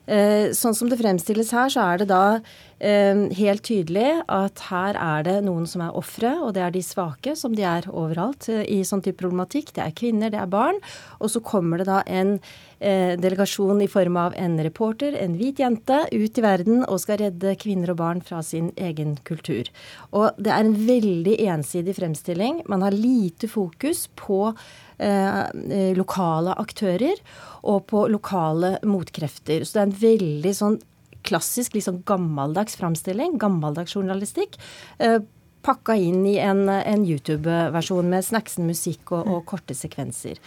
Sånn 0.04 0.76
som 0.76 0.90
det 0.92 1.00
fremstilles 1.00 1.54
her, 1.56 1.70
så 1.72 1.86
er 1.94 2.02
det 2.02 2.10
da 2.12 2.42
helt 2.84 3.64
tydelig 3.64 4.10
at 4.28 4.60
her 4.68 4.98
er 5.00 5.24
det 5.24 5.36
noen 5.46 5.64
som 5.70 5.86
er 5.86 5.96
ofre, 5.96 6.34
og 6.44 6.52
det 6.58 6.66
er 6.66 6.74
de 6.76 6.82
svake, 6.84 7.38
som 7.40 7.56
de 7.56 7.64
er 7.64 7.88
overalt 7.88 8.50
i 8.52 8.82
sånn 8.84 9.04
type 9.06 9.22
problematikk. 9.22 9.72
Det 9.76 9.86
er 9.86 9.96
kvinner, 9.96 10.34
det 10.34 10.42
er 10.42 10.52
barn. 10.52 10.82
Og 11.24 11.32
så 11.32 11.40
kommer 11.40 11.80
det 11.80 11.88
da 11.88 12.02
en 12.04 12.36
eh, 12.84 13.16
delegasjon 13.20 13.82
i 13.84 13.90
form 13.92 14.20
av 14.20 14.36
en 14.36 14.58
reporter, 14.66 15.16
en 15.16 15.38
hvit 15.40 15.62
jente, 15.64 16.02
ut 16.12 16.40
i 16.40 16.44
verden 16.44 16.84
og 16.84 17.00
skal 17.04 17.22
redde 17.24 17.56
kvinner 17.62 17.94
og 17.94 18.02
barn 18.02 18.24
fra 18.26 18.44
sin 18.44 18.74
egen 18.76 19.16
kultur. 19.28 19.70
Og 20.12 20.36
det 20.36 20.52
er 20.52 20.66
en 20.66 20.76
veldig 20.88 21.38
ensidig 21.54 21.96
fremstilling. 22.00 22.66
Man 22.68 22.84
har 22.84 22.96
lite 22.96 23.48
fokus 23.48 24.10
på 24.20 24.50
eh, 24.98 25.44
eh 25.78 25.94
lokale 25.98 26.56
aktører 26.60 27.20
og 27.64 27.86
på 27.88 28.08
lokale 28.12 28.78
motkrefter. 28.84 29.64
Så 29.64 29.78
det 29.78 29.82
er 29.82 29.88
en 29.88 30.02
veldig 30.02 30.54
sånn 30.58 30.80
klassisk, 31.24 31.74
liksom 31.78 32.02
gammeldags 32.08 32.76
framstilling, 32.76 33.38
gammeldags 33.40 33.96
journalistikk. 33.96 34.60
Eh, 35.00 35.20
pakka 35.64 35.96
inn 35.96 36.26
i 36.28 36.38
en, 36.44 36.68
en 36.68 37.06
YouTube-versjon 37.08 38.10
med 38.12 38.26
snacksen 38.26 38.68
musikk 38.68 39.14
og, 39.16 39.28
og 39.28 39.46
korte 39.48 39.76
sekvenser. 39.78 40.42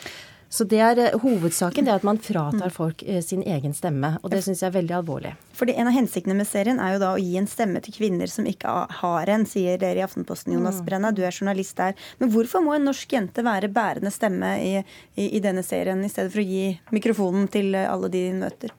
Så 0.49 0.65
det 0.69 0.81
er 0.81 1.17
Hovedsaken 1.23 1.89
det 1.89 1.97
at 1.97 2.05
man 2.07 2.21
fratar 2.23 2.71
folk 2.75 3.03
eh, 3.03 3.23
sin 3.25 3.43
egen 3.43 3.75
stemme, 3.75 4.17
og 4.23 4.31
det 4.33 4.45
syns 4.45 4.63
jeg 4.63 4.71
er 4.71 4.79
veldig 4.79 4.99
alvorlig. 5.01 5.35
Fordi 5.57 5.77
En 5.77 5.89
av 5.89 5.95
hensiktene 5.97 6.37
med 6.37 6.49
serien 6.49 6.81
er 6.83 6.95
jo 6.95 7.03
da 7.03 7.11
å 7.15 7.21
gi 7.21 7.37
en 7.41 7.49
stemme 7.49 7.81
til 7.85 7.95
kvinner 7.97 8.31
som 8.31 8.47
ikke 8.49 8.73
har 9.01 9.31
en, 9.33 9.47
sier 9.49 9.81
dere 9.81 10.01
i 10.01 10.05
Aftenposten, 10.05 10.55
Jonas 10.57 10.81
mm. 10.81 10.87
Brenna. 10.89 11.13
Du 11.13 11.23
er 11.25 11.35
journalist 11.35 11.77
der. 11.79 11.97
Men 12.21 12.33
hvorfor 12.33 12.65
må 12.65 12.75
en 12.77 12.87
norsk 12.89 13.13
jente 13.17 13.45
være 13.45 13.71
bærende 13.73 14.13
stemme 14.13 14.53
i, 14.63 14.73
i, 15.17 15.29
i 15.37 15.43
denne 15.45 15.65
serien, 15.67 16.03
i 16.05 16.13
stedet 16.13 16.33
for 16.35 16.43
å 16.43 16.47
gi 16.47 16.67
mikrofonen 16.97 17.49
til 17.53 17.77
alle 17.77 18.13
de 18.13 18.27
hun 18.31 18.43
møter? 18.45 18.75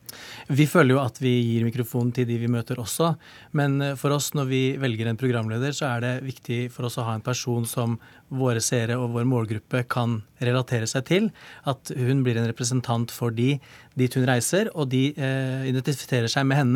Vi 0.47 0.67
føler 0.69 0.95
jo 0.95 1.01
at 1.01 1.17
vi 1.21 1.33
gir 1.33 1.65
mikrofonen 1.67 2.13
til 2.15 2.27
de 2.29 2.37
vi 2.39 2.49
møter 2.51 2.79
også. 2.79 3.13
Men 3.57 3.81
eh, 3.83 3.95
for 3.99 4.15
oss 4.15 4.31
når 4.37 4.49
vi 4.51 4.61
velger 4.79 5.09
en 5.09 5.19
programleder, 5.19 5.75
så 5.75 5.89
er 5.95 6.05
det 6.05 6.13
viktig 6.27 6.61
for 6.73 6.87
oss 6.87 6.97
å 7.01 7.07
ha 7.07 7.17
en 7.17 7.25
person 7.25 7.65
som 7.67 7.97
våre 8.27 8.61
seere 8.63 8.97
og 8.99 9.13
vår 9.15 9.27
målgruppe 9.27 9.85
kan 9.91 10.19
relatere 10.43 10.87
seg 10.89 11.05
til. 11.07 11.29
At 11.67 11.91
hun 11.95 12.23
blir 12.25 12.39
en 12.39 12.47
representant 12.49 13.11
for 13.13 13.33
de 13.35 13.55
dit 13.97 14.13
hun 14.17 14.27
reiser, 14.29 14.69
og 14.75 14.91
de 14.91 15.09
eh, 15.15 15.67
identifiserer 15.71 16.29
seg 16.31 16.45
med 16.47 16.59
henne. 16.59 16.66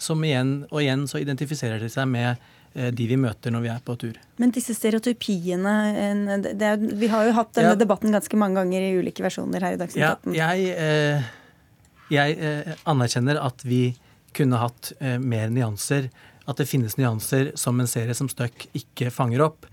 Som 0.00 0.24
igjen 0.26 0.64
og 0.70 0.82
igjen 0.82 1.06
så 1.10 1.20
identifiserer 1.22 1.82
de 1.82 1.90
seg 1.92 2.08
med 2.10 2.34
eh, 2.74 2.90
de 2.94 3.08
vi 3.10 3.18
møter 3.20 3.54
når 3.54 3.64
vi 3.64 3.72
er 3.74 3.82
på 3.84 3.96
tur. 4.00 4.18
Men 4.42 4.54
disse 4.54 4.76
stereotypiene 4.76 5.74
det, 6.44 6.72
Vi 7.00 7.10
har 7.12 7.28
jo 7.28 7.34
hatt 7.36 7.54
denne 7.58 7.74
ja. 7.74 7.80
debatten 7.80 8.14
ganske 8.14 8.40
mange 8.40 8.60
ganger 8.60 8.84
i 8.84 8.94
ulike 8.98 9.24
versjoner 9.24 9.64
her 9.64 9.76
i 9.76 9.80
Dagsnytt 9.80 10.06
18. 10.10 10.36
Ja, 10.38 10.52
jeg, 10.58 10.76
eh, 10.78 11.32
jeg 12.14 12.38
eh, 12.38 12.76
anerkjenner 12.90 13.42
at 13.42 13.66
vi 13.66 13.84
kunne 14.34 14.58
hatt 14.58 14.90
mer 15.22 15.46
nyanser 15.54 16.08
at 16.50 16.58
det 16.58 16.66
finnes 16.66 16.96
nyanser 16.98 17.52
som 17.54 17.78
en 17.80 17.88
serie 17.88 18.16
som 18.18 18.28
Stuck 18.28 18.66
ikke 18.76 19.12
fanger 19.14 19.44
opp. 19.46 19.68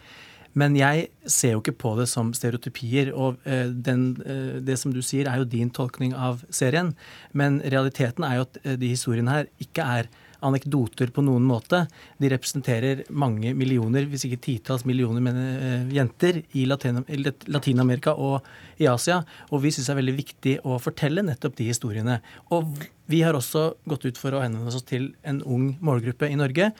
Men 0.57 0.75
jeg 0.75 1.07
ser 1.23 1.55
jo 1.55 1.61
ikke 1.61 1.77
på 1.83 1.93
det 1.99 2.07
som 2.11 2.33
stereotypier. 2.35 3.13
Og 3.15 3.39
eh, 3.47 3.69
den, 3.71 4.09
eh, 4.25 4.57
det 4.63 4.77
som 4.81 4.93
du 4.93 5.01
sier, 5.05 5.29
er 5.29 5.41
jo 5.41 5.47
din 5.49 5.71
tolkning 5.73 6.15
av 6.17 6.43
serien. 6.53 6.93
Men 7.37 7.61
realiteten 7.63 8.27
er 8.27 8.39
jo 8.39 8.49
at 8.49 8.59
eh, 8.63 8.75
de 8.79 8.91
historiene 8.91 9.37
her 9.37 9.49
ikke 9.63 9.85
er 9.99 10.11
anekdoter 10.41 11.11
på 11.13 11.21
noen 11.21 11.43
måte. 11.45 11.83
De 12.17 12.29
representerer 12.33 13.03
mange 13.13 13.51
millioner, 13.53 14.07
hvis 14.09 14.25
ikke 14.25 14.41
titalls 14.41 14.87
millioner 14.89 15.21
mener, 15.21 15.85
jenter 15.93 16.39
i 16.57 16.63
Latin-Amerika 16.65 18.15
og 18.17 18.47
i 18.81 18.87
Asia. 18.89 19.19
Og 19.53 19.61
vi 19.61 19.69
syns 19.69 19.91
det 19.91 19.93
er 19.93 19.99
veldig 19.99 20.17
viktig 20.17 20.55
å 20.65 20.79
fortelle 20.81 21.21
nettopp 21.27 21.59
de 21.59 21.69
historiene. 21.69 22.17
Og 22.57 22.73
vi 23.11 23.21
har 23.21 23.37
også 23.37 23.67
gått 23.85 24.09
ut 24.09 24.17
for 24.17 24.33
å 24.33 24.41
henvende 24.41 24.73
oss 24.73 24.89
til 24.89 25.11
en 25.21 25.43
ung 25.45 25.75
målgruppe 25.77 26.31
i 26.31 26.41
Norge. 26.41 26.71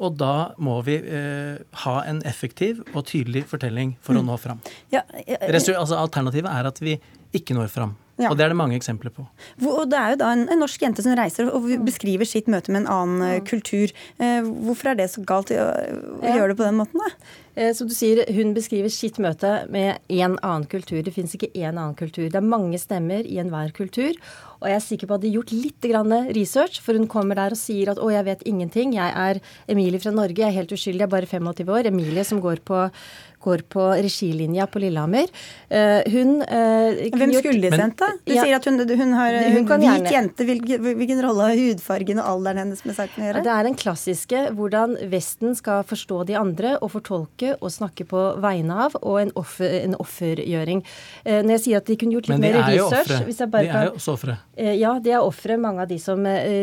Og 0.00 0.16
da 0.20 0.52
må 0.62 0.78
vi 0.86 0.96
eh, 0.96 1.60
ha 1.84 1.96
en 2.08 2.22
effektiv 2.28 2.80
og 2.94 3.04
tydelig 3.10 3.44
fortelling 3.50 3.94
for 4.00 4.16
mm. 4.16 4.22
å 4.22 4.26
nå 4.30 4.38
fram. 4.40 4.62
Ja, 4.92 5.04
ja, 5.26 5.36
ja. 5.36 5.50
Altså, 5.52 5.98
alternativet 5.98 6.48
er 6.48 6.68
at 6.70 6.80
vi 6.80 6.96
ikke 7.36 7.56
når 7.56 7.68
fram. 7.72 7.92
Ja. 8.20 8.30
Og 8.30 8.38
det 8.38 8.44
er 8.44 8.52
det 8.52 8.58
mange 8.60 8.76
eksempler 8.76 9.12
på. 9.14 9.24
Og 9.64 9.84
det 9.90 9.98
er 9.98 10.14
jo 10.14 10.20
da 10.20 10.32
en, 10.36 10.46
en, 10.52 10.60
norsk 10.60 10.82
jente 10.84 11.04
som 11.04 11.16
reiser 11.16 11.48
og 11.48 11.68
beskriver 11.86 12.28
sitt 12.28 12.50
møte 12.52 12.72
med 12.72 12.84
en 12.84 12.90
annen 12.92 13.22
mm. 13.40 13.46
kultur. 13.48 13.94
Eh, 14.20 14.40
hvorfor 14.66 14.92
er 14.92 15.00
det 15.00 15.10
så 15.14 15.24
galt 15.26 15.52
å, 15.54 15.70
å 16.20 16.26
ja. 16.26 16.36
gjøre 16.36 16.52
det 16.52 16.58
på 16.60 16.68
den 16.68 16.80
måten, 16.82 17.00
da? 17.00 17.36
Eh, 17.60 17.72
som 17.76 17.88
du 17.88 17.94
sier, 17.96 18.22
Hun 18.30 18.54
beskriver 18.54 18.92
sitt 18.92 19.18
møte 19.18 19.64
med 19.72 19.98
en 20.08 20.36
annen 20.38 20.68
kultur. 20.70 21.00
Det 21.02 21.14
fins 21.16 21.34
ikke 21.34 21.50
én 21.54 21.74
annen 21.74 21.96
kultur. 21.98 22.28
Det 22.28 22.38
er 22.38 22.46
mange 22.46 22.78
stemmer 22.78 23.26
i 23.26 23.40
enhver 23.42 23.72
kultur. 23.76 24.14
Og 24.60 24.68
jeg 24.68 24.76
er 24.76 24.84
sikker 24.84 25.08
på 25.08 25.16
at 25.16 25.22
de 25.24 25.30
har 25.30 25.40
gjort 25.40 25.52
litt 25.56 26.36
research, 26.36 26.80
for 26.84 26.92
hun 26.92 27.08
kommer 27.08 27.34
der 27.34 27.52
og 27.52 27.56
sier 27.56 27.90
at 27.90 27.96
'å, 27.96 28.12
jeg 28.12 28.24
vet 28.24 28.44
ingenting'. 28.44 28.92
Jeg 28.94 29.12
er 29.16 29.40
Emilie 29.68 29.98
fra 29.98 30.10
Norge, 30.10 30.36
jeg 30.36 30.48
er 30.48 30.58
helt 30.60 30.72
uskyldig, 30.72 31.00
jeg 31.00 31.08
er 31.08 31.16
bare 31.16 31.26
25 31.26 31.68
år. 31.68 31.86
Emilie 31.86 32.24
som 32.24 32.40
går 32.40 32.60
på 32.64 32.90
går 33.40 33.64
på 33.72 33.86
regilinja 33.96 34.66
på 34.70 34.82
Lillehammer. 34.82 35.30
Uh, 35.70 36.00
hun 36.12 36.40
uh, 36.42 37.00
Hvem 37.16 37.32
skulle 37.38 37.70
de 37.70 37.78
sendt, 37.80 37.96
da? 38.00 38.10
Du 38.26 38.34
ja, 38.34 38.44
sier 38.44 38.58
at 38.58 38.68
hun, 38.68 38.80
hun 38.84 39.14
har 39.16 39.38
hun 39.54 39.64
hvit 39.64 39.86
gjerne. 39.86 40.12
jente. 40.14 40.46
Hvilken, 40.48 40.88
hvilken 41.00 41.22
rolle 41.24 41.48
har 41.50 41.60
hudfargen 41.60 42.20
og 42.22 42.30
alderen 42.34 42.62
hennes 42.64 42.84
med 42.86 42.98
saken 42.98 43.24
å 43.24 43.28
gjøre? 43.28 43.44
Det 43.46 43.54
er 43.54 43.68
den 43.68 43.78
klassiske 43.80 44.44
hvordan 44.58 44.96
Vesten 45.12 45.56
skal 45.58 45.84
forstå 45.88 46.22
de 46.30 46.36
andre 46.40 46.76
og 46.80 46.92
fortolke 46.96 47.56
og 47.58 47.72
snakke 47.72 48.06
på 48.10 48.26
vegne 48.42 48.76
av, 48.86 48.98
og 49.00 49.20
en, 49.22 49.32
offer, 49.40 49.72
en 49.80 49.96
offergjøring. 50.00 50.84
Uh, 51.24 51.40
når 51.40 51.56
jeg 51.56 51.64
sier 51.66 51.82
at 51.82 51.90
de 51.90 51.98
kunne 52.00 52.18
gjort 52.18 52.30
litt 52.32 52.44
mer 52.44 52.60
research 52.68 53.12
De 53.30 53.62
er 53.64 53.90
jo 53.90 53.96
også 53.96 54.16
ofre. 54.18 54.36
Ja, 54.60 54.94
de 55.00 55.14
er 55.16 55.24
ofre, 55.24 55.56
mange 55.60 55.86
av 55.86 55.88
de 55.90 55.96
som 56.02 56.20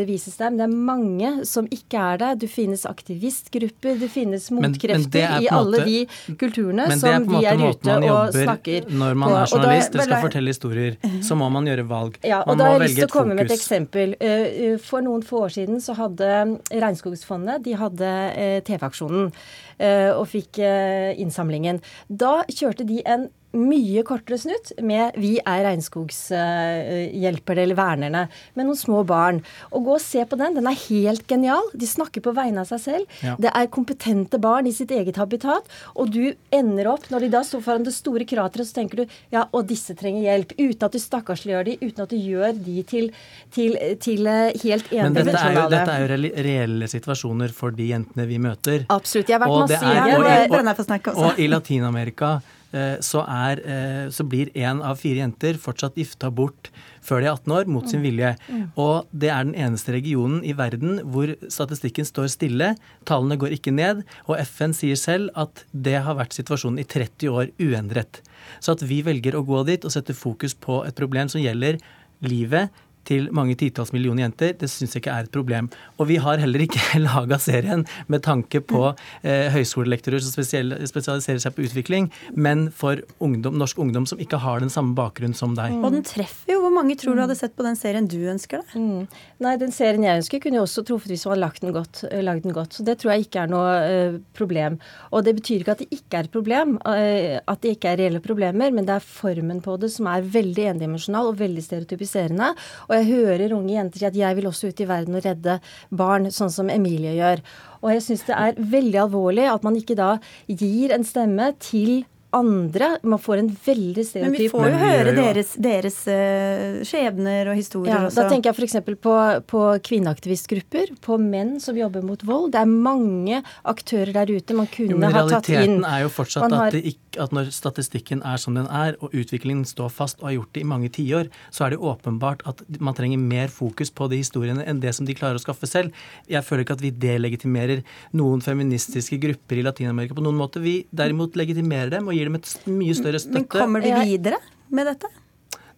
vises 0.08 0.38
der. 0.38 0.52
Men 0.54 0.60
det 0.60 0.66
er 0.68 0.76
mange 0.92 1.32
som 1.50 1.66
ikke 1.74 2.02
er 2.14 2.22
det. 2.22 2.32
Du 2.44 2.48
finnes 2.52 2.86
aktivistgrupper, 2.86 3.98
det 3.98 4.10
finnes 4.14 4.50
motkrefter 4.54 5.24
men, 5.24 5.34
men 5.34 5.48
i 5.48 5.50
alle 5.52 5.82
måte, 5.82 5.88
de 5.88 6.36
kulturene 6.38 6.67
kulturene 6.68 7.00
som 7.00 7.28
vi 7.28 7.44
er 7.46 7.62
ute 7.62 7.96
og 8.12 8.34
snakker 8.36 8.88
på. 8.88 8.96
Når 8.98 9.18
man 9.20 9.36
er 9.36 9.52
journalist 9.52 9.96
og 9.96 10.04
skal 10.04 10.24
fortelle 10.24 10.54
historier, 10.54 10.98
så 11.24 11.38
må 11.40 11.50
man 11.54 11.68
gjøre 11.68 11.86
valg. 11.88 12.18
Ja, 12.24 12.42
og 12.44 12.56
man 12.56 12.58
da 12.58 12.70
har 12.70 12.78
jeg 12.78 12.90
lyst 12.90 13.00
til 13.02 13.10
å 13.10 13.14
komme 13.14 13.38
med 13.38 13.48
et 13.48 13.56
eksempel. 13.58 14.16
Eh, 14.20 14.76
for 14.84 15.06
noen 15.06 15.24
få 15.26 15.46
år 15.48 15.56
siden 15.58 15.82
så 15.84 15.96
hadde 15.98 16.34
Regnskogsfondet 16.72 17.64
de 17.66 17.78
hadde 17.78 18.12
eh, 18.36 18.60
TV-aksjonen 18.68 19.32
og 19.80 20.26
fikk 20.32 20.58
innsamlingen. 20.62 21.82
Da 22.10 22.40
kjørte 22.50 22.88
de 22.88 23.02
en 23.06 23.28
mye 23.58 24.04
kortere 24.06 24.38
snutt 24.40 24.74
med 24.84 25.16
'Vi 25.16 25.40
er 25.40 25.64
regnskogshjelpere' 25.66 27.64
eller 27.64 27.76
vernerne, 27.76 28.28
med 28.56 28.66
noen 28.66 28.78
små 28.78 29.06
barn. 29.06 29.42
Og 29.72 29.86
gå 29.86 29.94
og 29.96 30.02
se 30.02 30.24
på 30.26 30.38
den. 30.38 30.56
Den 30.56 30.68
er 30.68 30.76
helt 30.76 31.28
genial. 31.28 31.64
De 31.76 31.86
snakker 31.86 32.22
på 32.22 32.36
vegne 32.36 32.60
av 32.60 32.68
seg 32.68 32.80
selv. 32.80 33.06
Ja. 33.24 33.36
Det 33.40 33.52
er 33.54 33.68
kompetente 33.68 34.40
barn 34.40 34.68
i 34.68 34.72
sitt 34.72 34.92
eget 34.92 35.16
habitat. 35.16 35.66
Og 35.96 36.12
du 36.12 36.36
ender 36.52 36.88
opp, 36.88 37.10
når 37.10 37.20
de 37.22 37.30
da 37.30 37.42
står 37.42 37.62
foran 37.62 37.84
det 37.84 37.94
store 37.94 38.26
krateret, 38.26 38.68
så 38.68 38.74
tenker 38.82 38.98
du 38.98 39.06
ja, 39.32 39.48
og 39.52 39.68
disse 39.68 39.96
trenger 39.96 40.22
hjelp. 40.22 40.54
Uten 40.58 40.84
at 40.84 40.92
du 40.92 41.00
stakkarsliggjør 41.00 41.66
de, 41.66 41.78
uten 41.82 42.04
at 42.04 42.10
du 42.10 42.18
gjør 42.18 42.54
de 42.54 42.84
til, 42.84 43.12
til, 43.52 43.78
til 44.00 44.28
eh, 44.28 44.54
helt 44.64 44.92
enige. 44.92 45.04
Men 45.04 45.14
dette 45.14 45.38
er, 45.38 45.54
jo, 45.54 45.70
dette 45.70 45.92
er 45.92 46.00
jo 46.04 46.08
reelle 46.44 46.88
situasjoner 46.88 47.54
for 47.56 47.72
de 47.72 47.90
jentene 47.94 48.28
vi 48.28 48.38
møter. 48.38 48.86
Absolutt. 48.90 49.30
Jeg 49.30 49.40
har 49.40 49.48
vært 49.48 49.67
i 49.67 49.67
og, 49.68 51.18
og, 51.18 51.26
og 51.28 51.42
i 51.42 51.50
Latin-Amerika 51.52 52.38
Eh, 52.76 52.98
så, 53.00 53.22
er, 53.24 53.62
eh, 53.64 54.10
så, 54.12 54.26
blir 54.28 54.52
én 54.52 54.82
av 54.84 55.00
fire 55.00 55.22
jenter 55.22 55.56
fortsatt 55.62 55.96
gifta 55.96 56.28
bort 56.28 56.68
før 57.06 57.22
de 57.24 57.30
er 57.30 57.38
18 57.38 57.54
år, 57.56 57.70
mot 57.72 57.88
sin 57.88 58.02
mm. 58.02 58.04
vilje. 58.04 58.32
Mm. 58.52 58.64
Og 58.84 59.08
det 59.16 59.30
er 59.32 59.46
den 59.48 59.56
eneste 59.56 59.94
regionen 59.96 60.42
i 60.44 60.52
verden 60.58 61.00
hvor 61.08 61.32
statistikken 61.54 62.08
står 62.08 62.28
stille. 62.34 62.74
Tallene 63.08 63.38
går 63.40 63.56
ikke 63.56 63.72
ned. 63.72 64.04
Og 64.28 64.36
FN 64.44 64.76
sier 64.76 65.00
selv 65.00 65.32
at 65.40 65.64
det 65.72 66.02
har 66.04 66.20
vært 66.20 66.36
situasjonen 66.36 66.82
i 66.84 66.88
30 66.88 67.32
år 67.32 67.54
uendret. 67.64 68.20
Så 68.60 68.76
at 68.76 68.84
vi 68.84 69.00
velger 69.08 69.40
å 69.40 69.46
gå 69.48 69.64
dit 69.70 69.88
og 69.88 69.94
sette 69.94 70.18
fokus 70.18 70.58
på 70.60 70.82
et 70.84 71.00
problem 71.00 71.32
som 71.32 71.40
gjelder 71.40 71.80
livet 72.28 72.76
til 73.08 73.30
mange 73.36 73.56
titalls 73.60 73.94
millioner 73.96 74.26
jenter, 74.26 74.54
det 74.60 74.70
syns 74.72 74.96
jeg 74.96 75.04
ikke 75.04 75.16
er 75.16 75.28
et 75.28 75.34
problem. 75.34 75.70
Og 75.98 76.10
vi 76.12 76.20
har 76.22 76.42
heller 76.42 76.64
ikke 76.66 77.00
laga 77.08 77.40
serien 77.42 77.86
med 78.12 78.26
tanke 78.28 78.62
på 78.62 78.84
eh, 79.24 79.48
høyskolelektorer 79.54 80.24
som 80.24 80.36
spesialiserer 80.36 81.42
seg 81.44 81.56
på 81.56 81.66
utvikling, 81.68 82.12
men 82.36 82.68
for 82.76 83.02
ungdom, 83.24 83.58
norsk 83.60 83.80
ungdom 83.82 84.08
som 84.10 84.22
ikke 84.24 84.42
har 84.44 84.64
den 84.64 84.74
samme 84.74 84.96
bakgrunnen 84.98 85.38
som 85.38 85.56
deg. 85.58 85.76
Og 85.82 85.94
den 85.96 86.06
treffer 86.08 86.54
jo. 86.54 86.64
Hvor 86.68 86.74
mange 86.76 86.98
tror 87.00 87.16
du 87.16 87.22
hadde 87.24 87.38
sett 87.40 87.54
på 87.56 87.64
den 87.64 87.78
serien 87.80 88.10
du 88.12 88.18
ønsker 88.28 88.60
deg? 88.60 88.74
Mm. 88.76 89.20
Nei, 89.46 89.54
den 89.62 89.72
serien 89.72 90.04
jeg 90.04 90.20
ønsker, 90.20 90.42
kunne 90.44 90.60
jo 90.60 90.66
også 90.66 90.84
truffet 90.88 91.14
hvis 91.14 91.24
man 91.26 91.36
hadde 91.36 91.44
lagd 91.46 91.64
den 91.64 91.76
godt. 91.76 92.02
Eh, 92.10 92.24
lagd 92.26 92.44
den 92.44 92.56
godt. 92.56 92.76
Så 92.76 92.86
det 92.88 92.98
tror 93.00 93.14
jeg 93.14 93.28
ikke 93.28 93.46
er 93.46 93.52
noe 93.52 93.76
uh, 93.88 94.18
problem. 94.38 94.78
Og 95.16 95.24
det 95.26 95.38
betyr 95.38 95.64
ikke 95.64 95.78
at 95.78 95.84
det 95.84 95.90
ikke 95.96 96.20
er 96.20 96.28
et 96.28 96.34
problem, 96.34 96.76
uh, 96.84 97.38
at 97.40 97.64
det 97.64 97.78
ikke 97.78 97.94
er 97.94 98.02
reelle 98.02 98.22
problemer, 98.24 98.74
men 98.76 98.88
det 98.88 98.98
er 98.98 99.06
formen 99.06 99.62
på 99.64 99.78
det 99.82 99.92
som 99.94 100.10
er 100.12 100.28
veldig 100.28 100.68
endimensjonal 100.74 101.32
og 101.32 101.40
veldig 101.40 101.64
stereotypiserende. 101.64 102.52
Og 102.90 102.97
jeg 102.98 103.10
hører 103.12 103.56
unge 103.56 103.76
jenter 103.76 104.02
si 104.02 104.10
at 104.10 104.18
jeg 104.18 104.38
vil 104.38 104.50
også 104.50 104.72
ut 104.72 104.84
i 104.84 104.90
verden 104.90 105.18
og 105.18 105.26
redde 105.26 105.60
barn, 105.90 106.30
sånn 106.34 106.54
som 106.54 106.72
Emilie 106.74 107.16
gjør. 107.18 107.42
Og 107.84 107.94
jeg 107.94 108.06
syns 108.06 108.28
det 108.28 108.38
er 108.38 108.62
veldig 108.76 109.02
alvorlig 109.06 109.48
at 109.52 109.66
man 109.66 109.78
ikke 109.80 109.98
da 109.98 110.16
gir 110.50 110.94
en 110.96 111.06
stemme 111.08 111.52
til 111.64 112.04
andre. 112.30 112.90
Man 113.04 113.20
får 113.20 113.38
en 113.38 113.50
veldig 113.66 114.04
stereotyp 114.06 114.32
Men 114.32 114.42
vi 114.42 114.50
får 114.52 114.66
jo 114.68 114.80
høre 114.82 115.14
deres, 115.16 115.54
deres 115.62 116.00
uh, 116.12 116.84
skjebner 116.88 117.52
og 117.52 117.56
historier 117.58 117.94
ja, 117.94 118.02
også. 118.10 118.24
Da 118.24 118.34
tenker 118.34 118.52
jeg 118.52 118.68
f.eks. 118.68 119.00
På, 119.04 119.16
på 119.48 119.62
kvinneaktivistgrupper, 119.88 120.92
på 121.04 121.18
menn 121.22 121.58
som 121.64 121.78
jobber 121.80 122.04
mot 122.06 122.24
vold. 122.28 122.52
Det 122.56 122.62
er 122.64 122.72
mange 122.72 123.42
aktører 123.68 124.12
der 124.16 124.34
ute 124.34 124.58
man 124.58 124.68
kunne 124.74 124.98
jo, 124.98 125.14
ha 125.14 125.24
tatt 125.30 125.48
inn. 125.52 125.56
Realiteten 125.56 125.88
er 125.88 126.04
jo 126.04 126.12
fortsatt 126.18 126.58
har, 126.58 126.76
at, 126.76 126.90
ikke, 126.92 127.22
at, 127.24 127.36
når 127.36 127.52
statistikken 127.56 128.24
er 128.28 128.42
som 128.42 128.58
den 128.60 128.68
er, 128.68 128.98
og 129.00 129.16
utviklingen 129.16 129.64
står 129.68 129.94
fast 129.94 130.22
og 130.22 130.32
har 130.32 130.38
gjort 130.40 130.54
det 130.58 130.66
i 130.66 130.70
mange 130.74 130.92
tiår, 130.98 131.32
så 131.54 131.68
er 131.68 131.76
det 131.76 131.80
åpenbart 131.80 132.44
at 132.50 132.64
man 132.84 132.98
trenger 132.98 133.22
mer 133.22 133.54
fokus 133.54 133.94
på 133.94 134.10
de 134.12 134.20
historiene 134.20 134.66
enn 134.68 134.84
det 134.84 134.94
som 134.98 135.08
de 135.08 135.16
klarer 135.18 135.40
å 135.40 135.44
skaffe 135.44 135.70
selv. 135.70 135.96
Jeg 136.28 136.44
føler 136.44 136.66
ikke 136.66 136.78
at 136.78 136.84
vi 136.84 136.92
delegitimerer 136.92 137.86
noen 138.20 138.44
feministiske 138.44 139.20
grupper 139.24 139.62
i 139.62 139.66
Latin-Amerika 139.66 140.18
på 140.18 140.26
noen 140.26 140.40
måte. 140.40 140.62
Vi 140.64 140.82
derimot 140.92 141.38
legitimerer 141.40 141.94
dem 141.94 142.10
og 142.12 142.17
gir 142.18 142.30
dem 142.30 142.38
et 142.40 142.52
mye 142.70 142.98
større 142.98 143.22
støtte. 143.24 143.38
Men 143.40 143.48
kommer 143.52 143.86
vi 143.86 143.94
videre 144.12 144.42
med 144.74 144.90
dette? 144.92 145.12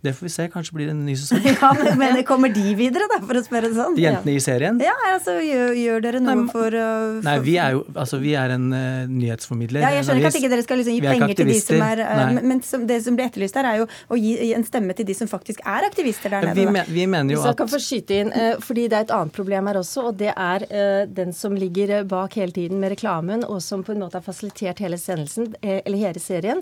Det 0.01 0.13
får 0.15 0.25
vi 0.25 0.29
se. 0.31 0.47
Kanskje 0.47 0.75
blir 0.77 0.87
det 0.87 0.93
en 0.93 1.01
ny 1.03 1.13
sesong. 1.19 1.43
ja, 1.61 1.69
men, 1.99 2.21
kommer 2.23 2.51
de 2.55 2.71
videre, 2.79 3.03
da, 3.11 3.17
for 3.19 3.35
å 3.35 3.41
spørre 3.43 3.67
det 3.67 3.75
sånn? 3.75 3.97
De 3.97 4.05
jentene 4.05 4.35
i 4.37 4.43
serien? 4.43 4.77
Ja, 4.83 4.93
altså 5.09 5.33
gjør, 5.43 5.73
gjør 5.75 6.05
dere 6.05 6.21
noe 6.23 6.35
nei, 6.39 6.45
for, 6.53 6.77
for, 6.77 7.25
Nei, 7.25 7.33
vi 7.43 7.55
er 7.59 7.75
jo 7.75 7.81
altså, 7.91 8.19
vi 8.23 8.31
er 8.39 8.53
en 8.55 8.69
uh, 8.71 9.09
nyhetsformidler. 9.11 9.83
Ja, 9.83 9.89
jeg 9.97 10.05
skjønner 10.07 10.23
ikke 10.23 10.31
at 10.31 10.37
ikke 10.39 10.51
dere 10.53 10.63
skal 10.63 10.79
liksom, 10.79 10.95
gi 10.95 11.03
penger 11.03 11.35
til 11.41 11.51
de 11.51 11.57
som 11.59 11.83
er 11.83 12.03
uh, 12.05 12.39
Men 12.39 12.63
som, 12.63 12.85
det 12.87 13.01
som 13.03 13.17
blir 13.19 13.27
etterlyst 13.27 13.59
her, 13.59 13.67
er 13.73 13.81
jo 13.81 13.89
å 13.89 14.19
gi 14.21 14.53
en 14.55 14.63
stemme 14.69 14.95
til 14.95 15.09
de 15.09 15.17
som 15.19 15.31
faktisk 15.31 15.59
er 15.67 15.89
aktivister 15.89 16.31
der 16.31 16.47
nede. 16.47 16.55
Vi, 16.61 16.67
men, 16.79 16.87
vi 16.95 17.03
mener 17.17 17.35
jo 17.35 17.43
at 17.43 17.51
jeg 17.51 17.59
kan 17.59 17.73
få 17.73 17.81
skyte 17.83 18.21
inn, 18.21 18.31
uh, 18.31 18.55
fordi 18.63 18.87
det 18.87 19.01
er 19.01 19.09
et 19.09 19.13
annet 19.17 19.35
problem 19.35 19.67
her 19.67 19.81
også, 19.81 20.07
og 20.13 20.19
det 20.21 20.31
er 20.31 20.67
den 21.11 21.35
som 21.35 21.55
ligger 21.59 22.05
bak 22.07 22.39
hele 22.39 22.55
tiden 22.55 22.79
med 22.79 22.93
reklamen, 22.93 23.43
og 23.43 23.59
som 23.63 23.83
på 23.83 23.91
en 23.91 24.03
måte 24.05 24.19
har 24.19 24.23
fasilitert 24.23 24.79
hele 24.83 24.95
sendelsen, 25.01 25.51
eller 25.59 25.99
hele 25.99 26.21
serien. 26.23 26.61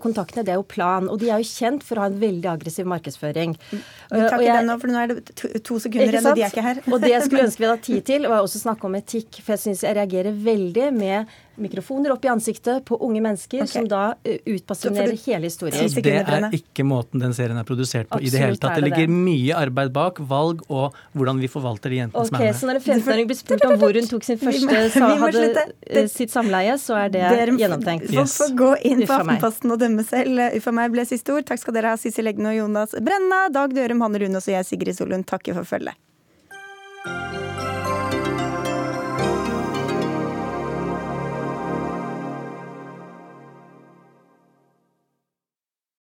kontaktene, 0.00 0.44
det 0.46 0.54
er 0.54 0.60
jo 0.60 0.66
Plan, 0.72 1.08
og 1.10 1.18
de 1.20 1.28
er 1.28 1.42
jo 1.42 1.48
kjent 1.48 1.82
for 1.84 1.98
å 1.98 2.04
ha 2.04 2.08
en 2.08 2.20
veldig 2.22 2.48
aggressiv 2.48 2.61
markedsføring 2.88 3.42
vurdering. 3.42 3.56
Vi 4.10 4.28
tar 4.28 4.40
ikke 4.40 4.56
den 4.58 4.70
nå, 4.70 4.76
for 4.80 4.92
nå 4.92 5.00
er 5.02 5.12
det 5.12 5.34
to, 5.34 5.48
to 5.64 5.78
sekunder 5.82 6.12
igjen, 6.12 6.26
og 6.26 6.36
de 6.36 6.44
er 6.44 6.52
ikke 6.52 6.66
her. 6.66 6.82
og 6.92 7.00
det 7.02 7.12
jeg 7.12 7.26
skulle 7.26 7.44
ønske 7.48 7.62
vi 7.62 7.70
hadde 7.70 7.86
tid 7.86 8.02
til, 8.10 8.28
var 8.28 8.44
også 8.44 8.60
å 8.60 8.66
snakke 8.66 8.88
om 8.88 8.98
etikk. 8.98 9.40
For 9.40 9.54
jeg 9.56 9.64
syns 9.66 9.84
jeg 9.86 9.98
reagerer 9.98 10.36
veldig 10.50 10.90
med 10.96 11.32
mikrofoner 11.62 12.12
opp 12.14 12.24
i 12.26 12.30
ansiktet 12.32 12.84
på 12.88 12.98
unge 13.02 13.22
mennesker 13.24 13.62
okay. 13.64 13.72
som 13.72 13.88
da 13.90 14.02
uh, 14.14 14.36
utpassionerer 14.54 15.14
hele 15.24 15.48
historien. 15.48 15.88
Det 15.92 16.14
er 16.20 16.48
ikke 16.56 16.86
måten 16.86 17.22
den 17.22 17.34
serien 17.36 17.58
er 17.60 17.66
produsert 17.68 18.10
på 18.10 18.18
Absolutt 18.18 18.28
i 18.28 18.34
det 18.34 18.42
hele 18.44 18.60
tatt. 18.60 18.76
Det, 18.78 18.86
ligger 18.88 19.08
det. 19.08 19.18
mye 19.28 19.56
arbeid 19.58 19.92
bak, 19.94 20.20
valg 20.32 20.62
og 20.68 20.98
hvordan 21.16 21.40
vi 21.42 21.50
forvalter 21.52 21.94
de 21.94 22.02
jentene 22.02 22.22
okay, 22.22 22.30
som 22.30 22.40
er 22.40 22.44
med. 22.46 22.60
Så 22.60 22.70
når 22.70 22.80
en 22.80 22.86
15-åring 23.00 23.30
blir 23.30 23.40
spurt 23.40 23.66
om 23.68 23.76
hvor 23.80 23.98
hun 24.00 24.10
tok 24.12 24.28
sin 24.28 24.40
første 24.42 24.84
sa, 24.94 25.10
hadde 25.24 25.66
uh, 25.66 26.04
sitt 26.12 26.34
samleie, 26.34 26.78
så 26.82 26.98
er 27.04 27.12
det 27.16 27.24
Dere, 27.24 27.58
gjennomtenkt. 27.64 28.12
Yes. 28.12 28.38
Får 28.42 28.54
gå 28.58 28.70
inn 28.92 29.04
på 29.06 29.18
Aftenposten 29.18 29.74
og 29.74 29.82
dømme 29.82 30.06
selv. 30.06 30.46
Uffa 30.58 30.76
meg 30.76 30.94
ble 30.94 31.06
siste 31.08 31.34
ord. 31.34 31.46
Takk 31.48 31.62
skal 31.62 31.78
dere 31.78 31.94
ha, 31.94 32.00
Sissel 32.00 32.30
Eggen 32.30 32.48
og 32.50 32.56
Jonas 32.58 32.96
Brenna. 32.98 33.46
Dag 33.54 33.74
Dørum, 33.76 34.04
Hanne 34.04 34.22
Rune 34.24 34.42
og 34.42 34.50
jeg, 34.56 34.68
Sigrid 34.68 34.98
Solund, 34.98 35.28
takker 35.28 35.56
for 35.58 35.76
følget. 35.76 35.98